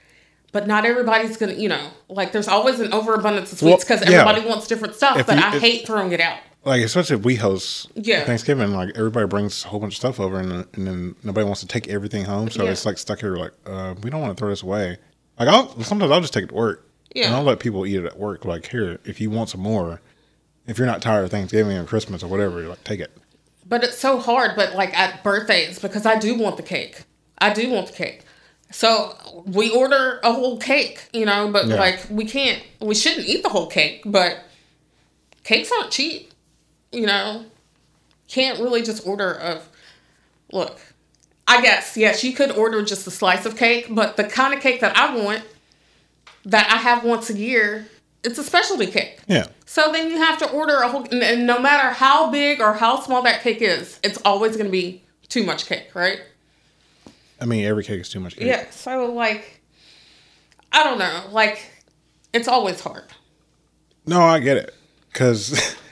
But 0.53 0.67
not 0.67 0.85
everybody's 0.85 1.35
gonna, 1.35 1.55
you 1.55 1.67
know, 1.67 1.89
like 2.07 2.31
there's 2.31 2.47
always 2.47 2.79
an 2.79 2.93
overabundance 2.93 3.51
of 3.51 3.59
sweets 3.59 3.83
because 3.83 4.01
yeah. 4.09 4.21
everybody 4.21 4.47
wants 4.47 4.67
different 4.67 4.95
stuff. 4.95 5.17
If 5.19 5.27
but 5.27 5.35
you- 5.37 5.43
I 5.43 5.55
if- 5.57 5.61
hate 5.61 5.85
throwing 5.85 6.13
it 6.13 6.21
out. 6.21 6.39
Like 6.65 6.81
especially 6.81 7.15
if 7.17 7.23
we 7.23 7.35
host 7.35 7.89
Yeah. 7.95 8.25
Thanksgiving, 8.25 8.71
like 8.73 8.89
everybody 8.97 9.27
brings 9.27 9.63
a 9.63 9.67
whole 9.69 9.79
bunch 9.79 9.93
of 9.93 9.97
stuff 9.97 10.19
over, 10.19 10.39
and, 10.39 10.51
and 10.73 10.87
then 10.87 11.15
nobody 11.23 11.45
wants 11.45 11.61
to 11.61 11.67
take 11.67 11.87
everything 11.87 12.25
home, 12.25 12.49
so 12.49 12.63
Yeah. 12.63 12.71
it's 12.71 12.85
like 12.85 12.97
stuck 12.97 13.19
here. 13.19 13.35
Like 13.37 13.51
uh, 13.65 13.95
we 14.01 14.09
don't 14.09 14.21
want 14.21 14.35
to 14.35 14.39
throw 14.39 14.49
this 14.49 14.63
away. 14.63 14.97
Like 15.39 15.47
I'll 15.47 15.69
sometimes 15.83 16.11
I'll 16.11 16.21
just 16.21 16.33
take 16.33 16.45
it 16.45 16.47
to 16.49 16.55
work, 16.55 16.89
Yeah. 17.13 17.27
and 17.27 17.35
I'll 17.35 17.43
let 17.43 17.59
people 17.59 17.85
eat 17.85 17.95
it 17.97 18.05
at 18.05 18.17
work. 18.17 18.43
Like 18.45 18.67
here, 18.67 18.99
if 19.05 19.21
you 19.21 19.29
want 19.29 19.49
some 19.49 19.61
more, 19.61 20.01
if 20.67 20.77
you're 20.77 20.87
not 20.87 21.01
tired 21.01 21.23
of 21.25 21.31
Thanksgiving 21.31 21.77
or 21.77 21.83
Christmas 21.85 22.23
or 22.23 22.27
whatever, 22.27 22.59
you're 22.59 22.69
like 22.69 22.83
take 22.83 22.99
it. 22.99 23.15
But 23.67 23.83
it's 23.83 23.97
so 23.97 24.19
hard, 24.19 24.51
but 24.55 24.75
like 24.75 24.97
at 24.97 25.23
birthdays, 25.23 25.79
because 25.79 26.05
I 26.05 26.17
do 26.19 26.35
want 26.37 26.57
the 26.57 26.63
cake. 26.63 27.03
I 27.39 27.53
do 27.53 27.69
want 27.69 27.87
the 27.87 27.93
cake. 27.93 28.21
So 28.71 29.15
we 29.45 29.69
order 29.69 30.19
a 30.23 30.33
whole 30.33 30.57
cake, 30.57 31.09
you 31.13 31.25
know, 31.25 31.51
but 31.51 31.67
Yeah. 31.67 31.75
like 31.75 32.05
we 32.09 32.25
can't, 32.25 32.61
we 32.81 32.95
shouldn't 32.95 33.27
eat 33.27 33.43
the 33.43 33.49
whole 33.49 33.67
cake, 33.67 34.01
but 34.05 34.39
cakes 35.43 35.71
aren't 35.79 35.91
cheap, 35.91 36.31
you 36.95 37.05
know. 37.05 37.45
Can't 38.27 38.59
really 38.59 38.81
just 38.81 39.05
order 39.05 39.33
a, 39.33 39.61
look, 40.51 40.79
I 41.47 41.61
guess, 41.61 41.95
yes, 41.95 42.23
you 42.23 42.33
could 42.33 42.49
order 42.51 42.83
just 42.83 43.05
a 43.05 43.11
slice 43.11 43.45
of 43.45 43.55
cake, 43.55 43.85
but 43.91 44.17
the 44.17 44.23
kind 44.23 44.51
of 44.53 44.61
cake 44.61 44.81
that 44.81 44.97
I 44.97 45.15
want, 45.15 45.43
that 46.45 46.71
I 46.71 46.77
have 46.77 47.03
once 47.03 47.29
a 47.29 47.37
year, 47.37 47.85
it's 48.23 48.39
a 48.39 48.43
specialty 48.43 48.87
cake. 48.87 49.19
Yeah, 49.27 49.45
So 49.67 49.91
then 49.91 50.09
you 50.09 50.17
have 50.17 50.39
to 50.39 50.49
order 50.49 50.77
a 50.77 50.87
whole, 50.87 51.03
and- 51.03 51.21
and 51.21 51.45
no 51.45 51.59
matter 51.59 51.89
how 51.91 52.31
big 52.31 52.59
or 52.61 52.73
how 52.73 52.99
small 52.99 53.21
that 53.23 53.43
cake 53.43 53.61
is, 53.61 53.99
it's 54.03 54.19
always 54.25 54.53
going 54.53 54.65
to 54.65 54.71
be 54.71 55.03
too 55.29 55.43
much 55.43 55.67
cake, 55.67 55.93
right? 55.93 56.19
I 57.39 57.45
mean 57.45 57.63
every 57.65 57.83
cake 57.83 58.01
is 58.01 58.09
too 58.09 58.19
much. 58.21 58.37
Cake. 58.37 58.47
Yeah. 58.47 58.69
So 58.71 59.11
like, 59.13 59.61
I 60.71 60.83
don't 60.83 60.97
know. 60.97 61.25
Like, 61.31 61.59
it's 62.33 62.47
always 62.47 62.81
hard. 62.81 63.03
No, 64.07 64.21
I 64.21 64.39
get 64.39 64.57
it, 64.57 64.73
cause 65.13 65.75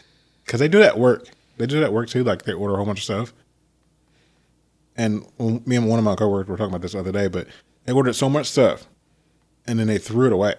cause 0.54 0.60
they 0.60 0.68
do 0.68 0.78
that 0.78 0.89
at 0.89 0.99
work. 0.99 1.28
They 1.58 1.66
do 1.66 1.80
that 1.80 1.86
at 1.86 1.93
work 1.93 2.10
too. 2.10 2.24
Like 2.24 2.43
they 2.43 2.54
order 2.54 2.76
a 2.76 2.78
whole 2.78 2.86
bunch 2.86 2.99
of 2.99 3.04
stuff. 3.06 3.34
And 4.95 5.26
me 5.66 5.76
and 5.76 5.89
one 5.89 5.97
of 5.97 6.06
my 6.06 6.14
coworkers 6.16 6.47
were 6.49 6.56
talking 6.58 6.70
about 6.72 6.82
this 6.84 6.91
the 6.91 6.99
other 6.99 7.12
day, 7.12 7.28
but 7.28 7.47
they 7.86 7.93
ordered 7.93 8.14
so 8.14 8.30
much 8.30 8.45
stuff, 8.45 8.86
and 9.66 9.80
then 9.80 9.88
they 9.88 9.97
threw 9.97 10.28
it 10.28 10.34
away. 10.34 10.54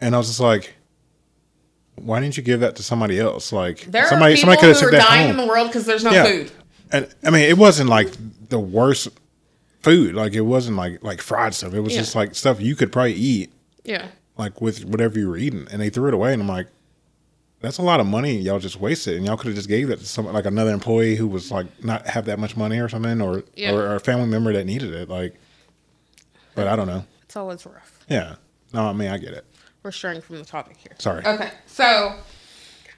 And 0.00 0.14
I 0.14 0.18
was 0.18 0.28
just 0.28 0.40
like, 0.40 0.74
"Why 1.96 2.18
didn't 2.20 2.38
you 2.38 2.42
give 2.42 2.60
that 2.60 2.76
to 2.76 2.82
somebody 2.82 3.20
else? 3.20 3.52
Like 3.52 3.80
There 3.90 4.06
somebody, 4.08 4.32
are 4.32 4.36
people 4.36 4.52
somebody 4.54 4.60
could 4.60 4.68
have 4.68 4.76
who 4.76 4.80
took 4.86 4.88
are 4.94 4.96
that 4.96 5.08
dying 5.08 5.22
home." 5.30 5.30
in 5.40 5.46
the 5.46 5.52
world 5.52 5.66
because 5.68 5.84
there's 5.84 6.02
no 6.04 6.12
yeah, 6.12 6.24
food. 6.24 6.50
and 6.92 7.14
I 7.24 7.30
mean, 7.30 7.42
it 7.42 7.58
wasn't 7.58 7.90
like 7.90 8.08
the 8.48 8.58
worst 8.58 9.08
food. 9.82 10.14
Like 10.14 10.32
it 10.32 10.40
wasn't 10.40 10.78
like 10.78 11.02
like 11.04 11.20
fried 11.20 11.52
stuff. 11.54 11.74
It 11.74 11.80
was 11.80 11.92
Yeah. 11.92 12.00
just 12.00 12.14
like 12.16 12.34
stuff 12.34 12.58
you 12.60 12.74
could 12.74 12.90
probably 12.90 13.12
eat 13.14 13.52
Yeah. 13.84 14.06
like 14.38 14.62
with 14.62 14.82
whatever 14.86 15.18
you 15.18 15.28
were 15.28 15.36
eating, 15.36 15.66
and 15.70 15.82
they 15.82 15.90
threw 15.90 16.08
it 16.08 16.14
away. 16.14 16.32
And 16.32 16.40
I'm 16.40 16.48
like, 16.48 16.68
that's 17.66 17.78
a 17.78 17.82
lot 17.82 18.00
of 18.00 18.06
money 18.06 18.36
y'all 18.36 18.58
just 18.58 18.80
wasted, 18.80 19.16
and 19.16 19.26
y'all 19.26 19.36
could 19.36 19.48
have 19.48 19.56
just 19.56 19.68
gave 19.68 19.88
that 19.88 19.98
to 19.98 20.06
some 20.06 20.26
like 20.32 20.46
another 20.46 20.72
employee 20.72 21.16
who 21.16 21.26
was 21.26 21.50
like 21.50 21.66
not 21.84 22.06
have 22.06 22.24
that 22.26 22.38
much 22.38 22.56
money 22.56 22.78
or 22.78 22.88
something, 22.88 23.20
or 23.20 23.42
Yeah. 23.54 23.72
or, 23.72 23.96
a 23.96 24.00
family 24.00 24.26
member 24.26 24.52
that 24.52 24.64
needed 24.64 24.94
it. 24.94 25.08
Like, 25.08 25.34
but 26.54 26.68
I 26.68 26.76
don't 26.76 26.86
know. 26.86 27.04
It's 27.24 27.36
always 27.36 27.66
rough. 27.66 28.04
Yeah, 28.08 28.36
no, 28.72 28.82
I 28.88 28.92
mean 28.92 29.08
I 29.08 29.18
get 29.18 29.32
it. 29.32 29.44
We're 29.82 29.90
straying 29.92 30.20
from 30.22 30.36
the 30.38 30.44
topic 30.44 30.76
here. 30.78 30.94
Sorry. 30.98 31.24
Okay. 31.24 31.50
So 31.66 32.16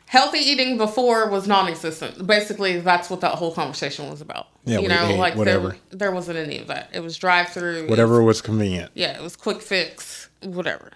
healthy 0.07 0.39
eating 0.39 0.79
before 0.79 1.29
was 1.29 1.47
non-existent. 1.47 2.27
Basically, 2.27 2.81
that's 2.81 3.11
what 3.11 3.21
that 3.21 3.33
whole 3.35 3.53
conversation 3.53 4.09
was 4.11 4.21
about. 4.23 4.47
Yeah, 4.65 4.79
you 4.79 4.89
know, 4.89 5.07
ate 5.07 5.19
like 5.19 5.35
whatever. 5.35 5.77
there 5.91 5.99
there 5.99 6.13
wasn't 6.13 6.39
any 6.39 6.59
of 6.59 6.67
that. 6.69 6.91
It 6.93 7.01
was 7.01 7.17
drive-through. 7.17 7.89
Whatever 7.89 8.23
was- 8.23 8.37
was 8.39 8.43
convenient. 8.43 8.91
yeah, 8.95 9.17
it 9.19 9.23
was 9.23 9.37
quick 9.37 9.61
fix, 9.63 10.29
whatever. 10.43 10.93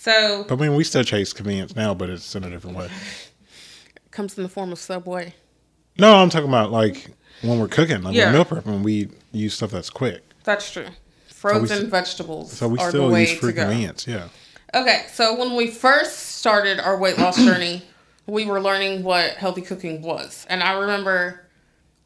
So 0.00 0.46
But 0.48 0.58
I 0.58 0.62
mean, 0.62 0.76
we 0.76 0.84
still 0.84 1.04
chase 1.04 1.34
convenience 1.34 1.76
now, 1.76 1.92
but 1.92 2.08
it's 2.08 2.34
in 2.34 2.42
a 2.42 2.48
different 2.48 2.74
way. 2.74 2.88
comes 4.10 4.34
in 4.38 4.42
the 4.42 4.48
form 4.48 4.72
of 4.72 4.78
Subway. 4.78 5.34
No, 5.98 6.14
I'm 6.16 6.30
talking 6.30 6.48
about 6.48 6.72
like 6.72 7.08
when 7.42 7.58
we're 7.60 7.68
cooking, 7.68 8.02
like 8.02 8.14
Yeah. 8.14 8.28
we're 8.28 8.32
meal 8.32 8.44
prepping, 8.46 8.82
we 8.82 9.10
use 9.30 9.52
stuff 9.54 9.72
that's 9.72 9.90
quick. 9.90 10.22
That's 10.44 10.70
true. 10.70 10.86
Frozen 11.28 11.84
s- 11.84 11.90
vegetables 11.90 12.50
So 12.50 12.66
we 12.68 12.78
are 12.78 12.86
the 12.86 12.90
still 12.92 13.10
way 13.10 13.28
use 13.28 13.40
go. 13.40 13.52
convenience. 13.52 14.06
Yeah. 14.06 14.28
Okay, 14.74 15.04
so 15.12 15.34
when 15.38 15.54
we 15.54 15.66
first 15.70 16.16
started 16.38 16.80
our 16.80 16.96
weight 16.96 17.18
loss 17.18 17.36
journey, 17.44 17.82
we 18.26 18.46
were 18.46 18.60
learning 18.60 19.02
what 19.02 19.32
healthy 19.34 19.60
cooking 19.60 20.00
was, 20.00 20.46
and 20.48 20.62
I 20.62 20.78
remember 20.78 21.46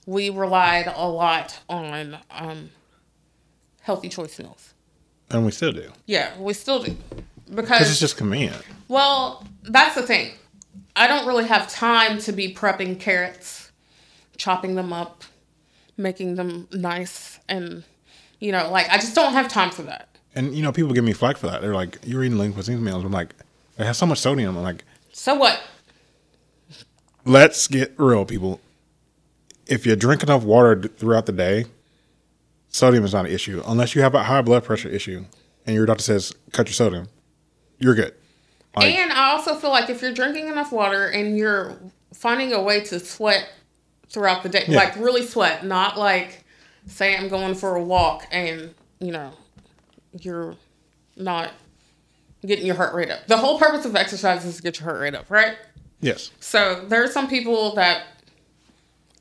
we 0.05 0.31
relied 0.31 0.93
a 0.93 1.09
lot 1.09 1.61
on 1.69 2.19
um, 2.33 2.71
healthy 3.83 4.09
choice 4.09 4.37
meals. 4.41 4.75
And 5.31 5.45
we 5.45 5.53
still 5.53 5.73
do. 5.73 5.93
Yeah, 6.07 6.37
we 6.41 6.55
still 6.55 6.83
do 6.83 6.97
Because 7.53 7.91
it's 7.91 8.01
just 8.01 8.17
convenient. 8.17 8.63
well, 8.89 9.47
that's 9.63 9.95
the 9.95 10.03
thing. 10.03 10.33
I 10.97 11.07
don't 11.07 11.27
really 11.27 11.47
have 11.47 11.69
time 11.69 12.19
to 12.21 12.33
be 12.33 12.55
prepping 12.55 13.01
carrots, 13.01 13.71
chopping 14.37 14.75
them 14.77 14.93
up, 14.93 15.25
making 15.97 16.37
them 16.37 16.69
nice, 16.73 17.39
and 17.49 17.85
you 18.41 18.53
know, 18.53 18.71
like 18.71 18.89
I 18.91 18.97
just 18.97 19.15
don't 19.15 19.33
have 19.33 19.49
time 19.49 19.71
for 19.71 19.83
that. 19.83 20.09
And 20.35 20.55
you 20.55 20.63
know, 20.63 20.73
people 20.73 20.93
give 20.93 21.05
me 21.05 21.13
flack 21.13 21.37
for 21.37 21.47
that. 21.49 21.61
They're 21.63 21.75
like, 21.75 21.99
"You're 22.05 22.25
eating 22.25 22.39
lean 22.39 22.53
cuisine 22.53 22.83
meals." 22.83 23.05
I'm 23.05 23.13
like, 23.13 23.35
"It 23.79 23.85
has 23.85 23.99
so 23.99 24.07
much 24.07 24.19
sodium." 24.19 24.57
I'm 24.57 24.63
like, 24.63 24.85
So 25.13 25.35
what? 25.35 25.61
"Let's 27.25 27.67
get 27.69 27.95
real, 27.97 28.25
people. 28.25 28.61
If 29.67 29.87
you 29.87 29.97
drink 29.97 30.23
enough 30.23 30.43
water 30.43 30.81
throughout 30.83 31.27
the 31.27 31.33
day, 31.33 31.65
sodium 32.69 33.05
is 33.05 33.13
not 33.13 33.27
an 33.27 33.33
issue. 33.33 33.63
Unless 33.67 33.95
you 33.95 34.03
have 34.03 34.15
a 34.15 34.25
high 34.25 34.43
blood 34.43 34.65
pressure 34.65 34.89
issue, 34.89 35.25
and 35.67 35.75
your 35.75 35.87
doctor 35.87 36.03
says 36.03 36.35
cut 36.53 36.67
your 36.67 36.75
sodium, 36.75 37.09
you're 37.79 37.95
good." 37.95 38.15
Like, 38.77 38.93
and 38.95 39.13
I 39.13 39.31
also 39.31 39.55
feel 39.55 39.71
like 39.71 39.89
if 39.89 40.03
you're 40.03 40.13
drinking 40.13 40.49
enough 40.49 40.73
water 40.73 41.07
and 41.07 41.37
you're 41.37 41.77
finding 42.13 42.53
a 42.53 42.61
way 42.63 42.81
to 42.83 42.99
sweat 42.99 43.49
throughout 44.09 44.43
the 44.43 44.49
day, 44.49 44.65
Yeah. 44.67 44.79
like 44.79 44.97
really 44.97 45.25
sweat, 45.25 45.65
not 45.65 45.97
like 45.99 46.45
say 46.89 47.17
I'm 47.17 47.29
going 47.29 47.55
for 47.55 47.77
a 47.77 47.83
walk 47.83 48.27
and 48.33 48.75
you 49.01 49.13
know 49.13 49.33
you're 50.21 50.57
not 51.17 51.53
getting 52.45 52.67
your 52.67 52.75
heart 52.75 52.95
rate 52.95 53.11
up. 53.11 53.27
The 53.29 53.37
whole 53.39 53.59
purpose 53.59 53.85
of 53.87 53.95
exercise 53.97 54.45
is 54.45 54.57
to 54.57 54.63
get 54.63 54.79
your 54.81 54.89
heart 54.91 55.01
rate 55.01 55.15
up, 55.15 55.31
right? 55.31 55.57
yes, 56.01 56.31
So 56.41 56.85
there 56.89 57.03
are 57.03 57.09
some 57.11 57.29
people 57.29 57.75
that 57.77 58.03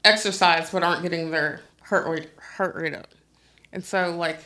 exercise 0.04 0.70
but 0.72 0.84
aren't 0.84 1.01
getting 1.01 1.32
their 1.32 1.62
heart 1.82 2.08
rate 2.08 2.30
heart 2.58 2.76
rate 2.76 2.93
up, 2.93 3.08
and 3.72 3.84
so 3.86 4.16
like 4.16 4.39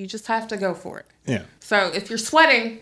you 0.00 0.06
just 0.06 0.26
have 0.26 0.48
to 0.48 0.56
go 0.56 0.72
for 0.72 0.98
it. 0.98 1.06
yeah, 1.26 1.42
So 1.60 1.76
if 1.94 2.08
you're 2.08 2.18
sweating, 2.18 2.80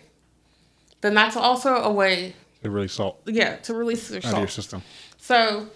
then 1.01 1.13
that's 1.13 1.35
also 1.35 1.75
a 1.75 1.91
way, 1.91 2.33
to 2.63 2.69
release 2.69 2.93
salt 2.93 3.21
yeah, 3.25 3.57
to 3.57 3.73
release 3.73 4.09
your 4.09 4.21
salt. 4.21 4.33
out 4.33 4.37
of 4.37 4.41
your 4.43 4.47
system. 4.47 4.81
So, 5.17 5.67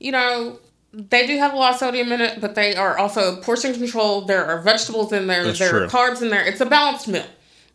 you 0.00 0.10
know, 0.12 0.58
they 0.92 1.26
do 1.26 1.36
have 1.38 1.52
a 1.52 1.56
lot 1.56 1.74
of 1.74 1.78
sodium 1.78 2.10
in 2.12 2.20
it, 2.20 2.40
but 2.40 2.54
they 2.54 2.74
are 2.76 2.96
also 2.98 3.40
portion 3.42 3.74
controlled. 3.74 4.26
There 4.28 4.44
are 4.44 4.60
vegetables 4.62 5.12
in 5.12 5.26
there. 5.26 5.44
That's 5.44 5.58
there 5.58 5.70
true. 5.70 5.84
are 5.84 5.88
carbs 5.88 6.22
in 6.22 6.30
there. 6.30 6.44
It's 6.46 6.60
a 6.60 6.66
balanced 6.66 7.08
meal. 7.08 7.26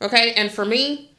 Okay, 0.02 0.34
and 0.34 0.52
for 0.52 0.66
me, 0.66 1.12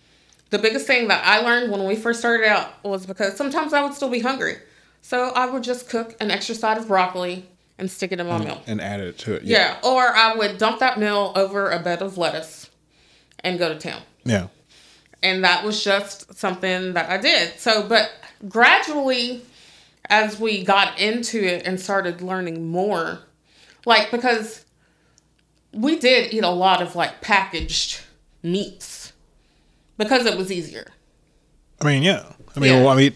the 0.50 0.58
biggest 0.58 0.86
thing 0.86 1.08
that 1.08 1.24
I 1.24 1.40
learned 1.40 1.70
when 1.70 1.84
we 1.86 1.94
first 1.94 2.18
started 2.20 2.46
out 2.46 2.82
was 2.84 3.06
because 3.06 3.36
sometimes 3.36 3.72
I 3.72 3.82
would 3.84 3.94
still 3.94 4.08
be 4.10 4.20
hungry, 4.20 4.56
so 5.02 5.30
I 5.36 5.46
would 5.46 5.62
just 5.62 5.88
cook 5.88 6.16
an 6.20 6.30
extra 6.30 6.54
side 6.54 6.78
of 6.78 6.88
broccoli 6.88 7.48
and 7.80 7.90
stick 7.90 8.12
it 8.12 8.20
in 8.20 8.26
my 8.26 8.38
meal. 8.38 8.62
and 8.66 8.80
add 8.80 9.00
it 9.00 9.18
to 9.18 9.34
it. 9.34 9.42
Yeah, 9.42 9.78
or 9.82 10.14
I 10.14 10.34
would 10.36 10.58
dump 10.58 10.78
that 10.80 10.98
meal 11.00 11.32
over 11.34 11.70
a 11.70 11.78
bed 11.80 12.02
of 12.02 12.16
lettuce 12.18 12.70
and 13.40 13.58
go 13.58 13.68
to 13.72 13.78
town. 13.78 14.02
yeah. 14.24 14.48
And 15.22 15.44
that 15.44 15.64
was 15.64 15.84
just 15.84 16.34
something 16.38 16.94
that 16.94 17.10
I 17.10 17.18
did. 17.18 17.58
So, 17.60 17.86
but 17.86 18.10
gradually, 18.48 19.42
as 20.08 20.40
we 20.40 20.64
got 20.64 20.98
into 20.98 21.42
it 21.44 21.66
and 21.66 21.78
started 21.78 22.22
learning 22.22 22.68
more, 22.70 23.18
like, 23.84 24.10
because 24.10 24.64
we 25.74 25.98
did 25.98 26.32
eat 26.32 26.42
a 26.42 26.48
lot 26.50 26.80
of 26.80 26.96
like 26.96 27.20
packaged 27.20 28.00
meats 28.42 29.12
because 29.98 30.24
it 30.24 30.38
was 30.38 30.50
easier. 30.50 30.86
I 31.82 31.84
mean, 31.84 32.02
yeah. 32.02 32.24
I 32.56 32.60
mean, 32.60 32.72
Yeah. 32.72 32.80
well, 32.80 32.88
I 32.88 32.96
mean, 32.96 33.14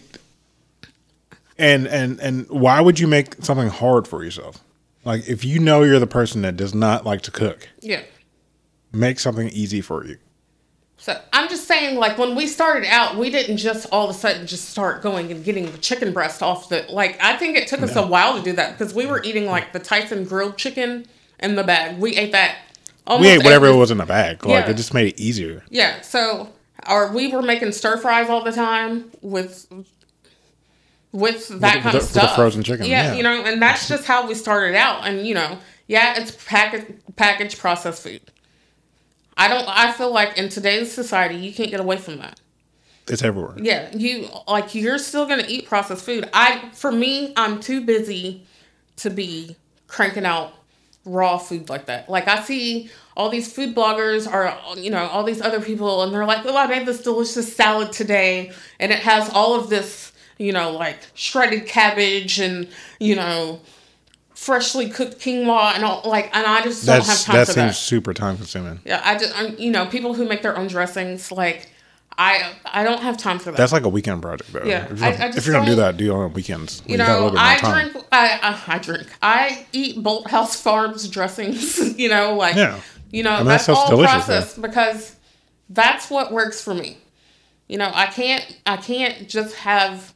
and 1.57 1.87
and 1.87 2.19
and 2.19 2.49
why 2.49 2.81
would 2.81 2.99
you 2.99 3.07
make 3.07 3.35
something 3.43 3.69
hard 3.69 4.07
for 4.07 4.23
yourself? 4.23 4.59
Like, 5.03 5.27
if 5.27 5.45
you 5.45 5.59
know 5.59 5.83
you're 5.83 5.99
the 5.99 6.07
person 6.07 6.41
that 6.41 6.57
does 6.57 6.73
not 6.73 7.05
like 7.05 7.21
to 7.23 7.31
cook, 7.31 7.69
Yeah. 7.81 8.01
make 8.91 9.19
something 9.19 9.49
easy 9.49 9.81
for 9.81 10.03
you. 10.05 10.17
So 10.97 11.19
I'm 11.33 11.47
just 11.49 11.67
saying, 11.67 11.97
like 11.99 12.17
when 12.17 12.35
we 12.35 12.47
started 12.47 12.87
out, 12.89 13.15
we 13.17 13.29
didn't 13.29 13.57
just 13.57 13.85
all 13.91 14.09
of 14.09 14.15
a 14.15 14.17
sudden 14.17 14.47
just 14.47 14.69
start 14.69 15.03
going 15.03 15.31
and 15.31 15.43
getting 15.43 15.71
the 15.71 15.77
chicken 15.77 16.11
breast 16.13 16.41
off 16.41 16.69
the. 16.69 16.85
Like 16.89 17.17
I 17.23 17.35
think 17.37 17.57
it 17.57 17.67
took 17.67 17.81
us 17.81 17.95
a 17.95 18.05
while 18.07 18.37
to 18.37 18.43
do 18.43 18.53
that 18.53 18.77
because 18.77 18.93
we 18.95 19.05
were 19.05 19.21
eating 19.23 19.45
like 19.45 19.71
the 19.73 19.79
Tyson 19.79 20.23
grilled 20.23 20.57
chicken 20.57 21.05
in 21.39 21.55
the 21.55 21.63
bag. 21.63 21.99
We 21.99 22.15
ate 22.17 22.31
that. 22.31 22.57
Almost 23.05 23.27
We 23.27 23.33
ate 23.35 23.43
whatever 23.43 23.67
every- 23.67 23.77
was 23.77 23.91
in 23.91 23.99
the 23.99 24.05
bag. 24.05 24.43
Like, 24.45 24.65
Yeah. 24.65 24.71
it 24.71 24.77
just 24.77 24.93
made 24.95 25.13
it 25.13 25.19
easier. 25.19 25.61
Yeah. 25.69 26.01
So, 26.01 26.49
or 26.89 27.11
we 27.11 27.27
were 27.27 27.43
making 27.43 27.71
stir 27.73 27.97
fries 27.97 28.29
all 28.29 28.43
the 28.43 28.51
time 28.51 29.11
with 29.21 29.67
with 31.15 31.47
that 31.47 31.75
With- 31.75 31.83
kind 31.83 31.85
of 31.85 31.91
the- 31.93 31.99
the 31.99 32.05
stuff. 32.05 32.35
frozen 32.35 32.63
chicken, 32.63 32.85
yeah. 32.85 33.13
you 33.13 33.23
know, 33.23 33.43
and 33.43 33.61
that's 33.61 33.87
just 33.87 34.05
how 34.05 34.27
we 34.27 34.35
started 34.35 34.75
out. 34.75 35.07
And 35.07 35.25
you 35.25 35.33
know, 35.33 35.57
yeah, 35.87 36.19
it's 36.19 36.31
package 36.45 36.85
packaged 37.15 37.57
processed 37.57 38.03
food. 38.03 38.21
I 39.37 39.47
don't. 39.47 39.65
I 39.67 39.91
feel 39.91 40.11
like 40.13 40.37
in 40.37 40.49
today's 40.49 40.91
society, 40.91 41.35
you 41.35 41.53
can't 41.53 41.69
get 41.69 41.79
away 41.79 41.97
from 41.97 42.17
that. 42.19 42.39
It's 43.07 43.23
everywhere. 43.23 43.53
Yeah, 43.57 43.95
you 43.95 44.29
like 44.47 44.73
you're 44.75 44.97
still 44.97 45.25
gonna 45.27 45.45
eat 45.47 45.67
processed 45.67 46.05
food. 46.05 46.29
I 46.33 46.69
for 46.73 46.91
me, 46.91 47.33
I'm 47.37 47.59
too 47.59 47.81
busy 47.85 48.45
to 48.97 49.09
be 49.09 49.55
cranking 49.87 50.25
out 50.25 50.53
raw 51.05 51.37
food 51.37 51.69
like 51.69 51.85
that. 51.85 52.09
Like 52.09 52.27
I 52.27 52.41
see 52.43 52.89
all 53.15 53.29
these 53.29 53.51
food 53.53 53.75
bloggers 53.75 54.25
or 54.31 54.57
you 54.79 54.89
know 54.89 55.05
all 55.07 55.23
these 55.23 55.41
other 55.41 55.61
people, 55.61 56.01
and 56.03 56.13
they're 56.13 56.25
like, 56.25 56.45
"Oh, 56.45 56.57
I 56.57 56.65
made 56.67 56.87
this 56.87 57.03
delicious 57.03 57.53
salad 57.55 57.91
today, 57.91 58.51
and 58.79 58.91
it 58.91 58.99
has 58.99 59.29
all 59.29 59.53
of 59.53 59.69
this, 59.69 60.13
you 60.37 60.51
know, 60.51 60.71
like 60.71 60.97
shredded 61.13 61.67
cabbage 61.67 62.39
and 62.39 62.67
you 62.99 63.15
know." 63.15 63.59
Freshly 64.33 64.89
cooked 64.89 65.19
quinoa 65.21 65.75
and 65.75 65.85
all 65.85 66.01
like, 66.03 66.25
and 66.35 66.45
I 66.45 66.61
just 66.61 66.85
don't 66.85 67.05
have 67.05 67.21
time 67.21 67.35
that 67.37 67.45
for 67.47 67.53
seems 67.53 67.67
that. 67.69 67.73
super 67.73 68.13
time 68.13 68.35
consuming. 68.35 68.81
Yeah, 68.83 69.01
I 69.03 69.17
just, 69.17 69.33
I'm, 69.39 69.57
you 69.57 69.71
know, 69.71 69.85
people 69.85 70.13
who 70.13 70.27
make 70.27 70.41
their 70.41 70.57
own 70.57 70.67
dressings, 70.67 71.31
like, 71.31 71.71
I, 72.17 72.51
I 72.65 72.83
don't 72.83 73.01
have 73.01 73.15
time 73.17 73.39
for 73.39 73.51
that. 73.51 73.57
That's 73.57 73.71
like 73.71 73.83
a 73.85 73.89
weekend 73.89 74.21
project, 74.21 74.51
though. 74.51 74.65
Yeah, 74.65 74.91
If 74.91 74.99
you're, 74.99 75.07
I- 75.07 75.11
gonna- 75.13 75.23
I 75.23 75.27
if 75.29 75.45
you're 75.45 75.53
gonna 75.55 75.65
do 75.65 75.75
that, 75.77 75.95
do 75.95 76.11
it 76.11 76.13
on 76.13 76.33
weekends. 76.33 76.81
when 76.81 76.91
you 76.91 76.97
know, 76.97 77.33
I 77.37 77.59
drink, 77.61 78.05
I, 78.11 78.61
I, 78.67 78.77
drink, 78.79 79.07
I 79.21 79.65
eat 79.71 80.03
Bolthouse 80.03 80.61
Farms 80.61 81.07
dressings. 81.07 81.97
You 81.97 82.09
know, 82.09 82.35
like, 82.35 82.55
Yeah. 82.57 82.81
you 83.11 83.23
know, 83.23 83.37
mean, 83.37 83.45
that's 83.47 83.67
that 83.67 83.77
all 83.77 83.87
sounds 83.87 84.25
delicious, 84.25 84.57
because 84.57 85.15
that's 85.69 86.09
what 86.11 86.33
works 86.33 86.61
for 86.61 86.73
me. 86.73 86.97
You 87.69 87.77
know, 87.77 87.89
I 87.93 88.07
can't, 88.07 88.59
I 88.65 88.75
can't 88.75 89.29
just 89.29 89.55
have 89.55 90.13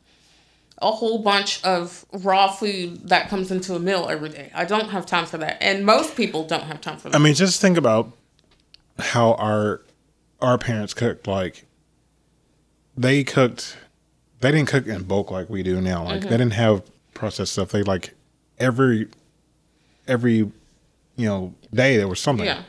a 0.82 0.92
whole 0.92 1.20
bunch 1.20 1.64
of 1.64 2.06
raw 2.12 2.50
food 2.50 3.10
that 3.10 3.30
comes 3.30 3.52
into 3.52 3.76
a 3.76 3.80
meal 3.80 4.08
every 4.10 4.30
day. 4.30 4.52
I 4.54 4.66
don't 4.66 4.90
have 4.90 5.06
time 5.06 5.26
for 5.26 5.38
that, 5.38 5.58
and 5.62 5.86
most 5.86 6.16
people 6.16 6.46
don't 6.46 6.64
have 6.64 6.82
time 6.82 6.98
for 6.98 7.10
that. 7.10 7.16
I 7.16 7.20
mean, 7.20 7.34
just 7.34 7.62
think 7.62 7.78
about 7.78 8.12
how 8.98 9.34
our 9.34 9.82
our 10.42 10.58
parents 10.58 10.94
cooked. 10.94 11.28
Like 11.28 11.66
they 12.98 13.24
cooked, 13.24 13.78
they 14.40 14.52
didn't 14.52 14.70
cook 14.70 14.88
in 14.88 15.04
bulk 15.04 15.32
like 15.32 15.50
we 15.50 15.64
do 15.64 15.82
now. 15.82 16.04
Like 16.04 16.22
they 16.22 16.28
mm-hmm. 16.28 16.38
didn't 16.38 16.54
have 16.54 16.84
processed 17.14 17.54
stuff. 17.54 17.70
They 17.70 17.84
like 17.84 18.16
every 18.58 19.08
every 20.08 20.36
you 20.36 20.52
know 21.18 21.54
day 21.74 21.98
there 21.98 22.08
was 22.08 22.20
something. 22.20 22.46
yeah, 22.46 22.64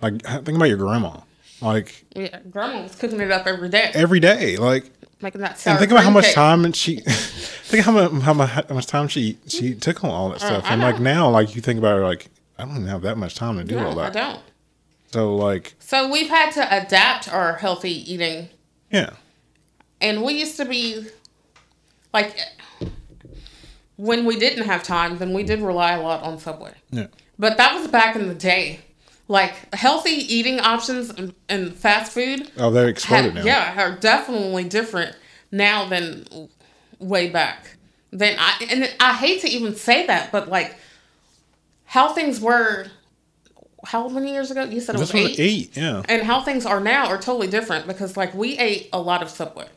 Like 0.00 0.22
think 0.22 0.48
about 0.56 0.68
your 0.68 0.78
grandma. 0.78 1.20
Like 1.60 2.04
yeah. 2.14 2.40
Grandma 2.50 2.82
was 2.82 2.94
cooking 2.94 3.20
it 3.20 3.30
up 3.30 3.46
every 3.46 3.68
day, 3.68 3.90
every 3.94 4.20
day. 4.20 4.56
Like 4.56 4.90
making 5.24 5.40
that 5.40 5.66
and 5.66 5.78
think 5.78 5.90
about 5.90 6.04
how 6.04 6.10
much 6.10 6.26
cake. 6.26 6.34
time 6.34 6.64
and 6.64 6.76
she 6.76 6.96
think 7.00 7.84
how 7.84 7.90
much 7.92 8.22
how 8.22 8.32
much, 8.32 8.50
how 8.50 8.74
much 8.74 8.86
time 8.86 9.08
she 9.08 9.36
she 9.48 9.74
took 9.74 10.04
on 10.04 10.10
all 10.10 10.28
that 10.30 10.40
stuff. 10.40 10.64
Uh, 10.64 10.68
I 10.68 10.72
and 10.74 10.82
like 10.82 11.00
now, 11.00 11.28
like 11.30 11.56
you 11.56 11.60
think 11.60 11.78
about 11.78 11.98
it, 11.98 12.02
like 12.02 12.28
I 12.58 12.64
don't 12.64 12.76
even 12.76 12.86
have 12.86 13.02
that 13.02 13.18
much 13.18 13.34
time 13.34 13.56
to 13.58 13.64
do 13.64 13.74
No, 13.76 13.88
all 13.88 13.94
that. 13.96 14.16
I 14.16 14.20
don't. 14.20 14.40
So 15.12 15.34
like 15.34 15.74
So 15.80 16.10
we've 16.10 16.28
had 16.28 16.50
to 16.52 16.84
adapt 16.84 17.28
our 17.32 17.54
healthy 17.54 18.12
eating 18.12 18.48
yeah. 18.90 19.10
And 20.00 20.22
we 20.22 20.34
used 20.34 20.56
to 20.58 20.64
be 20.64 21.06
like 22.12 22.36
when 23.96 24.24
we 24.24 24.36
didn't 24.38 24.64
have 24.66 24.82
time, 24.82 25.18
then 25.18 25.32
we 25.32 25.42
did 25.42 25.60
rely 25.60 25.92
a 25.92 26.02
lot 26.02 26.22
on 26.22 26.38
Subway. 26.38 26.74
Yeah. 26.90 27.06
But 27.38 27.56
that 27.56 27.74
was 27.74 27.88
back 27.88 28.14
in 28.16 28.28
the 28.28 28.34
day. 28.34 28.80
Like 29.26 29.74
healthy 29.74 30.10
eating 30.10 30.60
options 30.60 31.08
and, 31.10 31.34
and 31.48 31.74
fast 31.74 32.12
food 32.12 32.50
Oh, 32.58 32.70
they're 32.70 32.88
exploded 32.88 33.32
ha- 33.32 33.38
now. 33.40 33.44
yeah, 33.44 33.82
are 33.82 33.96
definitely 33.96 34.64
different 34.64 35.16
now 35.50 35.88
than 35.88 36.26
way 36.98 37.30
back. 37.30 37.76
Then 38.10 38.36
I 38.38 38.66
and 38.70 38.94
I 39.00 39.14
hate 39.14 39.40
to 39.40 39.48
even 39.48 39.74
say 39.74 40.06
that, 40.06 40.30
but 40.30 40.48
like 40.48 40.76
how 41.86 42.12
things 42.12 42.38
were 42.40 42.86
how 43.86 44.08
many 44.08 44.32
years 44.32 44.50
ago? 44.50 44.64
You 44.64 44.80
said 44.80 44.94
it 44.94 44.98
was 44.98 45.12
was 45.12 45.38
eight? 45.38 45.40
eight, 45.40 45.76
yeah. 45.76 46.02
And 46.08 46.22
how 46.22 46.42
things 46.42 46.66
are 46.66 46.80
now 46.80 47.06
are 47.06 47.16
totally 47.18 47.48
different 47.48 47.86
because 47.86 48.16
like 48.16 48.34
we 48.34 48.58
ate 48.58 48.88
a 48.92 49.00
lot 49.00 49.22
of 49.22 49.30
Subway. 49.30 49.68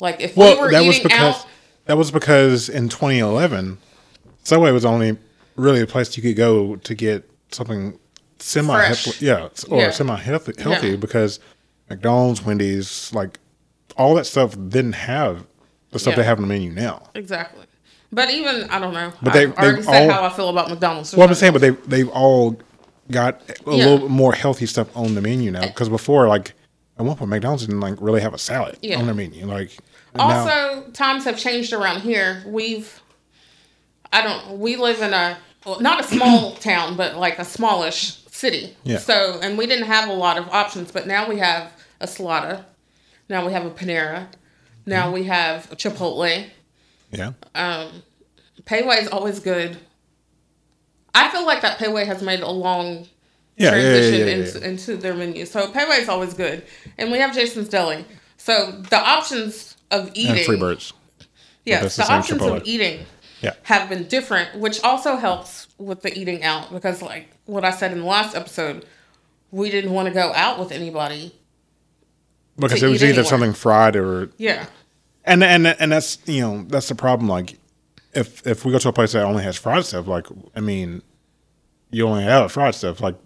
Like 0.00 0.20
if 0.20 0.36
Well, 0.36 0.56
we 0.56 0.60
were 0.62 0.70
that 0.70 0.78
eating 0.82 0.88
was 0.88 1.00
because 1.00 1.36
out 1.36 1.46
that 1.84 1.96
was 1.98 2.10
because 2.10 2.68
in 2.70 2.88
2011, 2.88 3.76
Subway 4.42 4.72
was 4.72 4.84
only 4.86 5.18
really 5.56 5.80
a 5.82 5.86
place 5.86 6.16
you 6.16 6.22
could 6.22 6.36
go 6.36 6.76
to 6.76 6.94
get 6.94 7.30
something 7.50 7.98
semi 8.40 8.74
Fresh. 8.74 9.20
yeah, 9.22 9.48
or 9.68 9.78
Yeah. 9.80 9.90
semi 9.90 10.16
healthy 10.16 10.52
healthy 10.60 10.90
Yeah. 10.90 10.96
because 10.96 11.40
McDonald's, 11.88 12.42
Wendy's, 12.44 13.10
like 13.12 13.38
all 13.96 14.14
that 14.14 14.26
stuff 14.26 14.52
didn't 14.68 14.92
have 14.94 15.44
the 15.90 15.98
stuff 15.98 16.12
Yeah. 16.12 16.16
they 16.18 16.24
have 16.24 16.38
on 16.38 16.42
the 16.42 16.48
menu 16.48 16.70
now. 16.70 17.02
Exactly. 17.14 17.64
But 18.12 18.30
even 18.30 18.64
I 18.70 18.78
don't 18.78 18.94
know. 18.94 19.12
But 19.22 19.34
I 19.36 19.46
they- 19.46 19.52
already 19.52 19.82
said 19.82 20.08
all- 20.10 20.14
how 20.16 20.24
I 20.24 20.30
feel 20.30 20.48
about 20.48 20.68
McDonald's. 20.70 21.14
Well, 21.14 21.28
I'm 21.28 21.34
saying, 21.34 21.52
but 21.52 21.62
they 21.62 21.70
they've 21.70 22.08
all 22.08 22.58
got 23.10 23.40
a 23.48 23.54
Yeah. 23.76 23.84
little 23.84 23.98
bit 23.98 24.10
more 24.10 24.32
healthy 24.32 24.66
stuff 24.66 24.88
on 24.96 25.14
the 25.14 25.20
menu 25.20 25.50
now. 25.50 25.60
Eh. 25.62 25.66
Because 25.66 25.88
before, 25.88 26.28
like 26.28 26.54
at 26.98 27.04
one 27.04 27.16
point, 27.16 27.30
McDonald's 27.30 27.66
didn't 27.66 27.80
like 27.80 27.94
really 28.00 28.20
have 28.20 28.34
a 28.34 28.38
salad 28.38 28.78
Yeah. 28.82 28.98
on 28.98 29.06
their 29.06 29.14
menu. 29.14 29.46
Like 29.46 29.76
Also, 30.18 30.48
now, 30.48 30.82
times 30.92 31.24
have 31.24 31.38
changed 31.38 31.72
around 31.72 32.00
here. 32.02 32.42
We've, 32.46 33.00
I 34.12 34.22
don't, 34.22 34.58
we 34.58 34.76
live 34.76 35.00
in 35.02 35.12
a, 35.14 35.36
well, 35.64 35.80
not 35.80 36.00
a 36.00 36.02
small 36.04 36.52
town, 36.56 36.96
but 36.96 37.16
like 37.16 37.38
a 37.38 37.44
smallish 37.44 38.18
city. 38.40 38.76
Yeah. 38.84 38.98
So, 38.98 39.38
and 39.42 39.56
we 39.58 39.66
didn't 39.66 39.86
have 39.86 40.08
a 40.08 40.12
lot 40.12 40.38
of 40.38 40.48
options, 40.48 40.90
but 40.90 41.06
now 41.06 41.28
we 41.28 41.38
have 41.38 41.72
a 42.00 42.06
Salata. 42.06 42.64
Now 43.28 43.46
we 43.46 43.52
have 43.52 43.64
a 43.66 43.70
Panera. 43.70 44.26
Now 44.86 45.04
Mm-hmm. 45.04 45.14
we 45.14 45.24
have 45.24 45.70
a 45.70 45.76
Chipotle. 45.76 46.46
yeah, 47.12 47.32
Um, 47.54 48.02
Pei 48.64 48.82
Wei 48.86 48.96
is 48.96 49.08
always 49.08 49.38
good. 49.40 49.76
I 51.14 51.28
feel 51.30 51.44
like 51.44 51.60
that 51.62 51.78
Pei 51.78 51.88
Wei 51.88 52.04
has 52.06 52.22
made 52.22 52.40
a 52.40 52.50
long 52.50 53.06
yeah, 53.56 53.74
yeah, 53.74 53.76
yeah, 53.76 53.82
transition 53.82 54.20
yeah, 54.20 54.26
yeah, 54.26 54.32
into, 54.44 54.58
yeah. 54.60 54.68
into 54.68 54.96
their 54.96 55.14
menu. 55.14 55.44
So 55.46 55.70
Pei 55.70 55.84
Wei 55.88 55.96
is 55.96 56.08
always 56.08 56.34
good, 56.34 56.64
and 56.98 57.12
we 57.12 57.18
have 57.18 57.34
Jason's 57.34 57.68
Deli. 57.68 58.04
So 58.38 58.72
the 58.88 58.96
options 58.98 59.76
of 59.90 60.10
eating, 60.14 60.36
and 60.38 60.46
Freebirds. 60.60 60.92
yes, 61.66 61.96
the, 61.96 62.02
the 62.04 62.12
options 62.12 62.40
Chipotle. 62.40 62.56
of 62.58 62.62
eating 62.66 63.04
Yeah. 63.40 63.54
have 63.62 63.88
been 63.88 64.04
different, 64.04 64.58
which 64.58 64.82
also 64.82 65.16
helps 65.16 65.68
with 65.78 66.02
the 66.02 66.16
eating 66.18 66.42
out 66.42 66.72
because, 66.72 67.02
like 67.02 67.30
what 67.46 67.64
I 67.64 67.70
said 67.70 67.92
in 67.92 68.00
the 68.00 68.06
last 68.06 68.36
episode, 68.36 68.84
we 69.50 69.70
didn't 69.70 69.92
want 69.92 70.08
to 70.08 70.14
go 70.14 70.32
out 70.34 70.58
with 70.58 70.72
anybody. 70.72 71.34
Because 72.58 72.82
it 72.82 72.88
was 72.88 73.02
eat 73.02 73.06
either 73.06 73.20
anywhere. 73.20 73.24
something 73.24 73.52
fried 73.54 73.96
or 73.96 74.30
Yeah, 74.36 74.66
and 75.24 75.42
and 75.42 75.66
and 75.66 75.92
that's 75.92 76.18
you 76.26 76.42
know 76.42 76.64
that's 76.68 76.88
the 76.88 76.94
problem. 76.94 77.28
Like 77.28 77.56
if 78.12 78.46
if 78.46 78.64
we 78.64 78.72
go 78.72 78.78
to 78.78 78.88
a 78.88 78.92
place 78.92 79.12
that 79.12 79.24
only 79.24 79.42
has 79.42 79.56
fried 79.56 79.84
stuff, 79.84 80.06
like 80.06 80.26
I 80.54 80.60
mean, 80.60 81.02
you 81.90 82.06
only 82.06 82.24
have 82.24 82.52
fried 82.52 82.74
stuff. 82.74 83.00
Like 83.00 83.16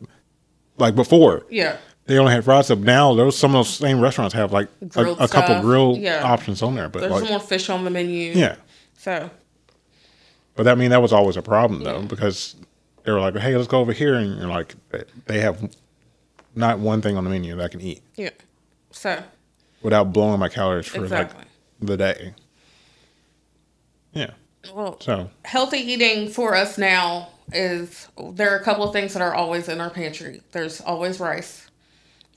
like 0.79 0.95
before, 0.95 1.45
yeah, 1.51 1.79
they 2.07 2.19
only 2.19 2.33
had 2.33 2.45
fried 2.45 2.65
stuff. 2.65 2.81
Now 2.81 3.15
those 3.15 3.37
some 3.37 3.55
of 3.55 3.65
those 3.65 3.75
same 3.75 4.01
restaurants 4.01 4.35
have 4.35 4.53
like 4.53 4.69
a, 4.95 5.03
a 5.03 5.29
couple 5.29 5.61
grill 5.61 5.97
yeah. 5.97 6.23
options 6.23 6.63
on 6.63 6.75
there. 6.75 6.89
But 6.89 7.01
there's 7.01 7.13
like 7.13 7.31
more 7.31 7.41
fish 7.41 7.71
on 7.71 7.85
the 7.85 7.91
menu. 7.91 8.33
yeah, 8.33 8.57
So 8.99 9.31
but 10.57 10.67
I 10.69 10.75
mean 10.75 10.91
that 10.91 11.03
was 11.03 11.13
always 11.13 11.37
a 11.37 11.43
problem 11.43 11.83
though 11.83 12.03
because 12.03 12.57
they 13.05 13.13
were 13.13 13.21
like, 13.21 13.37
hey, 13.37 13.55
let's 13.57 13.69
go 13.69 13.81
over 13.81 13.93
here, 13.93 14.15
and 14.15 14.39
you're 14.39 14.49
like, 14.49 14.75
they 15.27 15.41
have 15.41 15.75
not 16.55 16.79
one 16.79 17.03
thing 17.03 17.17
on 17.17 17.25
the 17.25 17.31
menu 17.31 17.55
that 17.57 17.65
I 17.65 17.69
can 17.69 17.81
eat 17.81 18.01
yeah, 18.17 18.31
so 18.91 19.23
without 19.83 20.13
blowing 20.13 20.39
my 20.41 20.49
calories 20.49 20.87
for 20.87 21.03
Exactly. 21.03 21.39
like 21.41 21.49
the 21.81 21.97
day. 21.97 22.35
Yeah. 24.13 24.31
well, 24.73 25.01
So 25.01 25.29
healthy 25.45 25.79
eating 25.79 26.29
for 26.31 26.55
us 26.55 26.79
now 26.79 27.29
is 27.53 28.09
there 28.33 28.53
are 28.55 28.57
a 28.59 28.63
couple 28.65 28.85
of 28.85 28.93
things 28.93 29.13
that 29.13 29.23
are 29.23 29.35
always 29.35 29.69
in 29.69 29.81
our 29.81 29.91
pantry. 29.91 30.41
There's 30.53 30.81
always 30.81 31.21
rice. 31.21 31.67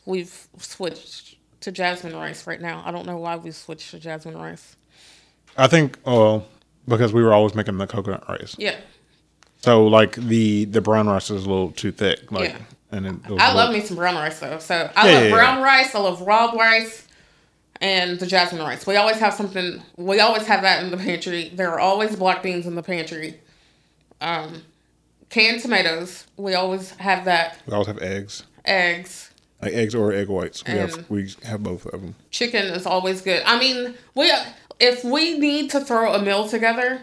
We've 0.05 0.47
switched 0.57 1.35
to 1.61 1.71
jasmine 1.71 2.15
rice 2.15 2.47
right 2.47 2.59
now. 2.59 2.81
I 2.85 2.91
don't 2.91 3.05
know 3.05 3.17
why 3.17 3.35
we 3.37 3.51
switched 3.51 3.91
to 3.91 3.99
jasmine 3.99 4.37
rice. 4.37 4.75
I 5.57 5.67
think, 5.67 5.97
oh, 6.05 6.43
because 6.87 7.13
we 7.13 7.23
were 7.23 7.33
always 7.33 7.55
making 7.55 7.77
the 7.77 7.87
coconut 7.87 8.27
rice. 8.29 8.55
Yeah. 8.57 8.75
So 9.61 9.85
like 9.87 10.15
the 10.15 10.65
the 10.65 10.81
brown 10.81 11.07
rice 11.07 11.29
is 11.29 11.45
a 11.45 11.49
little 11.49 11.71
too 11.71 11.91
thick. 11.91 12.31
Like, 12.31 12.51
Yeah. 12.51 12.57
and 12.91 13.05
it, 13.07 13.15
it 13.29 13.39
I 13.39 13.53
love 13.53 13.73
me 13.73 13.81
some 13.81 13.97
brown 13.97 14.15
rice 14.15 14.39
though. 14.39 14.59
So 14.59 14.89
I 14.95 15.07
Yeah, 15.07 15.13
love 15.15 15.23
yeah, 15.23 15.29
yeah. 15.29 15.35
brown 15.35 15.61
rice. 15.63 15.95
I 15.95 15.99
love 15.99 16.21
raw 16.21 16.51
rice, 16.51 17.07
and 17.81 18.19
the 18.19 18.27
jasmine 18.27 18.61
rice. 18.61 18.85
We 18.87 18.95
always 18.95 19.17
have 19.17 19.33
something. 19.33 19.81
We 19.97 20.19
always 20.19 20.45
have 20.47 20.61
that 20.61 20.83
in 20.83 20.91
the 20.91 20.97
pantry. 20.97 21.49
There 21.53 21.71
are 21.71 21.79
always 21.79 22.15
black 22.15 22.43
beans 22.43 22.65
in 22.67 22.75
the 22.75 22.83
pantry. 22.83 23.39
Um, 24.21 24.63
canned 25.29 25.61
tomatoes. 25.61 26.25
We 26.37 26.53
always 26.53 26.91
have 26.91 27.25
that. 27.25 27.57
We 27.67 27.73
always 27.73 27.87
have 27.87 27.99
eggs, 27.99 28.43
Eggs. 28.65 29.31
like 29.61 29.73
eggs 29.73 29.93
or 29.95 30.13
egg 30.13 30.27
whites. 30.27 30.63
We 30.65 30.71
And- 30.73 30.79
have 30.91 31.09
we 31.09 31.33
have 31.43 31.63
both 31.63 31.85
of 31.87 32.01
them. 32.01 32.15
chicken 32.31 32.65
is 32.67 32.85
always 32.85 33.21
good. 33.21 33.43
I 33.45 33.59
mean, 33.59 33.95
we 34.15 34.31
if 34.79 35.03
we 35.03 35.37
need 35.37 35.71
to 35.71 35.79
throw 35.79 36.13
a 36.13 36.21
meal 36.21 36.47
together, 36.47 37.01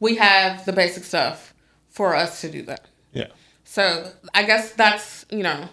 we 0.00 0.16
have 0.16 0.64
the 0.64 0.72
basic 0.72 1.04
stuff 1.04 1.54
for 1.88 2.14
us 2.14 2.40
to 2.42 2.50
do 2.50 2.62
that. 2.62 2.86
Yeah. 3.12 3.28
So 3.64 4.10
I 4.34 4.44
guess 4.44 4.72
that's 4.72 5.26
you 5.30 5.42
know, 5.42 5.68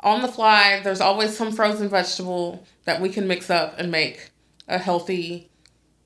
on 0.00 0.22
the 0.22 0.28
fly. 0.28 0.80
There's 0.82 1.00
always 1.00 1.36
some 1.36 1.52
frozen 1.52 1.88
vegetable 1.88 2.64
that 2.84 3.00
we 3.00 3.08
can 3.08 3.26
mix 3.26 3.50
up 3.50 3.78
and 3.78 3.90
make 3.90 4.30
a 4.68 4.78
healthy 4.78 5.50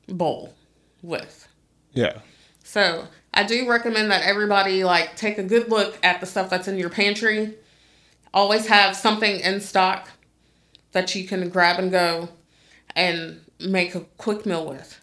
bowl 0.08 0.54
with. 1.02 1.48
Yeah. 1.92 2.20
So 2.64 3.06
I 3.34 3.44
do 3.44 3.68
recommend 3.68 4.10
that 4.10 4.22
everybody 4.22 4.84
like 4.84 5.16
take 5.16 5.38
a 5.38 5.42
good 5.42 5.68
look 5.68 5.98
at 6.02 6.20
the 6.20 6.26
stuff 6.26 6.50
that's 6.50 6.68
in 6.68 6.76
your 6.76 6.90
pantry. 6.90 7.54
Always 8.34 8.66
have 8.66 8.96
something 8.96 9.40
in 9.40 9.60
stock 9.60 10.10
that 10.92 11.14
you 11.14 11.26
can 11.26 11.48
grab 11.48 11.78
and 11.78 11.90
go 11.90 12.28
and 12.94 13.40
make 13.60 13.94
a 13.94 14.00
quick 14.16 14.46
meal 14.46 14.66
with. 14.66 15.00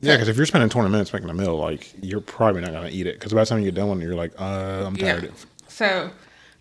Yeah, 0.00 0.14
because 0.14 0.28
if 0.28 0.36
you're 0.36 0.46
spending 0.46 0.68
20 0.68 0.90
minutes 0.90 1.12
making 1.12 1.30
a 1.30 1.34
meal, 1.34 1.56
like 1.56 1.92
you're 2.02 2.20
probably 2.20 2.60
not 2.60 2.72
gonna 2.72 2.88
eat 2.90 3.06
it. 3.06 3.14
Because 3.14 3.32
by 3.32 3.40
the 3.40 3.46
time 3.46 3.60
you 3.60 3.66
get 3.66 3.76
done, 3.76 3.88
with 3.88 4.00
it, 4.00 4.04
you're 4.04 4.16
like, 4.16 4.32
uh, 4.40 4.84
I'm 4.86 4.96
tired. 4.96 5.24
Yeah. 5.24 5.30
So 5.68 6.10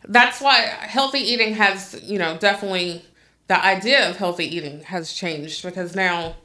that's 0.08 0.42
why 0.42 0.58
healthy 0.58 1.20
eating 1.20 1.56
has, 1.56 2.00
you 2.04 2.20
know, 2.20 2.38
definitely 2.38 3.04
the 3.48 3.64
idea 3.64 4.10
of 4.10 4.18
healthy 4.18 4.46
eating 4.46 4.82
has 4.84 5.12
changed 5.12 5.64
because 5.64 5.96
now 5.96 6.36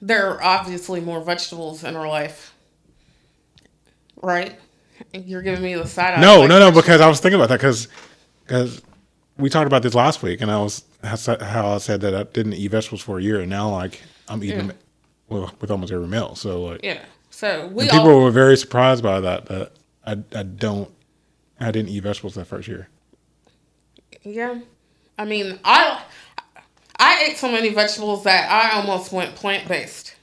there 0.00 0.30
are 0.30 0.42
obviously 0.42 1.00
more 1.00 1.20
vegetables 1.20 1.84
in 1.84 1.96
our 1.96 2.08
life. 2.08 2.54
Right? 4.22 4.58
You're 5.12 5.42
giving 5.42 5.62
me 5.62 5.74
the 5.74 5.86
side 5.86 6.14
eye. 6.14 6.20
No, 6.20 6.46
no, 6.46 6.58
no. 6.58 6.70
Because 6.70 7.00
I 7.00 7.08
was 7.08 7.18
thinking 7.20 7.40
about 7.40 7.48
that 7.48 7.58
because 7.58 7.88
because 8.44 8.80
we 9.36 9.50
talked 9.50 9.66
about 9.66 9.82
this 9.82 9.94
last 9.94 10.22
week, 10.22 10.40
and 10.40 10.50
I 10.50 10.60
was 10.60 10.84
how 11.02 11.74
I 11.74 11.78
said 11.78 12.00
that 12.02 12.14
I 12.14 12.22
didn't 12.24 12.54
eat 12.54 12.70
vegetables 12.70 13.02
for 13.02 13.18
a 13.18 13.22
year, 13.22 13.40
and 13.40 13.50
now 13.50 13.70
like 13.70 14.00
I'm 14.28 14.42
eating 14.42 14.68
them 14.68 14.76
well, 15.28 15.52
with 15.60 15.70
almost 15.70 15.92
every 15.92 16.06
meal. 16.06 16.34
So 16.34 16.62
like, 16.62 16.80
Yeah. 16.82 17.04
So 17.30 17.66
we 17.68 17.82
and 17.82 17.90
people 17.90 18.10
all, 18.10 18.22
were 18.22 18.30
very 18.30 18.56
surprised 18.56 19.02
by 19.02 19.20
that. 19.20 19.46
That 19.46 19.72
I 20.06 20.12
I 20.34 20.42
don't 20.42 20.90
I 21.58 21.70
didn't 21.70 21.88
eat 21.90 22.02
vegetables 22.02 22.34
that 22.34 22.46
first 22.46 22.68
year. 22.68 22.88
Yeah. 24.22 24.60
I 25.18 25.24
mean, 25.24 25.58
I 25.64 26.02
I 26.98 27.26
ate 27.28 27.38
so 27.38 27.50
many 27.50 27.70
vegetables 27.70 28.24
that 28.24 28.50
I 28.50 28.76
almost 28.76 29.12
went 29.12 29.34
plant 29.34 29.66
based. 29.66 30.14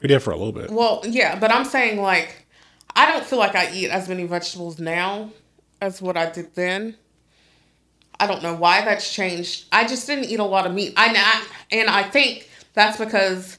We 0.00 0.08
did 0.08 0.20
for 0.20 0.32
a 0.32 0.36
little 0.36 0.52
bit. 0.52 0.70
Well, 0.70 1.02
yeah, 1.04 1.38
but 1.38 1.50
I'm 1.50 1.64
saying 1.64 2.00
like 2.00 2.46
I 2.94 3.10
don't 3.10 3.24
feel 3.24 3.38
like 3.38 3.54
I 3.54 3.72
eat 3.72 3.90
as 3.90 4.08
many 4.08 4.24
vegetables 4.24 4.78
now 4.78 5.30
as 5.80 6.02
what 6.02 6.16
I 6.16 6.30
did 6.30 6.54
then. 6.54 6.96
I 8.22 8.26
don't 8.28 8.40
know 8.40 8.54
why 8.54 8.84
that's 8.84 9.12
changed. 9.12 9.64
I 9.72 9.84
just 9.84 10.06
didn't 10.06 10.26
eat 10.26 10.38
a 10.38 10.44
lot 10.44 10.64
of 10.64 10.72
meat. 10.72 10.94
I 10.96 11.44
and 11.72 11.90
I 11.90 12.04
think 12.04 12.48
that's 12.72 12.96
because 12.96 13.58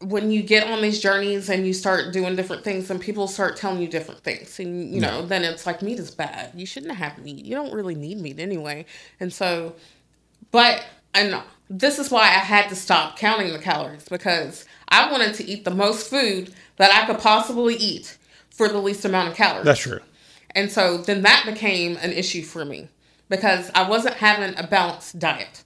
when 0.00 0.30
you 0.30 0.42
get 0.42 0.66
on 0.66 0.80
these 0.80 0.98
journeys 0.98 1.50
and 1.50 1.66
you 1.66 1.74
start 1.74 2.14
doing 2.14 2.34
different 2.34 2.64
things 2.64 2.90
and 2.90 2.98
people 2.98 3.28
start 3.28 3.58
telling 3.58 3.82
you 3.82 3.86
different 3.86 4.20
things 4.24 4.58
and 4.58 4.92
you 4.92 5.00
know 5.00 5.24
then 5.24 5.44
it's 5.44 5.64
like 5.64 5.80
meat 5.80 6.00
is 6.00 6.10
bad 6.10 6.50
you 6.56 6.66
shouldn't 6.66 6.96
have 6.96 7.16
meat 7.18 7.44
you 7.44 7.54
don't 7.54 7.72
really 7.72 7.94
need 7.94 8.18
meat 8.20 8.40
anyway 8.40 8.84
and 9.20 9.32
so 9.32 9.76
but 10.50 10.84
and 11.14 11.40
this 11.70 12.00
is 12.00 12.10
why 12.10 12.22
i 12.22 12.40
had 12.40 12.68
to 12.68 12.74
stop 12.74 13.16
counting 13.16 13.52
the 13.52 13.60
calories 13.60 14.08
because 14.08 14.64
i 14.88 15.08
wanted 15.12 15.32
to 15.32 15.44
eat 15.44 15.64
the 15.64 15.70
most 15.70 16.10
food 16.10 16.52
that 16.78 16.90
i 16.90 17.06
could 17.06 17.20
possibly 17.20 17.76
eat 17.76 18.18
for 18.50 18.68
the 18.68 18.78
least 18.78 19.04
amount 19.04 19.28
of 19.28 19.36
calories 19.36 19.64
That's 19.64 19.78
true. 19.78 20.00
And 20.54 20.70
so 20.70 20.98
then 20.98 21.22
that 21.22 21.44
became 21.46 21.96
an 22.02 22.12
issue 22.12 22.42
for 22.42 22.64
me 22.64 22.88
because 23.28 23.70
I 23.74 23.88
wasn't 23.88 24.16
having 24.16 24.58
a 24.58 24.66
balanced 24.66 25.18
diet. 25.18 25.64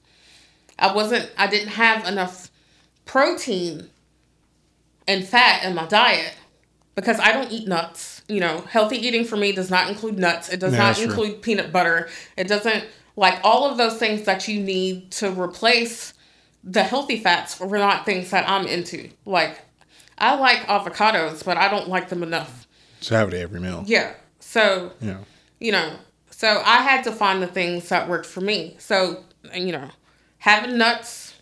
I 0.79 0.95
wasn't, 0.95 1.31
I 1.39 1.47
didn't 1.47 1.69
have 1.71 2.07
enough 2.07 2.51
protein 3.07 3.89
and 5.09 5.25
fat 5.27 5.65
in 5.65 5.75
my 5.75 5.87
diet 5.87 6.35
because 6.95 7.19
I 7.21 7.33
don't 7.33 7.51
eat 7.51 7.67
nuts. 7.69 8.23
You 8.29 8.41
know, 8.41 8.61
healthy 8.63 8.97
eating 8.97 9.25
for 9.25 9.37
me 9.37 9.53
does 9.53 9.71
not 9.71 9.89
include 9.89 10.19
nuts. 10.19 10.49
It 10.49 10.59
does 10.61 10.73
Yeah, 10.73 10.79
not 10.81 10.87
that's 10.89 10.99
true. 11.01 11.09
include 11.09 11.43
peanut 11.43 11.73
butter. 11.73 12.09
It 12.37 12.49
doesn't 12.49 12.85
like 13.15 13.41
all 13.45 13.71
of 13.71 13.79
those 13.79 13.97
things 13.99 14.23
that 14.25 14.47
you 14.49 14.61
need 14.61 15.11
to 15.13 15.31
replace 15.31 16.13
the 16.65 16.83
healthy 16.83 17.19
fats 17.21 17.61
were 17.61 17.79
not 17.79 18.05
things 18.05 18.31
that 18.31 18.49
I'm 18.49 18.67
into. 18.67 19.09
Like 19.25 19.61
I 20.19 20.35
like 20.35 20.59
avocados, 20.67 21.45
but 21.45 21.57
I 21.57 21.69
don't 21.69 21.89
like 21.89 22.09
them 22.09 22.23
enough. 22.25 22.67
To 23.03 23.15
have 23.15 23.33
it 23.33 23.37
every 23.41 23.61
meal. 23.61 23.85
Yeah. 23.87 24.15
So 24.57 24.93
Yeah. 25.03 25.19
you 25.61 25.71
know, 25.73 25.93
so 26.31 26.63
I 26.65 26.79
had 26.83 27.05
to 27.05 27.13
find 27.13 27.43
the 27.43 27.47
things 27.47 27.91
that 27.91 28.09
worked 28.09 28.27
for 28.27 28.41
me. 28.41 28.77
So, 28.79 29.23
you 29.55 29.73
know, 29.73 29.91
having 30.39 30.79
nuts 30.79 31.35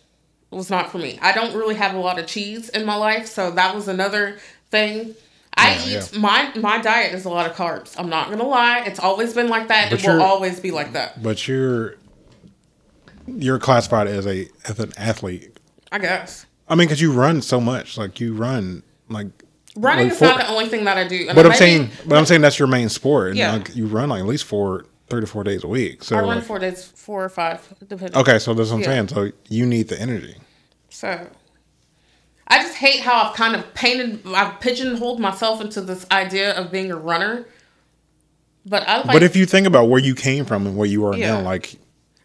was 0.51 0.69
not 0.69 0.91
for 0.91 0.97
me. 0.97 1.17
I 1.21 1.31
don't 1.31 1.53
really 1.55 1.75
have 1.75 1.95
a 1.95 1.99
lot 1.99 2.19
of 2.19 2.27
cheese 2.27 2.67
in 2.69 2.85
my 2.85 2.95
life, 2.95 3.27
so 3.27 3.51
that 3.51 3.73
was 3.73 3.87
another 3.87 4.37
thing. 4.69 5.15
I 5.57 5.75
Yeah, 5.75 5.85
eat 5.85 6.09
yeah. 6.11 6.19
my 6.19 6.51
my 6.55 6.81
diet 6.81 7.13
is 7.13 7.23
a 7.23 7.29
lot 7.29 7.49
of 7.49 7.55
carbs. 7.55 7.95
I'm 7.97 8.09
not 8.09 8.29
gonna 8.29 8.43
lie; 8.43 8.79
it's 8.85 8.99
always 8.99 9.33
been 9.33 9.47
like 9.47 9.69
that. 9.69 9.91
But 9.91 10.03
it 10.03 10.07
will 10.07 10.21
always 10.21 10.59
be 10.59 10.71
like 10.71 10.91
that. 10.93 11.23
But 11.23 11.47
you're 11.47 11.95
you're 13.27 13.59
classified 13.59 14.07
as 14.07 14.27
a 14.27 14.49
as 14.65 14.79
an 14.79 14.91
athlete. 14.97 15.57
I 15.91 15.99
guess 15.99 16.45
I 16.67 16.75
mean, 16.75 16.87
because 16.87 17.01
you 17.01 17.13
run 17.13 17.41
so 17.41 17.61
much. 17.61 17.97
Like 17.97 18.19
you 18.19 18.33
run 18.33 18.83
like 19.07 19.44
running 19.75 20.05
like 20.05 20.13
is 20.13 20.19
four- 20.19 20.27
not 20.29 20.37
the 20.39 20.47
only 20.49 20.67
thing 20.67 20.83
that 20.85 20.97
I 20.97 21.07
do. 21.07 21.27
But 21.27 21.37
I'm 21.39 21.43
maybe- 21.45 21.55
saying, 21.55 21.89
but 22.05 22.17
I'm 22.17 22.25
saying 22.25 22.41
that's 22.41 22.57
your 22.59 22.67
main 22.67 22.89
sport, 22.89 23.29
and 23.29 23.37
Yeah. 23.37 23.53
like 23.53 23.75
you 23.75 23.87
run 23.87 24.09
like 24.09 24.21
at 24.21 24.27
least 24.27 24.45
four, 24.45 24.85
three 25.09 25.21
to 25.21 25.27
four 25.27 25.43
days 25.43 25.63
a 25.63 25.67
week. 25.67 26.03
So 26.03 26.15
I 26.15 26.19
run 26.19 26.27
like- 26.37 26.43
four 26.43 26.59
days, 26.59 26.83
four 26.95 27.23
or 27.23 27.29
five, 27.29 27.61
depending. 27.87 28.17
okay, 28.17 28.39
so 28.39 28.53
that's 28.53 28.69
what 28.69 28.75
I'm 28.77 28.81
Yeah. 28.81 28.87
saying. 28.87 29.07
So 29.09 29.31
you 29.49 29.65
need 29.65 29.87
the 29.89 29.99
energy. 30.01 30.35
So 30.89 31.27
I 32.47 32.61
just 32.61 32.75
hate 32.75 33.01
how 33.01 33.23
I've 33.29 33.35
kind 33.35 33.55
of 33.55 33.73
painted, 33.73 34.21
I've 34.27 34.59
pigeonholed 34.59 35.19
myself 35.19 35.61
into 35.61 35.81
this 35.81 36.05
idea 36.11 36.53
of 36.53 36.71
being 36.71 36.91
a 36.91 36.95
runner. 36.97 37.45
But 38.67 38.87
I 38.87 38.97
like. 38.97 39.07
but 39.07 39.23
if 39.23 39.35
you 39.35 39.45
think 39.45 39.67
about 39.67 39.89
where 39.89 40.01
you 40.01 40.15
came 40.15 40.43
from 40.45 40.65
and 40.65 40.75
where 40.75 40.87
you 40.87 41.05
are 41.05 41.15
Yeah. 41.15 41.35
now, 41.35 41.41
like 41.41 41.75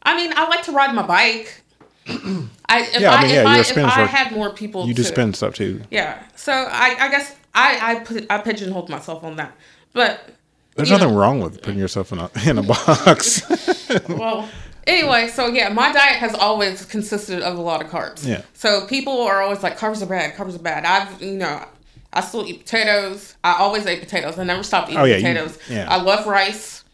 I 0.03 0.17
mean, 0.17 0.33
I 0.35 0.49
like 0.49 0.63
to 0.65 0.73
ride 0.73 0.95
my 0.95 1.03
bike. 1.03 1.63
I 2.09 2.81
if 2.81 3.01
Yeah, 3.01 3.13
I 3.13 3.17
I, 3.17 3.23
mean, 3.23 3.31
if, 3.31 3.35
yeah, 3.37 3.41
I, 3.43 3.55
you're 3.57 3.57
a 3.57 3.61
if 3.61 3.77
I 3.99 4.07
had 4.07 4.33
more 4.33 4.51
people, 4.51 4.87
you 4.87 4.95
do 4.95 5.03
spin 5.05 5.35
stuff 5.35 5.55
too. 5.55 5.83
Yeah, 5.91 6.19
so 6.37 6.53
I, 6.53 6.97
I 6.99 7.09
guess 7.11 7.35
I 7.55 7.93
I 7.93 7.95
put 8.01 8.27
I 8.31 8.39
pigeonholed 8.39 8.89
myself 8.89 9.25
on 9.25 9.37
that, 9.37 9.57
but 9.93 10.31
There's 10.77 10.91
you 10.91 10.97
know, 10.97 11.05
nothing 11.05 11.17
wrong 11.17 11.41
with 11.41 11.63
putting 11.63 11.79
yourself 11.79 12.13
in 12.13 12.19
a 12.19 12.31
in 12.49 12.59
a 12.59 12.63
box. 12.63 13.43
well, 14.09 14.49
anyway, 14.87 15.29
so 15.29 15.47
yeah, 15.47 15.69
my 15.69 15.93
diet 15.93 16.17
has 16.17 16.35
always 16.35 16.85
consisted 16.85 17.43
of 17.43 17.59
a 17.59 17.61
lot 17.61 17.83
of 17.85 17.91
carbs. 17.91 18.27
Yeah. 18.27 18.43
So 18.55 18.87
people 18.87 19.21
are 19.23 19.43
always 19.43 19.63
like, 19.63 19.79
carbs 19.79 20.03
are 20.03 20.07
bad, 20.07 20.35
carbs 20.35 20.55
are 20.55 20.59
bad. 20.63 20.85
I've, 20.85 21.21
you 21.23 21.33
know, 21.37 21.65
I 22.13 22.21
still 22.21 22.47
eat 22.47 22.61
potatoes. 22.61 23.37
I 23.45 23.55
always 23.55 23.87
ate 23.87 24.01
potatoes. 24.01 24.39
I 24.39 24.45
never 24.45 24.63
stopped 24.63 24.89
eating 24.89 25.01
Oh, 25.01 25.05
yeah, 25.05 25.17
you- 25.17 25.23
potatoes. 25.23 25.59
yeah. 25.69 25.87
I 25.89 26.01
love 26.01 26.27
rice. 26.27 26.85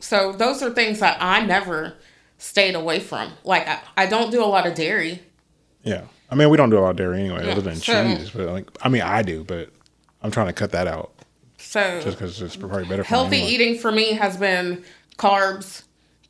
So 0.00 0.32
those 0.32 0.62
are 0.62 0.70
things 0.70 1.00
that 1.00 1.16
I 1.20 1.44
never 1.46 1.94
stayed 2.38 2.74
away 2.74 3.00
from. 3.00 3.32
Like 3.44 3.66
I, 3.68 3.80
I 3.96 4.06
don't 4.06 4.30
do 4.30 4.42
a 4.42 4.46
lot 4.46 4.66
of 4.66 4.74
dairy. 4.74 5.22
yeah, 5.84 6.02
I 6.30 6.34
mean 6.34 6.50
we 6.50 6.56
don't 6.56 6.70
do 6.70 6.78
a 6.78 6.80
lot 6.80 6.90
of 6.90 6.96
dairy 6.96 7.20
anyway, 7.20 7.46
Yeah, 7.46 7.52
other 7.52 7.60
than 7.62 7.76
so- 7.76 7.92
cheese. 8.16 8.30
But 8.30 8.48
like, 8.48 8.68
I 8.82 8.88
mean 8.88 9.02
I 9.02 9.22
do, 9.22 9.42
but 9.44 9.70
I'm 10.22 10.30
trying 10.30 10.48
to 10.48 10.52
cut 10.52 10.72
that 10.72 10.86
out 10.86 11.12
So 11.58 12.00
just 12.02 12.18
because 12.18 12.40
it's 12.42 12.56
probably 12.56 12.84
better 12.84 13.02
for 13.04 13.08
healthy 13.08 13.38
eating 13.38 13.78
for 13.78 13.90
me 13.92 14.12
has 14.12 14.36
been 14.36 14.84
carbs, 15.18 15.82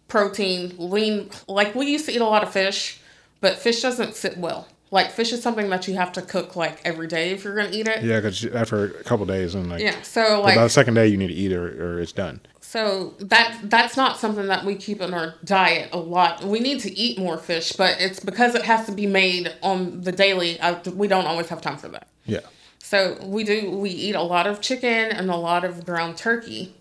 protein, 0.08 0.74
lean. 0.78 1.30
Like 1.46 1.74
we 1.74 1.86
used 1.86 2.06
to 2.06 2.12
eat 2.12 2.20
a 2.20 2.26
lot 2.26 2.42
of 2.42 2.52
fish, 2.52 3.00
but 3.40 3.56
fish 3.58 3.80
doesn't 3.82 4.14
sit 4.16 4.36
well. 4.38 4.66
Like 4.92 5.12
fish 5.12 5.32
is 5.32 5.40
something 5.40 5.70
that 5.70 5.86
you 5.86 5.94
have 5.94 6.10
to 6.14 6.22
cook 6.22 6.56
like 6.56 6.80
every 6.84 7.06
day 7.06 7.30
if 7.30 7.44
you're 7.44 7.54
gonna 7.54 7.70
eat 7.70 7.86
it. 7.86 8.02
Yeah, 8.02 8.16
because 8.16 8.44
after 8.46 8.86
a 8.86 9.04
couple 9.04 9.24
days 9.24 9.54
and 9.54 9.70
like 9.70 9.80
Yeah, 9.82 10.00
so 10.02 10.40
like 10.42 10.56
by 10.56 10.64
the 10.64 10.68
second 10.68 10.94
day 10.94 11.06
you 11.06 11.16
need 11.16 11.28
to 11.28 11.34
eat 11.34 11.52
it 11.52 11.56
or, 11.56 11.94
or 11.96 12.00
it's 12.00 12.10
done. 12.12 12.40
so 12.60 13.14
that 13.20 13.56
that's 13.64 13.96
not 13.96 14.18
something 14.18 14.46
that 14.48 14.64
we 14.64 14.74
keep 14.74 15.00
in 15.00 15.14
our 15.14 15.34
diet 15.44 15.90
a 15.92 15.98
lot. 15.98 16.42
We 16.42 16.58
need 16.58 16.80
to 16.80 16.90
eat 16.98 17.18
more 17.18 17.38
fish, 17.38 17.72
but 17.72 18.00
it's 18.00 18.18
because 18.18 18.56
it 18.56 18.62
has 18.62 18.84
to 18.86 18.92
be 18.92 19.06
made 19.06 19.54
on 19.62 20.00
the 20.00 20.10
daily. 20.10 20.60
I, 20.60 20.80
we 20.90 21.06
don't 21.06 21.26
always 21.26 21.48
have 21.50 21.60
time 21.60 21.78
for 21.78 21.88
that. 21.90 22.08
Yeah. 22.26 22.40
So 22.82 23.18
we 23.22 23.44
do 23.44 23.70
we 23.70 23.90
eat 23.90 24.14
a 24.14 24.22
lot 24.22 24.46
of 24.46 24.60
chicken 24.60 24.88
and 25.12 25.30
a 25.30 25.36
lot 25.36 25.64
of 25.64 25.84
ground 25.84 26.16
turkey. 26.16 26.74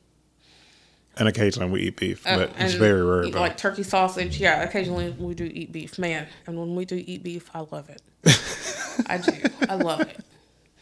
And 1.18 1.28
occasionally 1.28 1.70
we 1.70 1.82
eat 1.82 1.98
beef, 1.98 2.26
Uh, 2.26 2.38
but 2.38 2.52
it's 2.58 2.74
very 2.76 3.04
rare. 3.04 3.26
eat, 3.26 3.36
like 3.36 3.58
turkey 3.58 3.84
sausage. 3.84 4.38
Yeah, 4.40 4.64
occasionally 4.64 5.12
we 5.12 5.34
do 5.36 5.44
eat 5.54 5.72
beef, 5.72 6.00
man. 6.00 6.28
And 6.48 6.58
when 6.58 6.76
we 6.76 6.86
do 6.86 6.96
eat 6.96 7.24
beef, 7.24 7.50
I 7.54 7.60
love 7.60 7.90
it. 7.90 8.02
I 9.08 9.18
do. 9.18 9.32
I 9.70 9.76
love 9.76 10.02
it. 10.02 10.18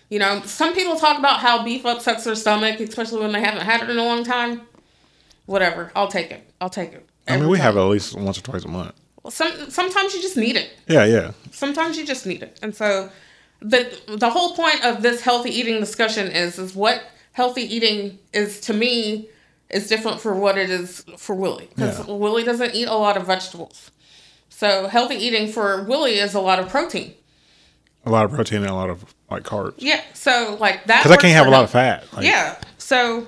You 0.09 0.19
know, 0.19 0.41
some 0.45 0.73
people 0.73 0.95
talk 0.95 1.17
about 1.19 1.39
how 1.39 1.63
beef 1.65 1.85
upsets 1.85 2.23
their 2.23 2.35
stomach, 2.35 2.79
especially 2.79 3.19
when 3.19 3.31
they 3.33 3.41
haven't 3.41 3.63
had 3.63 3.81
it 3.83 3.89
in 3.89 3.97
a 3.97 4.03
long 4.05 4.23
time. 4.23 4.61
Whatever, 5.47 5.91
I'll 5.95 6.07
take 6.07 6.31
it. 6.31 6.49
I'll 6.61 6.69
take 6.69 6.93
it. 6.93 7.05
I 7.27 7.37
mean, 7.37 7.49
we 7.49 7.57
have 7.59 7.75
it 7.75 7.79
at 7.79 7.85
least 7.87 8.15
once 8.15 8.37
or 8.37 8.41
twice 8.41 8.63
a 8.63 8.67
month. 8.69 8.93
Well, 9.23 9.31
some 9.31 9.69
sometimes 9.69 10.13
you 10.13 10.21
just 10.21 10.37
need 10.37 10.55
it. 10.55 10.69
Yeah, 10.87 11.03
yeah. 11.05 11.31
Sometimes 11.51 11.97
you 11.97 12.05
just 12.05 12.25
need 12.25 12.41
it, 12.43 12.57
and 12.61 12.73
so 12.75 13.09
the 13.59 13.99
the 14.07 14.29
whole 14.29 14.55
point 14.55 14.83
of 14.85 15.01
this 15.01 15.21
healthy 15.21 15.49
eating 15.49 15.79
discussion 15.79 16.27
is 16.27 16.57
is 16.59 16.75
what 16.75 17.03
healthy 17.33 17.61
eating 17.63 18.19
is 18.33 18.59
to 18.61 18.73
me 18.73 19.29
is 19.69 19.87
different 19.87 20.19
for 20.21 20.33
what 20.33 20.57
it 20.57 20.69
is 20.69 21.03
for 21.17 21.35
Willie 21.35 21.67
because 21.75 21.99
Yeah. 22.07 22.13
Willie 22.15 22.43
doesn't 22.43 22.73
eat 22.75 22.87
a 22.87 22.93
lot 22.95 23.17
of 23.17 23.25
vegetables. 23.27 23.91
So 24.49 24.87
healthy 24.87 25.15
eating 25.15 25.51
for 25.51 25.83
Willie 25.83 26.17
is 26.19 26.33
a 26.33 26.39
lot 26.39 26.59
of 26.59 26.69
protein. 26.69 27.13
A 28.05 28.09
lot 28.09 28.25
of 28.25 28.31
protein 28.31 28.61
and 28.61 28.69
a 28.69 28.73
lot 28.73 28.89
of 28.89 29.13
like 29.29 29.43
carbs. 29.43 29.75
Yeah. 29.77 30.01
So 30.13 30.57
like 30.59 30.85
that. 30.85 31.03
Because 31.03 31.11
I 31.17 31.21
can't 31.21 31.33
have 31.33 31.47
a 31.47 31.49
lot 31.49 31.63
of 31.63 31.69
fat. 31.69 32.05
Like, 32.13 32.25
Yeah. 32.25 32.55
So, 32.77 33.27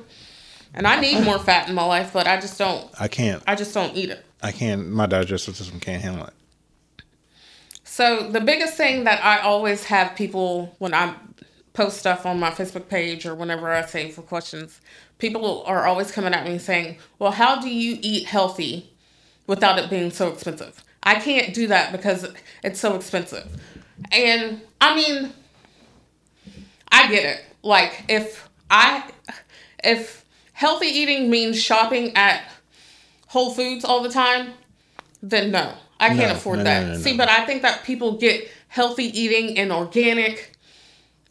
and 0.73 0.87
I 0.87 0.99
need 1.01 1.23
more 1.25 1.37
fat 1.37 1.67
in 1.67 1.75
my 1.75 1.83
life, 1.83 2.11
but 2.13 2.25
I 2.27 2.39
just 2.39 2.57
don't. 2.57 2.89
I 2.99 3.07
can't. 3.09 3.43
I 3.45 3.55
just 3.55 3.73
don't 3.73 3.95
eat 3.97 4.09
it. 4.09 4.25
I 4.41 4.51
can't. 4.53 4.87
My 4.87 5.05
digestive 5.05 5.57
system 5.57 5.79
can't 5.81 6.01
handle 6.01 6.25
it. 6.27 6.33
So 7.99 8.29
the 8.29 8.39
biggest 8.39 8.75
thing 8.75 9.03
that 9.03 9.21
I 9.25 9.39
always 9.39 9.83
have 9.83 10.15
people 10.15 10.73
when 10.79 10.93
I 10.93 11.15
post 11.73 11.97
stuff 11.97 12.25
on 12.25 12.39
my 12.39 12.49
Facebook 12.49 12.87
page 12.87 13.25
or 13.25 13.35
whenever 13.35 13.69
I 13.69 13.85
say 13.85 14.09
for 14.09 14.21
questions, 14.21 14.79
people 15.17 15.63
are 15.65 15.85
always 15.85 16.09
coming 16.09 16.33
at 16.33 16.47
me 16.47 16.59
saying, 16.59 16.97
"Well, 17.19 17.31
how 17.31 17.59
do 17.59 17.69
you 17.69 17.99
eat 18.01 18.27
healthy 18.27 18.89
without 19.47 19.77
it 19.77 19.89
being 19.89 20.11
so 20.11 20.29
expensive?" 20.29 20.81
I 21.03 21.15
can't 21.15 21.53
do 21.53 21.67
that 21.67 21.91
because 21.91 22.25
it's 22.63 22.79
so 22.79 22.95
expensive. 22.95 23.47
And 24.13 24.61
I 24.79 24.95
mean, 24.95 25.33
I 26.93 27.11
get 27.11 27.25
it. 27.25 27.43
Like 27.63 28.05
if 28.07 28.47
I 28.71 29.11
if 29.83 30.23
healthy 30.53 30.87
eating 30.87 31.29
means 31.29 31.61
shopping 31.61 32.15
at 32.15 32.49
Whole 33.27 33.53
Foods 33.53 33.83
all 33.83 34.01
the 34.01 34.09
time, 34.09 34.53
then 35.21 35.51
no. 35.51 35.73
I 35.99 36.07
can't 36.09 36.19
No, 36.19 36.31
afford 36.31 36.59
no, 36.59 36.63
that. 36.65 36.87
no, 36.87 36.97
See, 36.97 37.17
but 37.17 37.29
I 37.29 37.45
think 37.45 37.61
that 37.63 37.83
people 37.83 38.17
get 38.17 38.49
healthy 38.67 39.05
eating 39.19 39.57
and 39.57 39.71
organic 39.71 40.53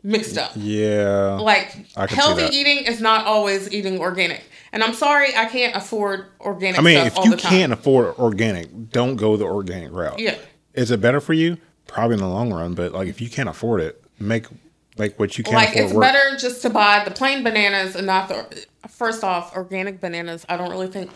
mixed 0.02 0.38
up. 0.38 0.52
Yeah. 0.56 1.38
Like 1.40 1.76
I 1.96 2.06
can 2.06 2.08
see 2.08 2.14
healthy 2.16 2.56
eating 2.56 2.84
is 2.84 3.00
not 3.00 3.26
always 3.26 3.72
eating 3.72 4.00
organic. 4.00 4.42
And 4.72 4.82
I'm 4.84 4.94
sorry 4.94 5.34
I 5.34 5.46
can't 5.46 5.74
afford 5.74 6.26
organic 6.40 6.78
I 6.78 6.82
mean, 6.82 6.98
if 7.06 7.16
you 7.24 7.36
can't 7.36 7.72
afford 7.72 8.16
organic, 8.18 8.90
don't 8.90 9.16
go 9.16 9.36
the 9.36 9.44
organic 9.46 9.92
route. 9.92 10.18
Yeah. 10.18 10.36
Is 10.74 10.90
it 10.90 11.00
better 11.00 11.20
for 11.20 11.32
you? 11.32 11.56
Probably 11.86 12.14
in 12.14 12.20
the 12.20 12.28
long 12.28 12.52
run, 12.52 12.74
but 12.74 12.92
like 12.92 13.08
if 13.08 13.20
you 13.20 13.30
can't 13.30 13.48
afford 13.48 13.80
it, 13.80 14.04
make 14.20 14.46
like 14.98 15.18
what 15.18 15.38
you 15.38 15.44
can 15.44 15.54
afford. 15.54 15.64
like 15.66 15.74
afford 15.74 15.84
it's 15.86 15.94
work. 15.94 16.02
better 16.02 16.36
just 16.36 16.60
to 16.62 16.70
buy 16.70 17.02
the 17.04 17.10
plain 17.10 17.42
bananas 17.42 17.94
and 17.96 18.06
not 18.06 18.28
the 18.28 18.66
first 18.88 19.22
off 19.22 19.54
organic 19.54 20.00
bananas 20.00 20.44
i 20.48 20.56
don't 20.56 20.70
really 20.70 20.88
think 20.88 21.08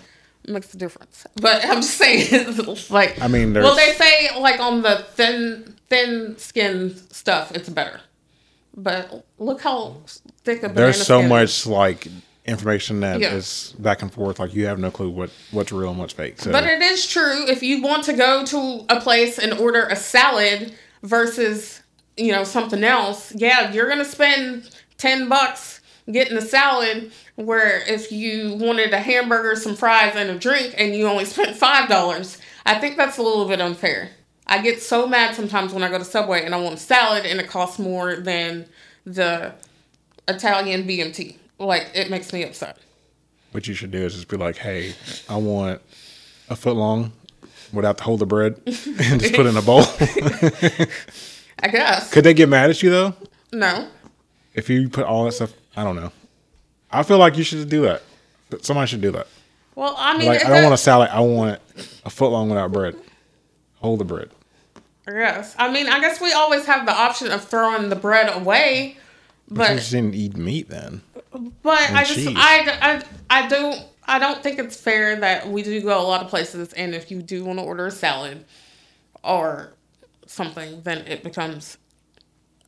makes 0.48 0.72
a 0.74 0.76
difference 0.76 1.26
but 1.36 1.64
i'm 1.64 1.76
just 1.82 1.96
saying 1.96 2.56
like 2.90 3.20
I 3.20 3.28
mean, 3.28 3.54
well 3.54 3.76
they 3.76 3.92
say 3.92 4.28
like 4.38 4.58
on 4.60 4.82
the 4.82 5.04
thin 5.12 5.76
thin 5.88 6.36
skin 6.38 6.96
stuff 7.12 7.52
it's 7.54 7.68
better 7.68 8.00
but 8.76 9.24
look 9.38 9.60
how 9.60 9.98
thick 10.44 10.58
a 10.58 10.68
banana 10.68 10.74
There's 10.74 11.06
so 11.06 11.18
skin 11.18 11.28
much 11.28 11.44
is. 11.50 11.66
like 11.66 12.08
information 12.46 13.00
that 13.00 13.20
is 13.22 13.74
Yeah. 13.76 13.82
back 13.84 14.02
and 14.02 14.12
forth. 14.12 14.40
Like 14.40 14.52
you 14.54 14.66
have 14.66 14.78
no 14.78 14.90
clue 14.90 15.10
what 15.10 15.30
what's 15.50 15.70
real 15.70 15.90
and 15.90 15.98
what's 15.98 16.14
fake. 16.14 16.40
So 16.40 16.50
but 16.50 16.64
it 16.64 16.80
is 16.82 17.06
true 17.06 17.46
if 17.48 17.62
you 17.62 17.82
want 17.82 18.02
to 18.04 18.14
go 18.14 18.44
to 18.46 18.84
a 18.88 18.98
place 19.00 19.38
and 19.38 19.52
order 19.52 19.84
a 19.84 19.94
salad 19.94 20.74
versus 21.02 21.82
you 22.16 22.32
know 22.32 22.44
something 22.44 22.82
else 22.82 23.32
yeah 23.36 23.70
you're 23.72 23.88
gonna 23.88 24.04
spend 24.04 24.70
10 24.98 25.28
bucks 25.28 25.81
getting 26.12 26.36
a 26.36 26.42
salad 26.42 27.12
where 27.36 27.82
if 27.88 28.12
you 28.12 28.54
wanted 28.54 28.92
a 28.92 28.98
hamburger 28.98 29.56
some 29.56 29.74
fries 29.74 30.14
and 30.14 30.30
a 30.30 30.38
drink 30.38 30.74
and 30.78 30.94
you 30.94 31.06
only 31.06 31.24
spent 31.24 31.56
five 31.56 31.88
dollars. 31.88 32.38
I 32.64 32.78
think 32.78 32.96
that's 32.96 33.18
a 33.18 33.22
little 33.22 33.48
bit 33.48 33.60
unfair. 33.60 34.10
I 34.46 34.62
get 34.62 34.80
so 34.80 35.06
mad 35.06 35.34
sometimes 35.34 35.72
when 35.72 35.82
i 35.82 35.88
go 35.88 35.98
to 35.98 36.04
subway 36.04 36.44
and 36.44 36.54
i 36.54 36.60
want 36.60 36.74
a 36.74 36.78
salad 36.78 37.24
and 37.24 37.40
it 37.40 37.48
costs 37.48 37.78
more 37.78 38.16
than 38.16 38.66
the 39.06 39.54
italian 40.28 40.86
bmt 40.86 41.36
like 41.66 41.90
it 41.94 42.10
makes 42.10 42.32
me 42.32 42.44
upset. 42.44 42.78
What 43.52 43.68
you 43.68 43.74
should 43.74 43.90
do 43.90 43.98
is 43.98 44.14
just 44.14 44.28
be 44.28 44.36
like, 44.36 44.56
hey, 44.56 44.94
I 45.28 45.36
want 45.36 45.82
a 46.48 46.56
foot 46.56 46.76
long 46.76 47.12
without 47.72 47.98
the 47.98 48.02
hold 48.04 48.22
of 48.22 48.28
bread 48.28 48.60
and 48.66 49.20
just 49.20 49.34
put 49.34 49.46
it 49.46 49.50
in 49.50 49.56
a 49.56 49.62
bowl. 49.62 49.82
i 51.62 51.68
guess. 51.68 52.12
Could 52.12 52.24
they 52.24 52.34
get 52.34 52.48
mad 52.48 52.70
at 52.70 52.82
you 52.82 52.90
though? 52.90 53.14
no. 53.52 53.88
If 54.54 54.68
you 54.68 54.90
put 54.90 55.06
all 55.06 55.24
that 55.24 55.32
stuff, 55.32 55.54
I 55.76 55.84
don't 55.84 55.96
know. 55.96 56.12
I 56.90 57.02
feel 57.02 57.18
like 57.18 57.36
you 57.36 57.44
should 57.44 57.68
do 57.68 57.82
that. 57.82 58.02
Somebody 58.62 58.86
should 58.86 59.00
do 59.00 59.10
that. 59.12 59.26
Well, 59.74 59.94
I 59.98 60.16
mean, 60.18 60.28
Like 60.28 60.44
I 60.44 60.48
don't 60.50 60.62
want 60.64 60.74
a 60.74 60.78
salad. 60.78 61.08
I 61.10 61.20
want 61.20 61.60
a 62.04 62.10
foot 62.10 62.28
long 62.30 62.50
without 62.50 62.70
bread. 62.72 62.94
Hold 63.80 64.00
the 64.00 64.04
bread. 64.04 64.30
Yes, 65.08 65.54
I 65.58 65.72
mean, 65.72 65.88
I 65.88 65.98
guess 66.00 66.20
we 66.20 66.32
always 66.32 66.66
have 66.66 66.86
the 66.86 66.92
option 66.92 67.30
of 67.32 67.42
throwing 67.42 67.88
the 67.88 67.96
bread 67.96 68.34
away, 68.36 68.96
But 69.48 69.62
you 69.70 69.74
but 69.74 69.78
just 69.78 69.90
didn't 69.90 70.14
eat 70.14 70.36
meat 70.36 70.68
then. 70.68 71.02
but 71.62 71.80
I 71.90 72.04
just 72.04 72.14
cheese. 72.14 72.36
I, 72.36 73.02
I 73.30 73.44
I 73.44 73.48
don't 73.48 73.82
I 74.04 74.18
don't 74.20 74.42
think 74.42 74.58
it's 74.60 74.76
fair 74.80 75.16
that 75.16 75.48
we 75.48 75.62
do 75.64 75.80
go 75.80 75.98
a 76.00 76.06
lot 76.06 76.22
of 76.22 76.28
places, 76.28 76.72
and 76.74 76.94
if 76.94 77.10
you 77.10 77.20
do 77.22 77.44
want 77.44 77.58
to 77.58 77.64
order 77.64 77.86
a 77.86 77.90
salad 77.90 78.44
or 79.24 79.72
something, 80.26 80.82
then 80.82 80.98
it 80.98 81.24
becomes 81.24 81.78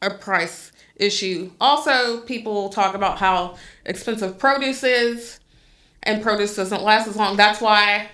a 0.03 0.11
price 0.11 0.73
issue. 0.97 1.51
Also, 1.61 2.21
people 2.21 2.69
talk 2.69 2.95
about 2.95 3.19
how 3.19 3.57
expensive 3.85 4.39
produce 4.39 4.83
is, 4.83 5.41
and 6.03 6.23
produce 6.23 6.57
doesn't 6.57 6.83
last 6.83 7.09
as 7.09 7.17
long. 7.17 7.37
That's 7.37 7.61
why 7.61 8.09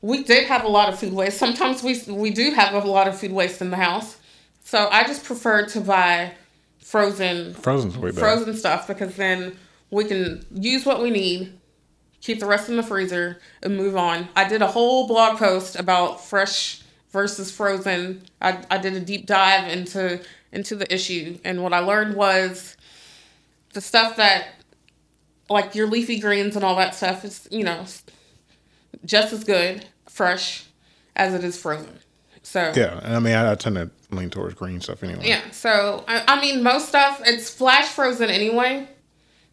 we 0.00 0.24
did 0.24 0.46
have 0.48 0.64
a 0.64 0.68
lot 0.68 0.92
of 0.92 0.98
food 0.98 1.12
waste. 1.12 1.38
Sometimes 1.38 1.82
we 1.82 2.00
we 2.08 2.30
do 2.30 2.50
have 2.50 2.74
a 2.74 2.86
lot 2.86 3.08
of 3.08 3.18
food 3.18 3.32
waste 3.32 3.60
in 3.60 3.70
the 3.70 3.76
house. 3.76 4.18
So 4.64 4.88
I 4.90 5.04
just 5.04 5.24
prefer 5.24 5.66
to 5.66 5.80
buy 5.80 6.32
frozen 6.80 7.52
better. 8.12 8.12
frozen 8.12 8.54
stuff 8.54 8.86
because 8.86 9.14
then 9.16 9.56
we 9.90 10.04
can 10.04 10.44
use 10.52 10.84
what 10.84 11.02
we 11.02 11.10
need, 11.10 11.58
keep 12.20 12.40
the 12.40 12.46
rest 12.46 12.68
in 12.68 12.76
the 12.76 12.82
freezer, 12.82 13.40
and 13.62 13.76
move 13.76 13.96
on. 13.96 14.28
I 14.34 14.48
did 14.48 14.62
a 14.62 14.66
whole 14.66 15.06
blog 15.06 15.38
post 15.38 15.76
about 15.78 16.24
fresh 16.24 16.82
versus 17.10 17.50
frozen. 17.50 18.22
I, 18.40 18.64
I 18.70 18.78
did 18.78 18.94
a 18.94 19.00
deep 19.00 19.26
dive 19.26 19.70
into 19.70 20.20
into 20.52 20.76
the 20.76 20.92
issue, 20.92 21.38
and 21.44 21.62
what 21.62 21.72
I 21.72 21.80
learned 21.80 22.14
was 22.14 22.76
the 23.72 23.80
stuff 23.80 24.16
that 24.16 24.48
like 25.48 25.74
your 25.74 25.86
leafy 25.86 26.18
greens 26.18 26.56
and 26.56 26.64
all 26.64 26.76
that 26.76 26.94
stuff 26.94 27.24
is 27.24 27.48
you 27.50 27.64
know 27.64 27.84
just 29.04 29.32
as 29.32 29.44
good 29.44 29.86
fresh 30.08 30.64
as 31.16 31.34
it 31.34 31.44
is 31.44 31.60
frozen. 31.60 31.98
So 32.42 32.72
Yeah, 32.74 32.98
and 33.02 33.14
I 33.14 33.20
mean, 33.20 33.34
I, 33.34 33.52
I 33.52 33.54
tend 33.54 33.76
to 33.76 33.90
lean 34.10 34.30
towards 34.30 34.54
green 34.54 34.80
stuff 34.80 35.02
anyway. 35.02 35.22
yeah. 35.26 35.50
So 35.50 36.04
I, 36.08 36.24
I 36.26 36.40
mean, 36.40 36.62
most 36.62 36.88
stuff 36.88 37.20
it's 37.24 37.48
flash 37.50 37.88
frozen 37.88 38.30
anyway. 38.30 38.88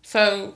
So 0.02 0.56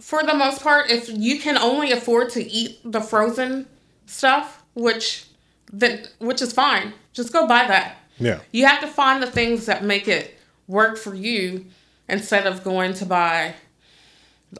for 0.00 0.22
the 0.22 0.34
most 0.34 0.62
part, 0.62 0.90
if 0.90 1.08
you 1.08 1.38
can 1.38 1.56
only 1.56 1.92
afford 1.92 2.30
to 2.30 2.42
eat 2.42 2.80
the 2.84 3.00
frozen 3.00 3.66
stuff, 4.06 4.64
which 4.74 5.26
then 5.72 6.06
which 6.18 6.42
is 6.42 6.52
fine, 6.52 6.94
just 7.12 7.32
go 7.32 7.46
buy 7.46 7.66
that. 7.66 7.96
Yeah. 8.18 8.40
You 8.52 8.66
have 8.66 8.80
to 8.80 8.86
find 8.86 9.22
the 9.22 9.30
things 9.30 9.66
that 9.66 9.84
make 9.84 10.08
it 10.08 10.38
work 10.66 10.98
for 10.98 11.14
you 11.14 11.66
instead 12.08 12.46
of 12.46 12.64
going 12.64 12.94
to 12.94 13.06
buy 13.06 13.54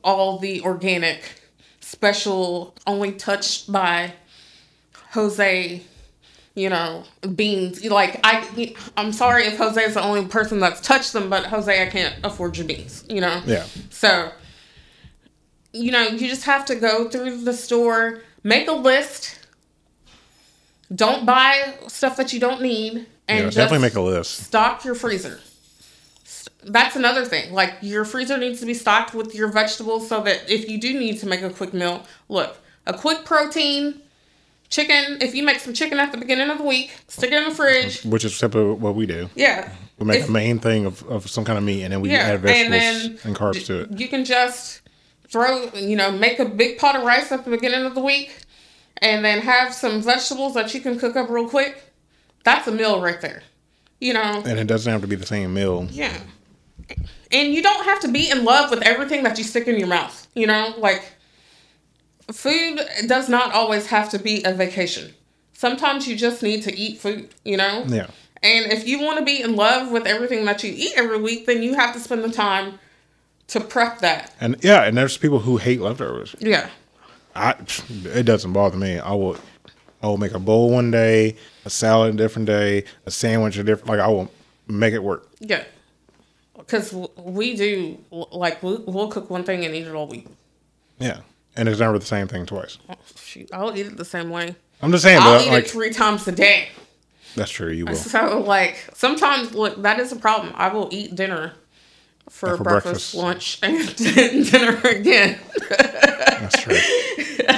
all 0.05 0.39
the 0.39 0.61
organic, 0.63 1.43
special, 1.81 2.75
only 2.87 3.13
touched 3.13 3.73
by 3.73 4.13
Jose, 5.13 5.83
you 6.55 6.69
know, 6.69 7.05
beans. 7.35 7.85
Like 7.85 8.21
I, 8.23 8.75
I'm 8.97 9.13
sorry 9.13 9.45
if 9.45 9.57
Jose 9.57 9.83
is 9.83 9.95
the 9.95 10.03
only 10.03 10.27
person 10.27 10.61
that's 10.61 10.81
touched 10.81 11.13
them, 11.13 11.31
but 11.31 11.47
Jose, 11.47 11.83
I 11.83 11.87
can't 11.87 12.15
afford 12.23 12.57
your 12.57 12.67
beans. 12.67 13.05
You 13.09 13.23
know. 13.23 13.43
Yeah. 13.47 13.65
So, 13.91 14.31
you 15.73 15.91
know, 15.91 16.03
you 16.03 16.29
just 16.29 16.45
have 16.45 16.67
to 16.67 16.75
go 16.75 17.09
through 17.09 17.45
the 17.45 17.55
store, 17.55 18.21
make 18.43 18.69
a 18.69 18.73
list. 18.73 19.37
Don't 20.95 21.27
buy 21.27 21.75
stuff 21.87 22.17
that 22.17 22.33
you 22.33 22.41
don't 22.41 22.63
need, 22.63 23.07
and 23.29 23.39
Yeah, 23.39 23.45
just 23.47 23.57
definitely 23.57 23.87
make 23.87 23.95
a 23.95 24.01
list. 24.01 24.45
stock 24.45 24.85
your 24.85 24.95
freezer. 24.95 25.41
That's 26.65 26.97
another 26.97 27.25
thing. 27.25 27.53
Like 27.53 27.75
your 27.83 28.05
freezer 28.05 28.37
needs 28.37 28.61
to 28.61 28.67
be 28.67 28.75
stocked 28.75 29.15
with 29.15 29.35
your 29.35 29.49
vegetables 29.49 30.09
so 30.09 30.23
that 30.25 30.51
if 30.51 30.69
you 30.69 30.79
do 30.79 30.99
need 30.99 31.19
to 31.21 31.27
make 31.27 31.43
a 31.43 31.51
quick 31.51 31.73
meal, 31.73 32.05
look, 32.29 32.57
a 32.87 32.93
quick 32.93 33.25
protein, 33.25 34.01
chicken. 34.69 35.19
If 35.21 35.35
you 35.35 35.43
make 35.45 35.61
some 35.61 35.73
chicken 35.73 35.99
at 35.99 36.11
the 36.11 36.19
beginning 36.19 36.51
of 36.51 36.59
the 36.59 36.65
week, 36.65 36.91
stick 37.07 37.31
it 37.33 37.37
in 37.43 37.49
the 37.49 37.55
fridge. 37.55 38.03
Which 38.05 38.25
is 38.25 38.39
typically 38.39 38.73
what 38.73 38.95
we 38.97 39.07
do. 39.07 39.31
Yeah. 39.35 39.71
We 39.99 40.07
make 40.07 40.21
If- 40.21 40.29
a 40.29 40.33
main 40.33 40.59
thing 40.59 40.85
of, 40.87 41.03
of 41.09 41.31
some 41.31 41.45
kind 41.45 41.59
of 41.59 41.65
meat, 41.65 41.83
and 41.85 41.93
then 41.93 42.01
we 42.01 42.11
yeah, 42.11 42.19
add 42.19 42.41
vegetables 42.41 43.05
and 43.05 43.21
and, 43.25 43.37
carbs 43.37 43.55
d- 43.55 43.65
to 43.65 43.81
it. 43.83 43.99
You 43.99 44.09
can 44.09 44.25
just 44.25 44.81
throw, 45.29 45.71
you 45.75 45.97
know, 45.97 46.11
make 46.11 46.39
a 46.39 46.45
big 46.45 46.79
pot 46.79 46.97
of 46.97 47.03
rice 47.05 47.31
at 47.33 47.45
the 47.45 47.51
beginning 47.51 47.85
of 47.85 47.95
the 47.95 48.01
week, 48.01 48.31
and 48.99 49.25
then 49.25 49.41
have 49.41 49.73
some 49.75 50.03
vegetables 50.03 50.55
that 50.55 50.73
you 50.75 50.81
can 50.81 50.99
cook 50.99 51.17
up 51.17 51.31
real 51.31 51.49
quick. 51.49 51.83
That's 52.45 52.67
a 52.67 52.73
meal 52.73 53.01
right 53.01 53.21
there. 53.21 53.43
You 54.01 54.15
know. 54.15 54.43
And 54.47 54.59
it 54.59 54.67
doesn't 54.67 54.91
have 54.91 55.03
to 55.03 55.09
be 55.09 55.17
the 55.17 55.27
same 55.27 55.55
meal. 55.55 55.89
Yeah. 55.91 56.17
And 57.31 57.53
you 57.53 57.63
don't 57.63 57.85
have 57.85 58.01
to 58.01 58.09
be 58.09 58.31
in 58.31 58.45
love 58.45 58.71
with 58.71 58.83
everything 58.83 59.23
that 59.25 59.37
you 59.39 59.45
stick 59.45 59.69
in 59.69 59.79
your 59.79 59.89
mouth. 59.89 60.27
You 60.35 60.47
know, 60.47 60.75
like 60.79 61.03
food 62.33 62.81
does 63.07 63.29
not 63.29 63.53
always 63.53 63.87
have 63.87 64.11
to 64.11 64.19
be 64.19 64.43
a 64.45 64.53
vacation. 64.53 65.13
Sometimes 65.53 66.07
you 66.07 66.17
just 66.17 66.43
need 66.43 66.63
to 66.63 66.77
eat 66.77 66.99
food, 66.99 67.35
you 67.45 67.57
know? 67.57 67.85
Yeah. 67.89 68.07
And 68.43 68.71
if 68.73 68.87
you 68.87 69.01
want 69.01 69.19
to 69.19 69.25
be 69.25 69.43
in 69.43 69.57
love 69.57 69.91
with 69.91 70.07
everything 70.07 70.45
that 70.45 70.63
you 70.63 70.73
eat 70.75 70.93
every 70.97 71.21
week, 71.21 71.47
then 71.47 71.63
you 71.63 71.75
have 71.75 71.93
to 71.95 72.01
spend 72.01 72.23
the 72.23 72.31
time 72.31 72.79
to 73.49 73.61
prep 73.61 73.99
that. 73.99 74.33
And 74.41 74.57
yeah, 74.63 74.85
and 74.85 74.97
there's 74.97 75.17
people 75.17 75.41
who 75.41 75.57
hate 75.57 75.81
leftovers. 75.81 76.37
Yeah. 76.39 76.71
I 77.35 77.57
it 78.05 78.25
doesn't 78.25 78.53
bother 78.53 78.77
me. 78.77 78.99
I 78.99 79.13
will 79.13 79.37
I 80.03 80.07
will 80.07 80.19
make 80.19 80.33
a 80.33 80.39
bowl 80.39 80.71
one 80.71 80.91
day, 80.91 81.37
a 81.65 81.71
salad 81.71 82.15
a 82.15 82.17
different 82.17 82.47
day, 82.47 82.85
a 83.07 83.11
sandwich 83.11 83.57
a 83.59 83.65
different. 83.65 83.89
Like 83.89 84.01
I 84.01 84.09
will 84.09 84.31
make 84.69 84.95
it 84.95 85.03
work. 85.03 85.29
Yeah. 85.41 85.65
Because 86.57 86.93
we 87.17 87.57
do, 87.57 87.99
like, 88.11 88.63
we- 88.63 88.77
we'll 88.87 89.09
cook 89.09 89.31
one 89.31 89.43
thing 89.45 89.65
and 89.65 89.75
eat 89.75 89.87
it 89.87 89.95
all 89.95 90.07
week. 90.07 90.27
Yeah, 90.99 91.21
and 91.57 91.69
it's 91.69 91.79
never 91.81 91.99
the 91.99 92.05
same 92.05 92.27
thing 92.29 92.45
twice. 92.47 92.79
Oh, 92.91 92.95
shoot, 93.17 93.49
I'll 93.53 93.75
eat 93.77 93.87
it 93.87 93.97
the 93.97 94.05
same 94.05 94.29
way. 94.31 94.55
I'm 94.83 94.91
just 94.93 95.03
saying, 95.05 95.19
I'll 95.23 95.39
but 95.39 95.47
eat 95.47 95.51
like 95.51 95.65
it 95.65 95.71
three 95.71 95.91
times 95.91 96.27
a 96.29 96.33
day. 96.33 96.69
that's 97.37 97.51
true. 97.51 97.71
You 97.71 97.87
will. 97.87 97.95
So 97.95 98.41
like 98.41 98.85
sometimes 98.95 99.55
look 99.55 99.81
that 99.83 99.99
is 100.01 100.13
a 100.13 100.17
problem. 100.17 100.53
I 100.57 100.69
will 100.69 100.89
eat 100.93 101.15
dinner 101.15 101.53
for, 102.29 102.57
for 102.57 102.63
breakfast, 102.65 103.15
breakfast. 103.15 103.15
lunch, 103.15 103.59
and 103.63 103.97
dinner 104.51 104.79
again. 104.85 105.39
That's 105.71 106.61
true. 106.63 106.77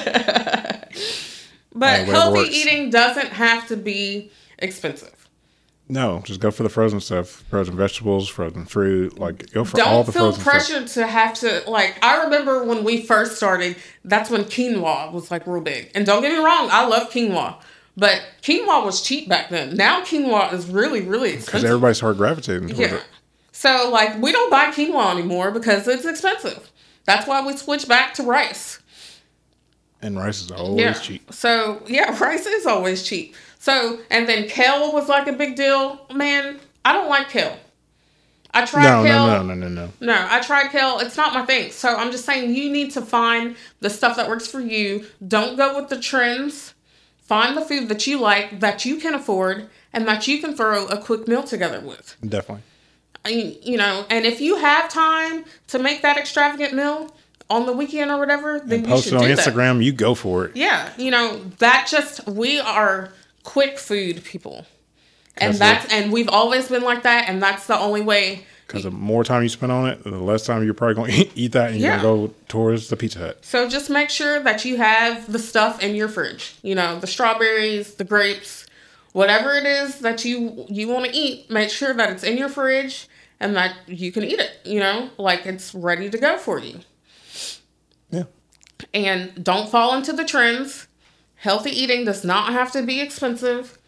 But 1.73 1.87
Yeah, 1.87 1.99
whatever 2.07 2.13
healthy 2.13 2.39
works. 2.41 2.51
eating 2.55 2.91
doesn't 2.91 3.29
have 3.29 3.69
to 3.69 3.77
be 3.77 4.31
expensive. 4.59 5.15
No, 5.89 6.23
just 6.25 6.39
go 6.39 6.53
for 6.53 6.63
the 6.63 6.69
frozen 6.69 7.01
stuff, 7.01 7.29
frozen 7.51 7.77
vegetables, 7.77 8.29
frozen 8.29 8.65
fruit. 8.65 9.19
Like 9.19 9.51
go 9.53 9.65
for 9.65 9.81
all 9.81 10.05
Don't 10.05 10.07
the 10.07 10.13
feel 10.13 10.23
frozen 10.33 10.41
stuff. 10.41 10.53
pressure 10.53 10.87
to 11.01 11.07
have 11.09 11.35
to 11.41 11.63
like. 11.69 11.99
I 12.03 12.23
remember 12.25 12.63
when 12.65 12.85
we 12.85 13.03
first 13.03 13.37
started. 13.37 13.75
That's 14.05 14.31
when 14.31 14.45
quinoa 14.45 15.13
was 15.13 15.31
like 15.33 15.47
real 15.49 15.61
big. 15.61 15.91
And 15.95 16.07
don't 16.07 16.23
get 16.23 16.31
me 16.33 16.39
wrong, 16.39 16.69
I 16.71 16.87
love 16.87 17.11
quinoa, 17.11 17.57
but 17.97 18.23
quinoa 18.43 18.85
was 18.85 19.03
cheap 19.03 19.29
back 19.29 19.51
then. 19.51 19.75
Now 19.75 20.03
quinoa 20.05 20.53
is 20.53 20.67
really 20.67 21.01
really 21.01 21.31
expensive. 21.31 21.47
Because 21.47 21.47
expensive. 21.63 21.71
everybody 21.71 21.95
started 21.95 22.19
gravitating 22.19 22.69
towards 22.69 22.81
Yeah. 22.81 22.95
it. 22.99 23.05
So 23.51 23.91
like 23.91 24.23
we 24.23 24.31
don't 24.31 24.51
buy 24.51 24.67
quinoa 24.71 25.11
anymore 25.13 25.51
because 25.51 25.89
it's 25.89 26.05
expensive. 26.05 26.71
That's 27.05 27.27
why 27.27 27.45
we 27.45 27.57
switch 27.57 27.89
back 27.89 28.15
to 28.15 28.23
rice. 28.23 28.79
And 30.03 30.19
rice 30.19 30.41
is 30.43 30.51
always 30.51 30.81
Yeah. 30.81 30.93
cheap. 30.95 31.33
So 31.33 31.83
yeah, 31.87 32.17
rice 32.25 32.47
is 32.47 32.67
always 32.67 33.03
cheap. 33.03 33.35
So 33.59 34.01
and 34.11 34.29
then 34.29 34.49
kale 34.49 34.93
was 34.93 35.09
like 35.09 35.27
a 35.27 35.33
big 35.33 35.57
deal. 35.57 36.07
Man, 36.15 36.59
I 36.85 36.93
don't 36.93 37.09
like 37.09 37.29
kale. 37.29 37.57
I 38.53 38.65
tried 38.67 38.83
No, 38.83 39.05
kale. 39.05 39.27
no, 39.27 39.43
no, 39.43 39.55
no, 39.55 39.69
no, 39.69 39.69
no. 39.69 39.93
No, 40.01 40.27
I 40.29 40.41
tried 40.41 40.71
kale. 40.73 40.99
It's 40.99 41.17
not 41.17 41.35
my 41.35 41.45
thing. 41.47 41.71
So 41.71 41.95
I'm 41.97 42.11
just 42.11 42.25
saying 42.25 42.53
you 42.55 42.71
need 42.71 42.91
to 42.93 43.03
find 43.03 43.57
the 43.81 43.91
stuff 43.91 44.17
that 44.17 44.29
works 44.29 44.49
for 44.49 44.61
you. 44.61 45.07
Don't 45.27 45.57
go 45.57 45.77
with 45.79 45.89
the 45.89 46.01
trends. 46.01 46.75
Find 47.19 47.57
the 47.57 47.61
food 47.61 47.89
that 47.91 48.09
you 48.09 48.19
like, 48.19 48.59
that 48.59 48.85
you 48.85 48.97
can 48.97 49.15
afford, 49.15 49.69
and 49.93 50.09
that 50.09 50.27
you 50.27 50.41
can 50.41 50.57
throw 50.57 50.87
a 50.87 50.99
quick 51.01 51.29
meal 51.29 51.45
together 51.45 51.79
with. 51.79 52.17
Definitely. 52.29 52.65
I- 53.25 53.57
you 53.63 53.77
know, 53.77 54.05
and 54.11 54.27
if 54.27 54.41
you 54.41 54.57
have 54.57 54.89
time 54.91 55.45
to 55.69 55.79
make 55.79 56.03
that 56.03 56.17
extravagant 56.17 56.73
meal 56.75 57.15
on 57.51 57.67
the 57.67 57.73
weekend 57.73 58.11
or 58.11 58.19
whatever, 58.19 58.61
then 58.65 58.81
you 58.81 58.87
Post 58.87 59.05
should 59.05 59.15
it 59.15 59.17
on 59.17 59.23
do 59.29 59.35
that. 59.35 59.47
Instagram. 59.47 59.85
You 59.85 59.93
go 59.93 60.15
for 60.15 60.47
it. 60.47 60.57
Yeah, 60.57 60.91
you 60.97 61.11
know, 61.11 61.43
that 61.59 61.89
just 61.91 62.27
we 62.27 62.59
are 62.61 63.13
quick 63.43 63.79
food 63.79 64.25
people. 64.25 64.65
And 65.37 65.55
That's 65.55 65.85
that's 65.85 65.93
and 65.93 66.13
we've 66.13 66.29
always 66.29 66.69
been 66.69 66.83
like 66.83 67.03
that 67.05 67.29
and 67.29 67.43
that's 67.43 67.67
the 67.67 67.79
only 67.79 68.03
way 68.03 68.45
Because 68.67 68.83
the 68.83 68.91
more 68.91 69.25
time 69.25 69.43
you 69.43 69.49
spend 69.49 69.73
on 69.73 69.89
it, 69.89 70.03
the 70.05 70.11
less 70.11 70.45
time 70.45 70.63
you're 70.65 70.75
probably 70.75 70.95
going 70.97 71.13
to 71.31 71.39
eat 71.39 71.53
that, 71.53 71.71
and 71.71 71.81
you're 71.81 71.99
going 71.99 72.29
to 72.29 72.29
go 72.29 72.35
towards 72.49 72.89
the 72.89 72.97
Pizza 72.97 73.19
Hut. 73.21 73.39
So 73.43 73.69
just 73.69 73.89
make 73.89 74.11
sure 74.11 74.41
that 74.43 74.65
you 74.65 74.77
have 74.77 75.33
the 75.33 75.39
stuff 75.39 75.83
in 75.83 75.95
your 75.95 76.09
fridge. 76.09 76.57
You 76.63 76.75
know, 76.75 76.99
the 76.99 77.07
strawberries, 77.07 77.95
the 77.95 78.05
grapes, 78.05 78.67
whatever 79.13 79.55
it 79.55 79.65
is 79.65 80.01
that 80.01 80.25
you 80.25 80.67
you 80.69 80.89
want 80.89 81.07
to 81.07 81.13
eat, 81.17 81.51
make 81.51 81.71
sure 81.71 81.95
that 81.95 82.11
it's 82.11 82.23
in 82.25 82.37
your 82.37 82.49
fridge 82.51 83.09
and 83.39 83.57
that 83.57 83.75
you 83.87 84.13
can 84.13 84.25
eat 84.25 84.39
it, 84.39 84.51
you 84.65 84.81
know? 84.81 85.09
Like 85.17 85.47
it's 85.47 85.75
ready 85.75 86.11
to 86.11 86.19
go 86.19 86.37
for 86.37 86.59
you. 86.59 86.81
And 88.93 89.43
don't 89.43 89.69
fall 89.69 89.95
into 89.95 90.13
the 90.13 90.25
trends. 90.25 90.87
Healthy 91.37 91.71
eating 91.71 92.05
does 92.05 92.25
not 92.25 92.53
have 92.53 92.71
to 92.73 92.83
be 92.83 93.01
expensive. 93.01 93.79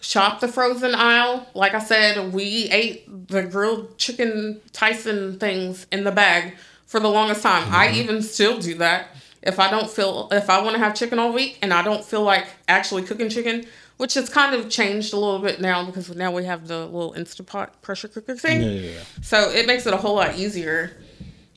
Shop 0.00 0.40
the 0.40 0.48
frozen 0.48 0.94
aisle. 0.94 1.46
Like 1.54 1.74
I 1.74 1.78
said, 1.78 2.32
we 2.32 2.68
ate 2.70 3.28
the 3.28 3.42
grilled 3.42 3.96
chicken 3.96 4.60
Tyson 4.72 5.38
things 5.38 5.86
in 5.90 6.04
the 6.04 6.12
bag 6.12 6.56
for 6.86 7.00
the 7.00 7.08
longest 7.08 7.42
time. 7.42 7.72
I 7.72 7.88
mm-hmm. 7.88 7.96
even 7.96 8.22
still 8.22 8.58
do 8.58 8.74
that. 8.76 9.08
if 9.44 9.60
I 9.60 9.70
don't 9.70 9.90
feel 9.90 10.28
if 10.32 10.48
I 10.50 10.60
want 10.62 10.74
to 10.74 10.78
have 10.78 10.94
chicken 10.94 11.18
all 11.18 11.32
week 11.32 11.58
and 11.62 11.72
I 11.72 11.82
don't 11.82 12.04
feel 12.04 12.22
like 12.22 12.46
actually 12.66 13.02
cooking 13.02 13.28
chicken, 13.28 13.66
which 13.98 14.14
has 14.14 14.28
kind 14.28 14.54
of 14.54 14.68
changed 14.70 15.12
a 15.12 15.16
little 15.16 15.38
bit 15.38 15.60
now 15.60 15.84
because 15.84 16.14
now 16.14 16.32
we 16.32 16.44
have 16.44 16.66
the 16.66 16.86
little 16.86 17.12
Instapot 17.14 17.70
pressure 17.82 18.08
cooker 18.08 18.34
thing. 18.36 18.62
Yeah, 18.62 18.68
yeah, 18.68 18.90
yeah. 18.90 19.00
So 19.22 19.50
it 19.50 19.66
makes 19.66 19.86
it 19.86 19.94
a 19.94 19.98
whole 19.98 20.16
lot 20.16 20.36
easier 20.36 20.96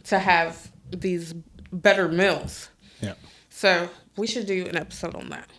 to 0.06 0.20
have 0.20 0.70
these 0.92 1.34
better 1.72 2.08
meals. 2.08 2.70
Yeah. 3.02 3.14
So 3.50 3.90
we 4.18 4.28
should 4.28 4.46
do 4.46 4.66
an 4.68 4.76
episode 4.78 5.16
on 5.16 5.30
that. 5.30 5.50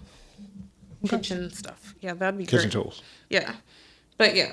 Kitchen 1.09 1.51
stuff. 1.53 1.95
Yeah, 2.01 2.15
that'd 2.15 2.37
be 2.39 2.45
Kitchen 2.45 2.63
great. 2.63 2.73
tools. 2.73 3.03
Yeah. 3.31 3.55
But 4.17 4.35
yeah. 4.35 4.53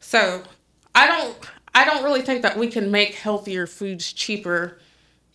So 0.00 0.42
I 0.94 1.06
don't 1.06 1.36
I 1.74 1.84
don't 1.84 2.04
really 2.04 2.22
think 2.22 2.42
that 2.42 2.56
we 2.58 2.68
can 2.68 2.90
make 2.90 3.14
healthier 3.14 3.66
foods 3.66 4.12
cheaper 4.12 4.78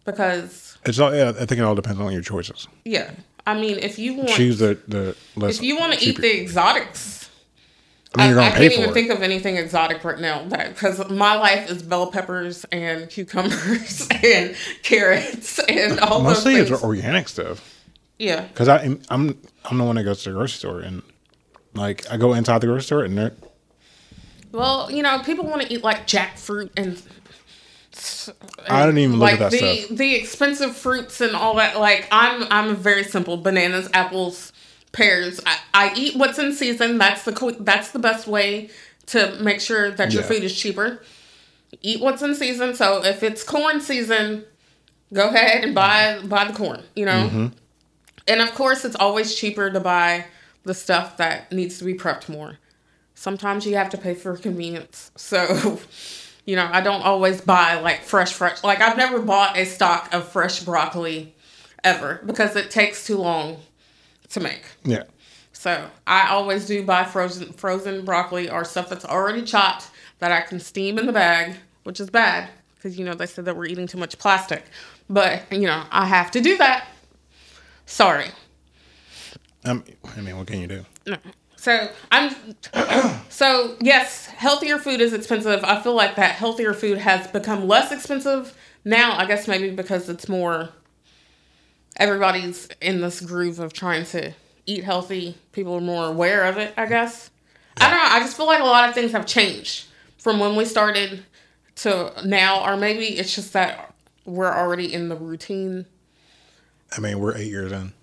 because 0.05 0.77
It's 0.85 0.99
all. 0.99 1.13
Yeah, 1.15 1.29
I 1.29 1.45
think 1.45 1.53
it 1.59 1.61
all 1.61 1.75
depends 1.75 1.99
on 1.99 2.11
your 2.11 2.21
choices. 2.21 2.67
yeah. 2.85 3.11
I 3.47 3.59
mean 3.59 3.79
if 3.79 3.97
you 3.97 4.13
want 4.13 4.29
Choose 4.29 4.59
the 4.59 4.77
the 4.87 5.15
less. 5.35 5.57
if 5.57 5.63
you 5.63 5.75
want 5.75 5.93
to 5.93 6.05
eat 6.07 6.21
the 6.21 6.39
exotics 6.41 7.20
I 8.13 8.17
mean, 8.23 8.29
you're 8.31 8.39
I, 8.41 8.43
gonna 8.49 8.55
I 8.55 8.57
pay 8.57 8.69
can't 8.69 8.73
for 8.73 8.79
even 8.79 8.89
it. 8.89 8.93
think 8.93 9.09
of 9.11 9.21
anything 9.23 9.57
exotic 9.57 10.03
right 10.03 10.19
now 10.19 10.43
that 10.49 10.69
because 10.73 11.09
my 11.09 11.35
life 11.35 11.69
is 11.69 11.81
bell 11.81 12.11
peppers 12.11 12.65
and 12.65 13.09
cucumbers 13.09 14.07
and 14.23 14.55
carrots 14.83 15.59
and 15.59 15.99
all 16.01 16.21
Mostly 16.21 16.55
those 16.55 16.71
it's 16.71 16.81
things. 16.81 16.83
organic 16.83 17.29
stuff. 17.29 17.73
yeah, 18.19 18.41
Because 18.47 18.67
I 18.67 18.83
I'm 19.09 19.37
I'm 19.65 19.77
the 19.77 19.83
one 19.85 19.95
that 19.95 20.03
goes 20.03 20.23
to 20.23 20.29
the 20.29 20.35
grocery 20.35 20.57
store 20.57 20.81
and 20.81 21.03
like 21.73 22.05
I 22.11 22.17
go 22.17 22.33
inside 22.33 22.59
the 22.59 22.67
grocery 22.67 22.83
store 22.83 23.03
and 23.03 23.17
they're 23.17 23.31
well, 24.51 24.91
you 24.91 25.01
know, 25.01 25.19
people 25.19 25.45
want 25.45 25.61
to 25.61 25.73
eat 25.73 25.83
like 25.83 26.05
jackfruit 26.07 26.71
and. 26.75 27.01
I 28.69 28.85
don't 28.85 28.97
even 28.97 29.13
look 29.19 29.31
like 29.31 29.33
at 29.41 29.51
that 29.51 29.51
the 29.51 29.81
stuff. 29.81 29.97
the 29.97 30.15
expensive 30.15 30.75
fruits 30.77 31.19
and 31.21 31.35
all 31.35 31.55
that. 31.55 31.79
Like 31.79 32.07
I'm 32.11 32.45
I'm 32.49 32.75
very 32.75 33.03
simple: 33.03 33.35
bananas, 33.37 33.89
apples, 33.93 34.50
pears. 34.91 35.39
I, 35.45 35.57
I 35.73 35.93
eat 35.95 36.15
what's 36.15 36.37
in 36.39 36.53
season. 36.53 36.97
That's 36.97 37.23
the 37.23 37.33
co- 37.33 37.51
that's 37.51 37.91
the 37.91 37.99
best 37.99 38.27
way 38.27 38.69
to 39.07 39.37
make 39.41 39.61
sure 39.61 39.91
that 39.91 40.11
your 40.11 40.21
Yeah. 40.21 40.27
food 40.27 40.43
is 40.43 40.57
cheaper. 40.57 41.01
Eat 41.81 42.01
what's 42.01 42.21
in 42.21 42.35
season. 42.35 42.75
So 42.75 43.03
if 43.03 43.23
it's 43.23 43.43
corn 43.43 43.79
season, 43.81 44.45
go 45.13 45.29
ahead 45.29 45.63
and 45.63 45.73
buy 45.75 46.19
buy 46.23 46.45
the 46.45 46.53
corn. 46.53 46.83
You 46.95 47.05
know, 47.05 47.27
Mm-hmm. 47.27 47.47
and 48.27 48.41
of 48.41 48.53
course 48.53 48.83
it's 48.85 48.95
always 48.95 49.35
cheaper 49.35 49.69
to 49.71 49.79
buy 49.79 50.25
the 50.63 50.73
stuff 50.73 51.17
that 51.17 51.51
needs 51.51 51.77
to 51.79 51.83
be 51.85 51.93
prepped 51.93 52.29
more. 52.29 52.57
Sometimes 53.15 53.65
you 53.65 53.75
have 53.75 53.89
to 53.91 53.97
pay 53.97 54.13
for 54.13 54.35
convenience. 54.37 55.11
So. 55.15 55.79
You 56.43 56.55
know, 56.55 56.67
I 56.73 56.81
don't 56.81 57.03
always 57.03 57.39
buy 57.39 57.75
like 57.79 58.01
fresh, 58.03 58.33
fresh. 58.33 58.63
Like 58.63 58.81
I've 58.81 58.97
never 58.97 59.19
bought 59.21 59.55
a 59.57 59.63
stock 59.63 60.11
of 60.11 60.27
fresh 60.27 60.61
broccoli 60.63 61.35
ever 61.83 62.19
because 62.25 62.55
it 62.55 62.71
takes 62.71 63.05
too 63.05 63.17
long 63.17 63.57
to 64.31 64.39
make. 64.39 64.63
yeah. 64.83 65.03
So 65.53 65.87
I 66.07 66.29
always 66.29 66.65
do 66.65 66.83
buy 66.83 67.03
frozen 67.03 67.53
frozen 67.53 68.03
broccoli 68.03 68.49
or 68.49 68.63
stuff 68.63 68.89
that's 68.89 69.05
already 69.05 69.43
chopped 69.43 69.91
that 70.17 70.31
I 70.31 70.41
can 70.41 70.59
steam 70.59 70.97
in 70.97 71.05
the 71.05 71.13
bag, 71.13 71.55
which 71.83 71.99
is 71.99 72.09
bad 72.09 72.49
because 72.75 72.97
you 72.97 73.05
know 73.05 73.13
they 73.13 73.27
said 73.27 73.45
that 73.45 73.55
we're 73.55 73.67
eating 73.67 73.85
too 73.85 73.99
much 73.99 74.17
plastic. 74.17 74.63
But 75.07 75.43
you 75.51 75.67
know 75.67 75.83
I 75.91 76.05
have 76.05 76.31
to 76.31 76.41
do 76.41 76.57
that. 76.57 76.87
Sorry. 77.85 78.27
Um, 79.63 79.83
I 80.17 80.21
mean, 80.21 80.35
what 80.37 80.47
can 80.47 80.61
you 80.61 80.67
do? 80.67 80.85
No. 81.05 81.17
So 81.57 81.91
I'm 82.11 82.33
so 83.29 83.75
yes, 83.81 84.25
healthier 84.25 84.79
food 84.79 84.99
is 84.99 85.13
expensive. 85.13 85.63
I 85.63 85.79
feel 85.79 85.93
like 85.93 86.15
that 86.15 86.31
healthier 86.31 86.73
food 86.73 86.97
has 86.97 87.27
become 87.27 87.67
less 87.67 87.91
expensive 87.91 88.57
now. 88.83 89.15
I 89.15 89.25
guess 89.27 89.47
maybe 89.47 89.69
because 89.69 90.09
it's 90.09 90.27
more 90.27 90.69
everybody's 91.97 92.67
in 92.81 93.01
this 93.01 93.21
groove 93.21 93.59
of 93.59 93.73
trying 93.73 94.05
to 94.05 94.33
eat 94.65 94.83
healthy. 94.83 95.37
People 95.51 95.75
are 95.75 95.81
more 95.81 96.05
aware 96.05 96.45
of 96.45 96.57
it, 96.57 96.73
I 96.77 96.85
guess. 96.85 97.29
I 97.77 97.89
don't 97.89 97.97
know. 97.97 98.09
I 98.09 98.19
just 98.19 98.37
feel 98.37 98.45
like 98.45 98.61
a 98.61 98.65
lot 98.65 98.89
of 98.89 98.95
things 98.95 99.11
have 99.11 99.25
changed 99.25 99.85
from 100.17 100.39
when 100.39 100.55
we 100.55 100.65
started 100.65 101.23
to 101.77 102.13
now 102.25 102.63
or 102.63 102.77
maybe 102.77 103.05
it's 103.05 103.33
just 103.33 103.53
that 103.53 103.93
we're 104.25 104.53
already 104.53 104.93
in 104.93 105.09
the 105.09 105.15
routine 105.15 105.85
I 106.95 106.99
mean, 106.99 107.19
we're 107.19 107.35
eight 107.37 107.47
years 107.47 107.71
in. 107.71 107.93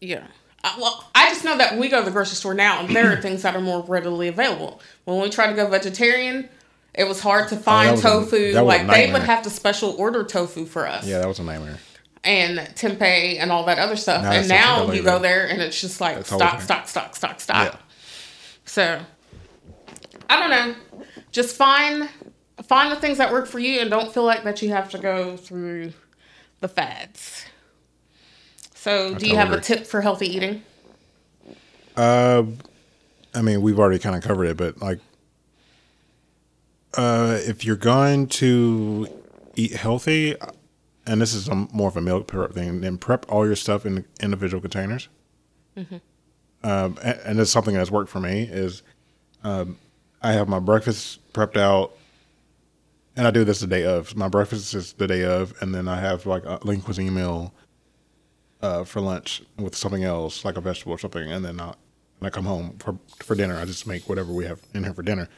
Yeah. 0.00 0.26
Uh, 0.64 0.74
well, 0.80 1.08
I 1.14 1.28
just 1.28 1.44
know 1.44 1.56
that 1.56 1.78
we 1.78 1.88
go 1.88 2.00
to 2.00 2.04
the 2.04 2.10
grocery 2.10 2.34
store 2.34 2.54
now, 2.54 2.80
and 2.84 2.94
there 2.94 3.12
are 3.12 3.20
things 3.20 3.42
that 3.42 3.54
are 3.54 3.60
more 3.60 3.82
readily 3.84 4.26
available. 4.28 4.80
When 5.04 5.20
we 5.20 5.30
tried 5.30 5.48
to 5.48 5.54
go 5.54 5.68
vegetarian, 5.68 6.48
it 6.94 7.04
was 7.04 7.20
hard 7.20 7.48
to 7.48 7.56
find 7.56 7.92
was 7.92 8.00
a- 8.00 8.02
tofu. 8.02 8.52
a 8.56 8.60
like 8.62 8.86
they 8.88 9.12
would 9.12 9.22
have 9.22 9.42
to 9.44 9.50
special 9.50 9.90
order 9.98 10.24
tofu 10.24 10.64
for 10.66 10.86
us, 10.86 11.06
Yeah, 11.06 11.18
that 11.20 11.28
was 11.28 11.38
a 11.38 11.44
nightmare. 11.44 11.78
And 12.24 12.58
tempeh 12.58 13.38
and 13.38 13.50
all 13.50 13.64
that 13.64 13.78
other 13.78 13.96
stuff. 13.96 14.22
Now 14.22 14.32
and 14.32 14.48
now 14.48 14.92
you 14.92 15.02
go 15.02 15.18
there, 15.18 15.46
and 15.46 15.60
it's 15.60 15.80
just 15.80 16.00
like 16.00 16.24
stock, 16.24 16.60
stock, 16.60 16.88
stock, 16.88 17.16
stock, 17.16 17.40
stock. 17.40 17.72
Yeah. 17.72 17.78
So, 18.64 19.00
I 20.30 20.40
don't 20.40 20.50
know. 20.50 20.74
Just 21.30 21.56
find 21.56 22.08
find 22.64 22.92
the 22.92 22.96
things 22.96 23.18
that 23.18 23.32
work 23.32 23.46
for 23.46 23.58
you, 23.58 23.80
and 23.80 23.90
don't 23.90 24.12
feel 24.12 24.24
like 24.24 24.44
that 24.44 24.62
you 24.62 24.70
have 24.70 24.90
to 24.90 24.98
go 24.98 25.36
through 25.36 25.92
the 26.60 26.68
fads. 26.68 27.46
So, 28.74 29.14
do 29.14 29.28
you 29.28 29.36
have 29.36 29.52
a 29.52 29.60
tip 29.60 29.86
for 29.86 30.00
healthy 30.00 30.26
eating? 30.26 30.62
Uh, 31.96 32.44
I 33.34 33.42
mean, 33.42 33.62
we've 33.62 33.78
already 33.78 33.98
kind 33.98 34.16
of 34.16 34.22
covered 34.22 34.46
it, 34.46 34.56
but 34.56 34.80
like, 34.80 34.98
uh, 36.94 37.38
if 37.40 37.64
you're 37.64 37.76
going 37.76 38.26
to 38.28 39.08
eat 39.54 39.72
healthy, 39.72 40.34
and 41.06 41.20
this 41.20 41.34
is 41.34 41.48
a, 41.48 41.54
more 41.54 41.88
of 41.88 41.96
a 41.96 42.00
meal 42.00 42.22
prep 42.22 42.52
thing, 42.52 42.80
then 42.80 42.98
prep 42.98 43.26
all 43.30 43.46
your 43.46 43.56
stuff 43.56 43.84
in 43.86 44.04
individual 44.20 44.60
containers. 44.60 45.08
Um, 46.64 46.98
and, 47.02 47.18
and 47.24 47.40
it's 47.40 47.50
something 47.50 47.74
that's 47.74 47.90
worked 47.90 48.10
for 48.10 48.20
me 48.20 48.42
is, 48.42 48.82
um, 49.42 49.78
I 50.22 50.32
have 50.32 50.48
my 50.48 50.60
breakfast 50.60 51.18
prepped 51.32 51.56
out, 51.56 51.92
and 53.16 53.26
I 53.26 53.30
do 53.32 53.42
this 53.44 53.60
the 53.60 53.66
day 53.66 53.84
of. 53.84 54.14
My 54.16 54.28
breakfast 54.28 54.72
is 54.74 54.92
the 54.92 55.06
day 55.08 55.24
of, 55.24 55.52
and 55.60 55.74
then 55.74 55.88
I 55.88 55.98
have 56.00 56.24
like 56.26 56.44
a 56.44 56.60
lean 56.62 56.80
cuisine 56.80 57.14
meal 57.14 57.52
uh, 58.62 58.84
for 58.84 59.00
lunch 59.00 59.42
with 59.58 59.74
something 59.74 60.04
else, 60.04 60.44
like 60.44 60.56
a 60.56 60.60
vegetable 60.60 60.92
or 60.92 60.98
something, 60.98 61.30
and 61.32 61.44
then 61.44 61.60
I, 61.60 61.74
when 62.18 62.28
I 62.28 62.30
come 62.30 62.44
home 62.44 62.76
for 62.78 62.96
for 63.18 63.34
dinner, 63.34 63.56
I 63.58 63.64
just 63.64 63.86
make 63.86 64.08
whatever 64.08 64.32
we 64.32 64.44
have 64.46 64.60
in 64.72 64.84
here 64.84 64.94
for 64.94 65.02
dinner, 65.02 65.28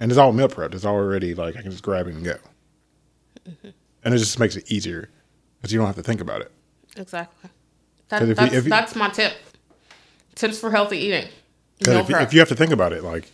and 0.00 0.10
it's 0.10 0.18
all 0.18 0.32
meal 0.32 0.48
prepped. 0.48 0.74
It's 0.74 0.84
already 0.84 1.34
like 1.34 1.56
I 1.56 1.62
can 1.62 1.70
just 1.70 1.84
grab 1.84 2.08
it 2.08 2.14
and 2.14 2.24
go, 2.24 2.36
and 4.04 4.14
it 4.14 4.18
just 4.18 4.38
makes 4.38 4.56
it 4.56 4.70
easier 4.70 5.08
because 5.60 5.72
you 5.72 5.78
don't 5.78 5.86
have 5.86 5.96
to 5.96 6.02
think 6.02 6.20
about 6.20 6.40
it. 6.42 6.50
Exactly. 6.96 7.50
That, 8.08 8.22
if 8.22 8.28
you- 8.28 8.34
that's, 8.34 8.54
you- 8.54 8.60
that's 8.62 8.94
my 8.96 9.08
tip. 9.08 9.32
Tips 10.34 10.58
for 10.58 10.70
healthy 10.70 10.98
eating. 10.98 11.28
Because 11.78 11.96
if, 11.96 12.08
you- 12.08 12.16
if 12.18 12.32
you 12.32 12.38
have 12.40 12.48
to 12.48 12.56
think 12.56 12.72
about 12.72 12.92
it, 12.92 13.02
like 13.04 13.30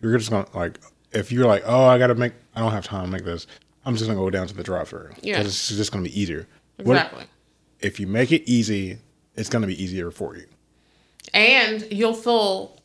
you're 0.00 0.16
just 0.18 0.30
gonna 0.30 0.46
like 0.54 0.78
if 1.12 1.32
you're 1.32 1.46
like, 1.46 1.62
oh, 1.66 1.84
I 1.84 1.98
gotta 1.98 2.14
make, 2.14 2.32
I 2.54 2.60
don't 2.60 2.72
have 2.72 2.84
time 2.84 3.04
to 3.06 3.10
make 3.10 3.24
this. 3.24 3.46
I'm 3.84 3.94
just 3.96 4.06
gonna 4.08 4.18
go 4.18 4.28
down 4.30 4.46
to 4.46 4.54
the 4.54 4.62
drive-through. 4.62 5.10
Yeah. 5.22 5.40
it's 5.40 5.68
just 5.68 5.90
gonna 5.92 6.04
be 6.04 6.20
easier. 6.20 6.46
What- 6.76 6.94
exactly. 6.96 7.24
if 7.80 7.98
you 7.98 8.06
make 8.06 8.30
it 8.32 8.48
easy, 8.48 8.98
it's 9.34 9.48
gonna 9.48 9.66
be 9.66 9.82
easier 9.82 10.10
for 10.10 10.36
you. 10.36 10.46
and 11.34 11.86
you'll 11.90 12.14
feel 12.14 12.77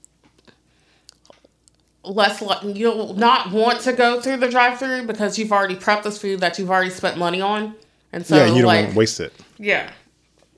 less 2.04 2.42
li- 2.42 2.74
you'll 2.74 3.14
not 3.14 3.52
want 3.52 3.82
to 3.82 3.94
go 3.94 4.20
through 4.22 4.38
the 4.38 4.50
drive-through 4.50 5.06
because 5.08 5.38
you've 5.40 5.52
already 5.52 5.76
prepped 5.76 6.04
this 6.04 6.18
food 6.18 6.40
that 6.42 6.60
you've 6.60 6.70
already 6.70 6.90
spent 6.90 7.18
money 7.18 7.42
on. 7.42 7.76
And 8.12 8.26
so 8.26 8.36
yeah, 8.36 8.46
you 8.48 8.56
don't 8.62 8.66
like 8.66 8.82
want 8.82 8.92
to 8.94 8.98
waste 9.00 9.20
it. 9.20 9.34
yeah. 9.58 9.92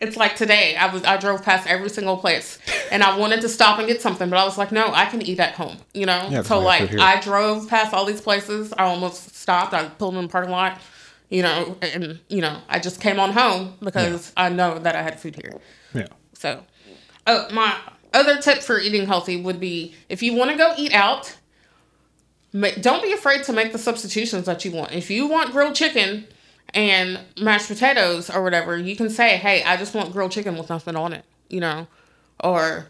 It's 0.01 0.17
like 0.17 0.35
today 0.35 0.75
i 0.75 0.91
was 0.93 1.03
i 1.05 1.15
drove 1.15 1.41
past 1.41 1.67
every 1.67 1.89
single 1.89 2.17
place 2.17 2.59
and 2.91 3.01
i 3.01 3.17
wanted 3.17 3.39
to 3.41 3.49
stop 3.49 3.79
and 3.79 3.87
get 3.87 4.01
something 4.01 4.29
but 4.29 4.37
i 4.37 4.43
was 4.43 4.57
like 4.57 4.71
no 4.73 4.91
i 4.93 5.05
can 5.05 5.21
eat 5.21 5.39
at 5.39 5.53
home 5.53 5.77
you 5.93 6.05
know? 6.05 6.27
Yeah, 6.29 6.41
so 6.41 6.59
because 6.59 6.65
I 6.67 6.75
have 6.75 6.93
like 6.93 6.99
i 6.99 7.21
drove 7.21 7.69
past 7.69 7.93
all 7.93 8.03
these 8.05 8.19
places 8.19 8.73
i 8.77 8.83
almost 8.83 9.35
stopped 9.37 9.73
i 9.73 9.85
pulled 9.87 10.15
in 10.15 10.23
the 10.23 10.27
parking 10.27 10.51
lot 10.51 10.81
you 11.29 11.41
know 11.41 11.77
and 11.81 12.19
you 12.27 12.41
know 12.41 12.59
i 12.67 12.77
just 12.77 12.99
came 12.99 13.21
on 13.21 13.31
home 13.31 13.75
because 13.79 14.33
i 14.35 14.49
know 14.49 14.77
that 14.79 14.97
i 14.97 15.01
had 15.01 15.17
food 15.17 15.35
here. 15.41 15.53
Yeah. 15.93 16.07
so, 16.33 16.61
oh, 17.25 17.47
my 17.53 17.73
other 18.16 18.41
tip 18.41 18.63
for 18.63 18.80
eating 18.80 19.05
healthy 19.05 19.39
would 19.39 19.59
be 19.59 19.93
if 20.09 20.24
you 20.24 20.34
want 20.34 20.51
to 20.51 20.57
go 20.57 20.74
eat 20.78 20.93
out, 20.93 21.38
don't 22.82 23.03
be 23.03 23.11
afraid 23.11 23.43
to 23.43 23.53
make 23.53 23.72
the 23.72 23.78
substitutions 23.78 24.45
that 24.45 24.63
you 24.63 24.72
want. 24.72 24.93
If 24.93 25.11
you 25.11 25.28
want 25.28 25.51
grilled 25.51 25.76
chicken 25.76 26.26
and 26.74 27.20
mashed 27.39 27.68
potatoes 27.68 28.30
or 28.30 28.41
whatever, 28.43 28.78
you 28.78 28.95
can 28.95 29.09
say, 29.09 29.38
"Hey, 29.38 29.63
I 29.63 29.78
just 29.78 29.93
want 29.93 30.13
grilled 30.13 30.32
chicken 30.32 30.57
with 30.57 30.70
nothing 30.70 30.95
on 30.95 31.13
it," 31.13 31.26
you 31.49 31.59
know, 31.59 31.88
or 32.43 32.88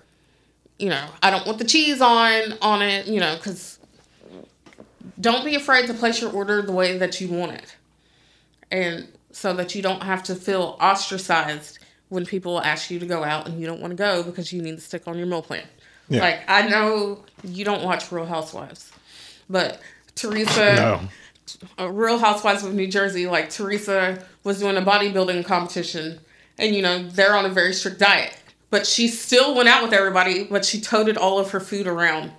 you 0.77 0.89
know, 0.89 1.07
I 1.23 1.31
don't 1.31 1.45
want 1.45 1.57
the 1.57 1.65
cheese 1.65 2.01
on 2.01 2.57
on 2.61 2.81
it, 2.81 3.07
you 3.07 3.19
know, 3.19 3.35
because 3.35 3.79
don't 5.19 5.45
be 5.45 5.55
afraid 5.55 5.87
to 5.87 5.93
place 5.93 6.21
your 6.21 6.31
order 6.31 6.61
the 6.61 6.71
way 6.71 6.97
that 6.97 7.19
you 7.19 7.29
want 7.29 7.53
it, 7.53 7.75
and 8.71 9.07
so 9.31 9.53
that 9.53 9.73
you 9.75 9.81
don't 9.81 10.03
have 10.03 10.23
to 10.23 10.35
feel 10.35 10.77
ostracized 10.79 11.79
when 12.09 12.25
people 12.25 12.61
ask 12.61 12.89
you 12.91 12.99
to 12.99 13.05
go 13.05 13.23
out 13.23 13.47
and 13.47 13.59
you 13.59 13.65
don't 13.65 13.81
want 13.81 13.91
to 13.91 13.95
go 13.95 14.23
because 14.23 14.51
you 14.53 14.61
need 14.61 14.75
to 14.75 14.81
stick 14.81 15.07
on 15.07 15.17
your 15.17 15.27
meal 15.27 15.41
plan. 15.41 15.63
Yeah. 16.09 16.21
Like 16.21 16.39
I 16.47 16.67
know 16.67 17.23
you 17.43 17.65
don't 17.65 17.83
watch 17.83 18.11
Real 18.11 18.25
Housewives, 18.25 18.91
but 19.49 19.79
Teresa, 20.15 20.75
No. 20.75 20.99
uh, 21.79 21.89
Real 21.89 22.19
Housewives 22.19 22.63
of 22.63 22.73
New 22.73 22.87
Jersey, 22.87 23.27
like 23.27 23.49
Teresa 23.49 24.23
was 24.43 24.59
doing 24.59 24.77
a 24.77 24.81
bodybuilding 24.81 25.45
competition 25.45 26.19
and 26.57 26.75
you 26.75 26.81
know 26.81 27.07
they're 27.09 27.35
on 27.35 27.45
a 27.45 27.49
very 27.49 27.73
strict 27.73 27.99
diet. 27.99 28.35
But 28.69 28.85
she 28.87 29.07
still 29.07 29.55
went 29.55 29.69
out 29.69 29.83
with 29.83 29.93
everybody, 29.93 30.43
but 30.43 30.65
she 30.65 30.81
toted 30.81 31.17
all 31.17 31.39
of 31.39 31.51
her 31.51 31.59
food 31.59 31.87
around 31.87 32.31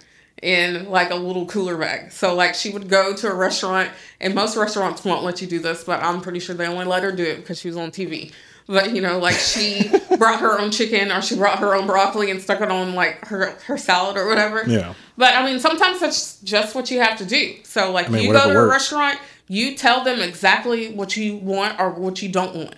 in 0.43 0.89
like 0.91 1.11
a 1.11 1.15
little 1.15 1.47
cooler 1.47 1.77
bag. 1.79 2.13
So 2.13 2.35
like 2.35 2.55
she 2.55 2.71
would 2.71 2.89
go 2.89 3.15
to 3.17 3.29
a 3.29 3.35
restaurant, 3.35 3.91
and 4.21 4.35
most 4.35 4.57
restaurants 4.57 5.05
won't 5.05 5.25
let 5.25 5.41
you 5.41 5.47
do 5.47 5.59
this, 5.59 5.85
but 5.85 6.03
I'm 6.03 6.21
pretty 6.21 6.41
sure 6.41 6.55
they 6.55 6.67
only 6.67 6.85
let 6.85 7.03
her 7.03 7.13
do 7.13 7.25
it 7.25 7.37
because 7.39 7.59
she 7.59 7.69
was 7.69 7.77
on 7.77 7.91
TV. 7.91 8.33
But 8.67 8.95
you 8.95 9.01
know, 9.01 9.19
like 9.19 9.37
she 9.37 9.91
brought 10.19 10.41
her 10.41 10.59
own 10.59 10.71
chicken 10.71 11.13
or 11.13 11.23
she 11.23 11.37
brought 11.37 11.59
her 11.61 11.75
own 11.75 11.87
broccoli 11.87 12.31
and 12.31 12.41
stuck 12.41 12.61
it 12.61 12.71
on 12.71 12.95
like 12.95 13.25
her 13.27 13.51
her 13.67 13.79
salad 13.79 14.17
or 14.17 14.27
whatever. 14.27 14.65
Yeah. 14.67 14.95
But 15.17 15.35
I 15.35 15.45
mean, 15.45 15.61
sometimes 15.61 16.01
that's 16.01 16.41
just 16.41 16.75
what 16.75 16.91
you 16.91 17.01
have 17.01 17.19
to 17.19 17.25
do. 17.25 17.57
So 17.63 17.93
like 17.93 18.11
mean, 18.11 18.25
you 18.25 18.33
go 18.33 18.53
to 18.53 18.59
a 18.59 18.67
restaurant, 18.67 19.19
you 19.49 19.77
tell 19.77 20.03
them 20.03 20.21
exactly 20.21 20.93
what 20.93 21.17
you 21.17 21.37
want 21.37 21.79
or 21.79 21.91
what 21.91 22.23
you 22.23 22.29
don't 22.29 22.57
want. 22.57 22.75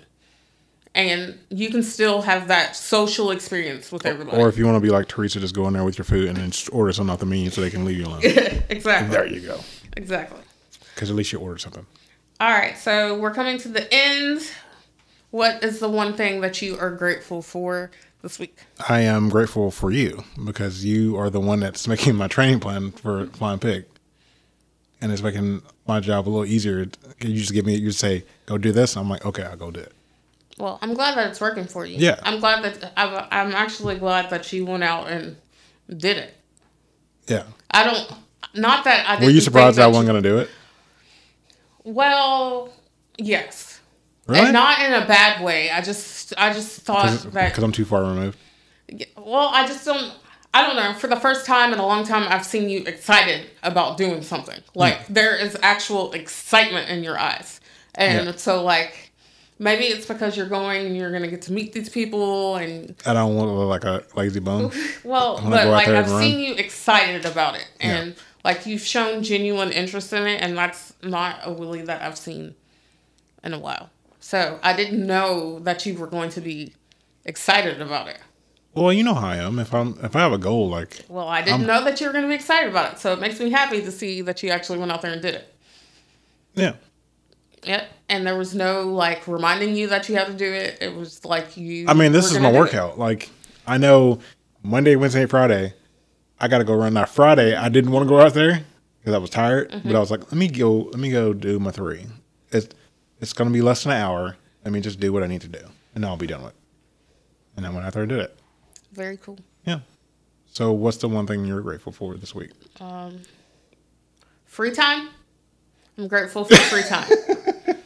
And 0.94 1.38
you 1.48 1.70
can 1.70 1.82
still 1.82 2.22
have 2.22 2.48
that 2.48 2.74
social 2.74 3.30
experience 3.30 3.92
with 3.92 4.04
everybody. 4.04 4.36
Or 4.36 4.48
if 4.48 4.58
you 4.58 4.64
want 4.64 4.76
to 4.76 4.80
be 4.80 4.90
like 4.90 5.06
Teresa, 5.06 5.38
just 5.38 5.54
go 5.54 5.68
in 5.68 5.74
there 5.74 5.84
with 5.84 5.96
your 5.96 6.04
food 6.04 6.28
and 6.28 6.36
then 6.36 6.50
just 6.50 6.72
order 6.72 6.92
something 6.92 7.12
off 7.12 7.20
the 7.20 7.26
menu 7.26 7.50
so 7.50 7.60
they 7.60 7.70
can 7.70 7.84
leave 7.84 7.98
you 7.98 8.06
alone. 8.06 8.20
exactly. 8.68 9.10
there 9.10 9.26
you 9.26 9.40
go. 9.40 9.60
Exactly. 9.96 10.40
Because 10.94 11.10
at 11.10 11.16
least 11.16 11.32
you 11.32 11.38
ordered 11.38 11.60
something. 11.60 11.86
All 12.40 12.50
right, 12.50 12.76
so 12.76 13.18
we're 13.18 13.34
coming 13.34 13.58
to 13.58 13.68
the 13.68 13.92
end. 13.92 14.42
What 15.30 15.62
is 15.62 15.78
the 15.78 15.88
one 15.88 16.14
thing 16.14 16.40
that 16.40 16.62
you 16.62 16.78
are 16.78 16.90
grateful 16.90 17.42
for 17.42 17.90
this 18.22 18.38
week? 18.38 18.58
I 18.88 19.00
am 19.00 19.28
grateful 19.28 19.70
for 19.70 19.90
you 19.90 20.24
because 20.44 20.84
you 20.84 21.16
are 21.16 21.30
the 21.30 21.40
one 21.40 21.60
that's 21.60 21.86
making 21.88 22.16
my 22.16 22.28
training 22.28 22.60
plan 22.60 22.92
for 22.92 23.26
Flying 23.26 23.58
Pig. 23.58 23.84
And 25.00 25.12
it's 25.12 25.22
making 25.22 25.62
my 25.86 26.00
job 26.00 26.26
a 26.26 26.30
little 26.30 26.44
easier. 26.44 26.88
You 27.20 27.34
just 27.34 27.52
give 27.52 27.64
me, 27.64 27.76
you 27.76 27.92
say, 27.92 28.24
go 28.46 28.58
do 28.58 28.72
this. 28.72 28.96
I'm 28.96 29.08
like, 29.08 29.24
okay, 29.24 29.44
I'll 29.44 29.56
go 29.56 29.70
do 29.70 29.80
it. 29.80 29.92
Well, 30.58 30.78
I'm 30.82 30.94
glad 30.94 31.16
that 31.16 31.30
it's 31.30 31.40
working 31.40 31.66
for 31.66 31.86
you. 31.86 31.98
Yeah. 31.98 32.18
I'm 32.24 32.40
glad 32.40 32.64
that 32.64 32.92
I'm, 32.96 33.26
I'm 33.30 33.54
actually 33.54 33.96
glad 33.96 34.30
that 34.30 34.52
you 34.52 34.66
went 34.66 34.82
out 34.82 35.06
and 35.06 35.36
did 35.88 36.16
it. 36.16 36.34
Yeah. 37.28 37.44
I 37.70 37.84
don't. 37.84 38.12
Not 38.54 38.84
that 38.84 39.08
I. 39.08 39.22
Were 39.22 39.30
you 39.30 39.40
surprised 39.40 39.78
I 39.78 39.86
wasn't 39.86 40.08
going 40.08 40.20
to 40.20 40.28
do 40.28 40.38
it? 40.38 40.50
Well, 41.84 42.72
yes. 43.18 43.67
Really? 44.28 44.40
And 44.44 44.52
not 44.52 44.80
in 44.80 44.92
a 44.92 45.06
bad 45.06 45.42
way. 45.42 45.70
I 45.70 45.80
just, 45.80 46.34
I 46.36 46.52
just 46.52 46.80
thought 46.82 47.06
that. 47.32 47.48
Because 47.50 47.64
I'm 47.64 47.72
too 47.72 47.84
far 47.86 48.02
removed. 48.02 48.38
Well, 49.16 49.48
I 49.48 49.66
just 49.66 49.84
don't. 49.84 50.12
I 50.54 50.66
don't 50.66 50.76
know. 50.76 50.94
For 50.94 51.08
the 51.08 51.16
first 51.16 51.44
time 51.46 51.72
in 51.72 51.78
a 51.78 51.86
long 51.86 52.04
time, 52.04 52.26
I've 52.28 52.44
seen 52.46 52.68
you 52.70 52.80
excited 52.84 53.46
about 53.62 53.96
doing 53.98 54.22
something. 54.22 54.60
Hmm. 54.74 54.78
Like 54.78 55.06
there 55.08 55.34
is 55.36 55.56
actual 55.62 56.12
excitement 56.12 56.88
in 56.90 57.02
your 57.04 57.18
eyes, 57.18 57.60
and 57.94 58.26
Yeah. 58.26 58.36
so 58.36 58.62
like 58.62 59.12
maybe 59.58 59.84
it's 59.84 60.06
because 60.06 60.36
you're 60.36 60.48
going 60.48 60.86
and 60.86 60.96
you're 60.96 61.10
gonna 61.12 61.28
get 61.28 61.42
to 61.42 61.52
meet 61.52 61.72
these 61.74 61.88
people, 61.90 62.56
and 62.56 62.94
I 63.06 63.12
don't 63.12 63.34
want 63.34 63.48
to 63.48 63.52
look 63.52 63.68
like 63.68 63.84
a 63.84 64.04
lazy 64.16 64.40
bum. 64.40 64.70
well, 65.04 65.40
but 65.42 65.66
like 65.68 65.88
I've 65.88 66.08
seen 66.08 66.38
you 66.40 66.54
excited 66.54 67.24
about 67.26 67.54
it, 67.56 67.68
Yeah. 67.80 67.96
and 67.96 68.14
like 68.44 68.64
you've 68.66 68.82
shown 68.82 69.22
genuine 69.22 69.70
interest 69.70 70.12
in 70.14 70.26
it, 70.26 70.40
and 70.40 70.56
that's 70.56 70.94
not 71.02 71.40
a 71.44 71.52
Willie 71.52 71.82
that 71.82 72.00
I've 72.02 72.16
seen 72.18 72.54
in 73.44 73.52
a 73.52 73.58
while. 73.58 73.90
So 74.20 74.58
I 74.62 74.72
didn't 74.74 75.06
know 75.06 75.58
that 75.60 75.86
you 75.86 75.94
were 75.94 76.06
going 76.06 76.30
to 76.30 76.40
be 76.40 76.74
excited 77.24 77.80
about 77.80 78.08
it. 78.08 78.18
Well, 78.74 78.92
you 78.92 79.02
know 79.02 79.14
how 79.14 79.28
I 79.28 79.36
am. 79.36 79.58
If 79.58 79.72
I'm 79.74 79.98
if 80.02 80.14
I 80.14 80.20
have 80.20 80.32
a 80.32 80.38
goal, 80.38 80.68
like 80.68 81.04
Well, 81.08 81.28
I 81.28 81.42
didn't 81.42 81.66
know 81.66 81.82
that 81.84 82.00
you 82.00 82.06
were 82.06 82.12
going 82.12 82.24
to 82.24 82.28
be 82.28 82.34
excited 82.34 82.68
about 82.70 82.92
it, 82.92 82.98
so 82.98 83.12
it 83.12 83.20
makes 83.20 83.40
me 83.40 83.50
happy 83.50 83.80
to 83.82 83.90
see 83.90 84.20
that 84.22 84.42
you 84.42 84.50
actually 84.50 84.78
went 84.78 84.92
out 84.92 85.02
there 85.02 85.12
and 85.12 85.22
did 85.22 85.34
it. 85.34 85.54
yeah, 86.54 86.74
Yep. 87.64 87.88
And 88.08 88.26
there 88.26 88.36
was 88.36 88.54
no 88.54 88.88
like 88.88 89.26
reminding 89.26 89.74
you 89.76 89.88
that 89.88 90.08
you 90.08 90.14
had 90.16 90.28
to 90.28 90.32
do 90.34 90.50
it. 90.52 90.78
It 90.80 90.94
was 90.94 91.24
like 91.24 91.56
you. 91.56 91.86
I 91.88 91.94
mean, 91.94 92.12
this 92.12 92.30
is 92.30 92.38
my 92.38 92.50
do 92.50 92.56
it. 92.56 92.60
workout. 92.60 92.98
Like 92.98 93.30
I 93.66 93.78
know 93.78 94.20
Monday, 94.62 94.96
Wednesday, 94.96 95.26
Friday, 95.26 95.74
I 96.40 96.46
got 96.48 96.58
to 96.58 96.64
go 96.64 96.74
run. 96.74 96.94
Now 96.94 97.04
Friday, 97.04 97.54
I 97.56 97.68
didn't 97.68 97.90
want 97.90 98.04
to 98.04 98.08
go 98.08 98.20
out 98.20 98.34
there 98.34 98.64
because 99.00 99.14
I 99.14 99.18
was 99.18 99.30
tired, 99.30 99.70
Mm-hmm. 99.70 99.88
but 99.88 99.96
I 99.96 100.00
was 100.00 100.10
like, 100.10 100.20
let 100.24 100.34
me 100.34 100.48
go. 100.48 100.72
Let 100.92 100.98
me 101.00 101.10
go 101.10 101.32
do 101.32 101.58
my 101.58 101.70
three. 101.72 102.06
It's 102.52 102.68
it's 103.20 103.32
gonna 103.32 103.50
be 103.50 103.62
less 103.62 103.84
than 103.84 103.92
an 103.92 103.98
hour. 104.00 104.36
Let 104.64 104.72
me 104.72 104.80
just 104.80 105.00
do 105.00 105.12
what 105.12 105.22
I 105.22 105.26
need 105.26 105.40
to 105.42 105.48
do, 105.48 105.66
and 105.94 106.04
I'll 106.04 106.16
be 106.16 106.26
done 106.26 106.42
with. 106.42 106.52
it. 106.52 106.56
And 107.56 107.66
I 107.66 107.70
went 107.70 107.86
out 107.86 107.92
there 107.92 108.02
and 108.02 108.10
did 108.10 108.20
it. 108.20 108.38
Very 108.92 109.16
cool. 109.16 109.38
Yeah. 109.64 109.80
So, 110.46 110.72
what's 110.72 110.96
the 110.98 111.08
one 111.08 111.26
thing 111.26 111.44
you're 111.44 111.60
grateful 111.60 111.92
for 111.92 112.16
this 112.16 112.34
week? 112.34 112.50
Um, 112.80 113.20
free 114.44 114.72
time. 114.72 115.10
I'm 115.96 116.08
grateful 116.08 116.44
for 116.44 116.54
free 116.54 116.82
time. 116.82 117.08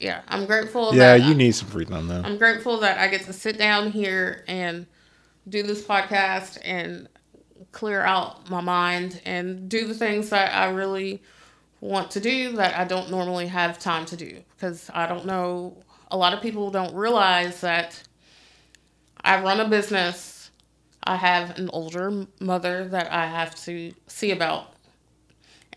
yeah, 0.00 0.22
I'm 0.28 0.46
grateful. 0.46 0.94
Yeah, 0.94 1.16
that 1.16 1.26
you 1.26 1.34
need 1.34 1.52
some 1.52 1.68
free 1.68 1.84
time 1.84 2.08
though. 2.08 2.22
I'm 2.22 2.38
grateful 2.38 2.78
that 2.80 2.98
I 2.98 3.08
get 3.08 3.22
to 3.26 3.32
sit 3.32 3.58
down 3.58 3.92
here 3.92 4.44
and 4.48 4.86
do 5.48 5.62
this 5.62 5.82
podcast 5.82 6.58
and 6.64 7.08
clear 7.70 8.02
out 8.02 8.50
my 8.50 8.60
mind 8.60 9.20
and 9.24 9.68
do 9.68 9.86
the 9.86 9.94
things 9.94 10.30
that 10.30 10.54
I 10.54 10.70
really 10.70 11.22
want 11.82 12.12
to 12.12 12.20
do 12.20 12.52
that 12.52 12.78
I 12.78 12.84
don't 12.84 13.10
normally 13.10 13.48
have 13.48 13.76
time 13.78 14.06
to 14.06 14.16
do 14.16 14.40
because 14.54 14.88
I 14.94 15.06
don't 15.06 15.26
know 15.26 15.76
a 16.12 16.16
lot 16.16 16.32
of 16.32 16.40
people 16.40 16.70
don't 16.70 16.94
realize 16.94 17.60
that 17.62 18.00
I 19.24 19.42
run 19.42 19.58
a 19.58 19.68
business. 19.68 20.50
I 21.02 21.16
have 21.16 21.58
an 21.58 21.68
older 21.72 22.26
mother 22.38 22.86
that 22.88 23.12
I 23.12 23.26
have 23.26 23.56
to 23.64 23.92
see 24.06 24.30
about 24.30 24.72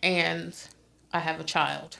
and 0.03 0.55
I 1.11 1.19
have 1.19 1.39
a 1.39 1.43
child 1.43 1.97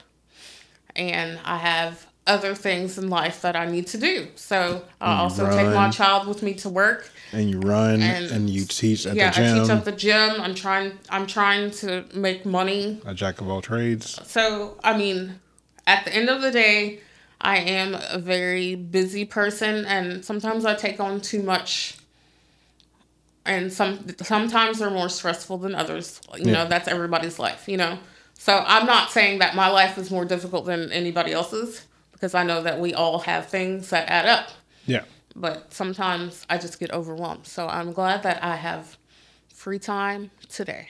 and 0.96 1.40
I 1.44 1.58
have 1.58 2.06
other 2.28 2.54
things 2.54 3.00
in 3.00 3.10
life 3.10 3.42
that 3.42 3.56
I 3.56 3.66
need 3.66 3.88
to 3.88 3.98
do. 3.98 4.28
So 4.36 4.84
I 5.02 5.16
You 5.16 5.22
also 5.22 5.50
take 5.50 5.74
my 5.74 5.90
child 5.90 6.28
with 6.28 6.44
me 6.44 6.54
to 6.56 6.70
work. 6.70 7.10
And 7.36 7.50
you 7.50 7.60
run 7.60 8.02
And- 8.02 8.32
and, 8.32 8.50
you 8.50 8.64
teach 8.66 9.06
at 9.06 9.16
yeah, 9.16 9.30
the 9.30 9.36
gym. 9.36 9.56
I 9.56 9.60
teach 9.60 9.70
at 9.70 9.86
the 9.86 9.92
gym. 9.92 10.42
I'm 10.42 10.56
trying. 10.56 10.98
I'm 11.10 11.28
trying 11.28 11.72
to 11.82 12.06
make 12.14 12.46
money. 12.46 13.02
a 13.06 13.14
jack 13.14 13.42
of 13.42 13.50
all 13.50 13.62
trades. 13.62 14.20
So 14.26 14.78
I 14.84 14.98
mean, 14.98 15.40
at 15.86 16.06
the 16.06 16.16
end 16.16 16.30
of 16.30 16.42
the 16.42 16.52
day, 16.52 17.00
I 17.42 17.58
am 17.58 17.96
a 18.10 18.18
very 18.18 18.76
busy 18.76 19.26
person, 19.26 19.86
and 19.86 20.24
sometimes 20.24 20.66
I 20.66 20.74
take 20.76 21.00
on 21.00 21.20
too 21.22 21.44
much. 21.44 21.98
And 23.46 23.72
some 23.72 24.08
sometimes 24.24 24.80
they're 24.80 24.90
more 24.90 25.10
stressful 25.10 25.58
than 25.60 25.76
others. 25.76 26.20
You 26.38 26.46
Yeah. 26.48 26.52
know, 26.54 26.68
that's 26.68 26.88
everybody's 26.88 27.38
life. 27.38 27.68
You 27.68 27.78
know, 27.78 28.00
so 28.34 28.64
I'm 28.66 28.86
not 28.88 29.12
saying 29.12 29.40
that 29.40 29.56
my 29.56 29.68
life 29.68 29.98
is 29.98 30.10
more 30.10 30.26
difficult 30.26 30.66
than 30.66 30.92
anybody 30.92 31.32
else's 31.32 31.82
because 32.12 32.34
I 32.34 32.44
know 32.44 32.64
that 32.64 32.80
we 32.80 32.94
all 32.94 33.20
have 33.20 33.48
things 33.48 33.90
that 33.90 34.10
add 34.10 34.26
up 34.26 34.50
Yeah. 34.88 35.02
But 35.36 35.74
sometimes 35.74 36.46
I 36.50 36.58
just 36.58 36.80
get 36.80 36.92
overwhelmed. 36.92 37.46
So 37.48 37.68
I'm 37.68 37.92
glad 37.94 38.24
that 38.24 38.44
I 38.44 38.56
have 38.56 38.98
free 39.54 39.80
time 39.80 40.32
today 40.50 40.90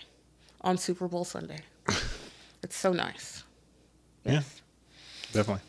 on 0.61 0.77
Super 0.77 1.07
Bowl 1.07 1.25
Sunday. 1.25 1.59
it's 2.63 2.75
so 2.75 2.91
nice. 2.93 3.43
Yeah. 4.23 4.41
Definitely. 5.31 5.63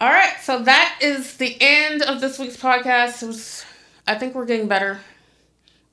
All 0.00 0.08
right, 0.08 0.34
so 0.40 0.62
that 0.62 0.98
is 1.02 1.36
the 1.36 1.56
end 1.60 2.02
of 2.02 2.20
this 2.22 2.38
week's 2.38 2.56
podcast. 2.56 3.22
It 3.22 3.26
was, 3.26 3.64
I 4.06 4.14
think 4.14 4.34
we're 4.34 4.46
getting 4.46 4.66
better. 4.66 4.98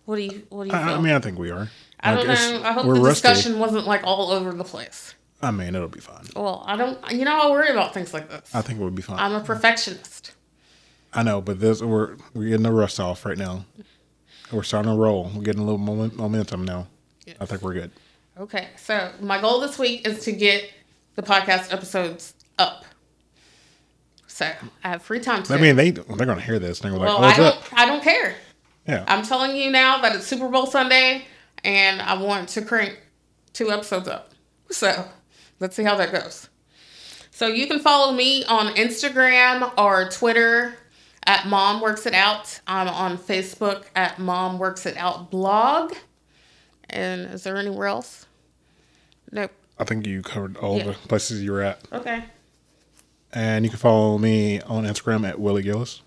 What 0.05 0.15
do 0.15 0.21
you 0.21 0.47
What 0.49 0.63
do 0.63 0.69
you 0.69 0.77
feel? 0.81 0.89
I, 0.93 0.95
I 0.95 1.01
mean, 1.01 1.13
I 1.13 1.19
think 1.19 1.37
we 1.37 1.51
are. 1.51 1.67
I 1.99 2.15
Like, 2.15 2.25
don't 2.27 2.61
know. 2.61 2.67
I 2.69 2.71
hope 2.71 2.85
the 2.85 2.91
rusty. 3.01 3.27
discussion 3.27 3.59
wasn't 3.59 3.85
like 3.85 4.05
all 4.05 4.31
over 4.31 4.53
the 4.53 4.63
place. 4.63 5.13
I 5.41 5.51
mean, 5.51 5.75
it'll 5.75 5.89
be 5.89 5.99
fine. 5.99 6.23
Well, 6.35 6.63
I 6.65 6.77
don't. 6.77 6.97
You 7.11 7.25
know, 7.25 7.37
I 7.37 7.51
worry 7.51 7.69
about 7.69 7.93
things 7.93 8.13
like 8.13 8.29
this. 8.29 8.55
I 8.55 8.61
think 8.61 8.79
we'll 8.79 8.89
be 8.91 9.01
fine. 9.01 9.19
I'm 9.19 9.33
a 9.33 9.41
perfectionist. 9.43 10.31
I 11.17 11.23
know, 11.23 11.41
but 11.41 11.59
this 11.59 11.81
we're 11.81 12.15
we're 12.35 12.49
getting 12.49 12.61
the 12.61 12.71
rust 12.71 12.99
off 12.99 13.25
right 13.25 13.37
now. 13.37 13.65
We're 14.51 14.61
starting 14.61 14.91
to 14.91 14.97
roll. 14.97 15.31
We're 15.33 15.41
getting 15.41 15.61
a 15.61 15.65
little 15.65 15.79
moment, 15.79 16.15
momentum 16.15 16.63
now. 16.63 16.87
I 17.39 17.45
think 17.47 17.63
we're 17.63 17.73
good. 17.73 17.91
Okay, 18.39 18.67
so 18.77 19.11
my 19.19 19.41
goal 19.41 19.59
this 19.59 19.79
week 19.79 20.07
is 20.07 20.23
to 20.25 20.31
get 20.31 20.71
the 21.15 21.23
podcast 21.23 21.73
episodes 21.73 22.35
up. 22.59 22.85
So 24.27 24.45
I 24.83 24.89
have 24.89 25.01
free 25.01 25.19
time 25.19 25.41
today. 25.41 25.55
I 25.55 25.61
mean, 25.61 25.75
they 25.75 25.89
they're 25.89 26.27
gonna 26.27 26.39
hear 26.39 26.59
this. 26.59 26.79
They're 26.79 26.91
like, 26.91 27.01
well, 27.01 27.17
"Oh, 27.17 27.23
I 27.23 27.35
don't. 27.35 27.47
up?" 27.47 27.63
I 27.73 27.87
don't 27.87 28.03
care. 28.03 28.35
Yeah. 28.87 29.03
I'm 29.07 29.23
telling 29.23 29.57
you 29.57 29.71
now 29.71 29.99
that 30.03 30.15
it's 30.15 30.27
Super 30.27 30.47
Bowl 30.47 30.67
Sunday, 30.67 31.25
and 31.63 31.99
I 31.99 32.21
want 32.21 32.47
to 32.49 32.61
crank 32.61 33.01
two 33.53 33.71
episodes 33.71 34.07
up. 34.07 34.33
So 34.69 35.03
let's 35.59 35.75
see 35.75 35.83
how 35.83 35.95
that 35.95 36.11
goes. 36.11 36.47
So 37.31 37.47
you 37.47 37.65
can 37.65 37.79
follow 37.79 38.13
me 38.13 38.45
on 38.45 38.75
Instagram 38.75 39.75
or 39.79 40.09
Twitter 40.09 40.75
at 41.27 41.45
Mom 41.47 41.81
Works 41.81 42.05
It 42.05 42.13
Out. 42.13 42.59
I'm 42.65 42.87
on 42.87 43.17
Facebook 43.17 43.83
at 43.95 44.17
Mom 44.17 44.57
Works 44.57 44.85
It 44.85 44.97
Out 44.97 45.29
blog. 45.29 45.93
And 46.89 47.29
is 47.33 47.43
there 47.43 47.57
anywhere 47.57 47.87
else? 47.87 48.25
Nope. 49.31 49.51
I 49.77 49.83
think 49.83 50.07
you 50.07 50.21
covered 50.23 50.57
all 50.57 50.77
Yeah. 50.77 50.85
the 50.85 50.93
places 50.93 51.43
you 51.43 51.51
were 51.51 51.61
at. 51.61 51.81
Okay. 51.91 52.23
And 53.33 53.65
you 53.65 53.69
can 53.69 53.77
follow 53.77 54.17
me 54.17 54.61
on 54.61 54.85
Instagram 54.85 55.27
at 55.27 55.39
Willie 55.39 55.61
Gillis. 55.63 56.01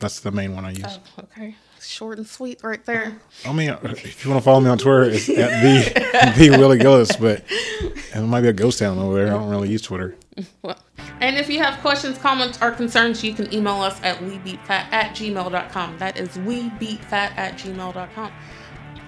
That's 0.00 0.20
the 0.20 0.32
main 0.32 0.54
one 0.54 0.64
I 0.64 0.70
use. 0.72 0.84
Oh, 1.16 1.22
okay. 1.22 1.54
Short 1.80 2.18
and 2.18 2.26
sweet 2.26 2.62
right 2.62 2.84
there. 2.84 3.18
I 3.46 3.52
mean, 3.52 3.70
uh, 3.70 3.78
if 3.82 4.24
you 4.24 4.30
want 4.30 4.42
to 4.42 4.44
follow 4.44 4.60
me 4.60 4.68
on 4.68 4.76
Twitter, 4.78 5.04
it's 5.04 5.28
at 5.30 5.62
the 5.62 6.34
the 6.50 6.50
Willie 6.58 6.78
Gillis, 6.78 7.16
but 7.16 7.44
it 7.48 8.26
might 8.26 8.42
be 8.42 8.48
a 8.48 8.52
ghost 8.52 8.80
town 8.80 8.98
over 8.98 9.14
there. 9.14 9.28
I 9.28 9.38
don't 9.38 9.48
really 9.48 9.70
use 9.70 9.82
Twitter. 9.82 10.16
Well, 10.62 10.76
And 11.20 11.36
if 11.36 11.48
you 11.50 11.58
have 11.60 11.80
questions, 11.80 12.18
comments, 12.18 12.58
or 12.62 12.70
concerns, 12.70 13.22
you 13.22 13.34
can 13.34 13.52
email 13.52 13.80
us 13.82 14.00
at 14.02 14.18
webeatfat 14.18 14.90
at 14.92 15.14
gmail.com. 15.14 15.98
That 15.98 16.18
is 16.18 16.30
webeatfat 16.38 17.36
at 17.36 17.58
gmail.com. 17.58 18.32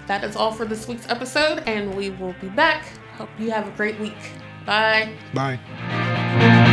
That 0.07 0.25
is 0.25 0.37
all 0.37 0.53
for 0.53 0.65
this 0.65 0.87
week's 0.87 1.09
episode, 1.09 1.63
and 1.67 1.95
we 1.97 2.11
will 2.11 2.35
be 2.41 2.49
back. 2.49 2.85
Hope 3.17 3.31
you 3.39 3.51
have 3.51 3.67
a 3.67 3.71
great 3.73 3.99
week. 3.99 4.33
Bye. 4.67 5.13
Bye. 5.35 6.71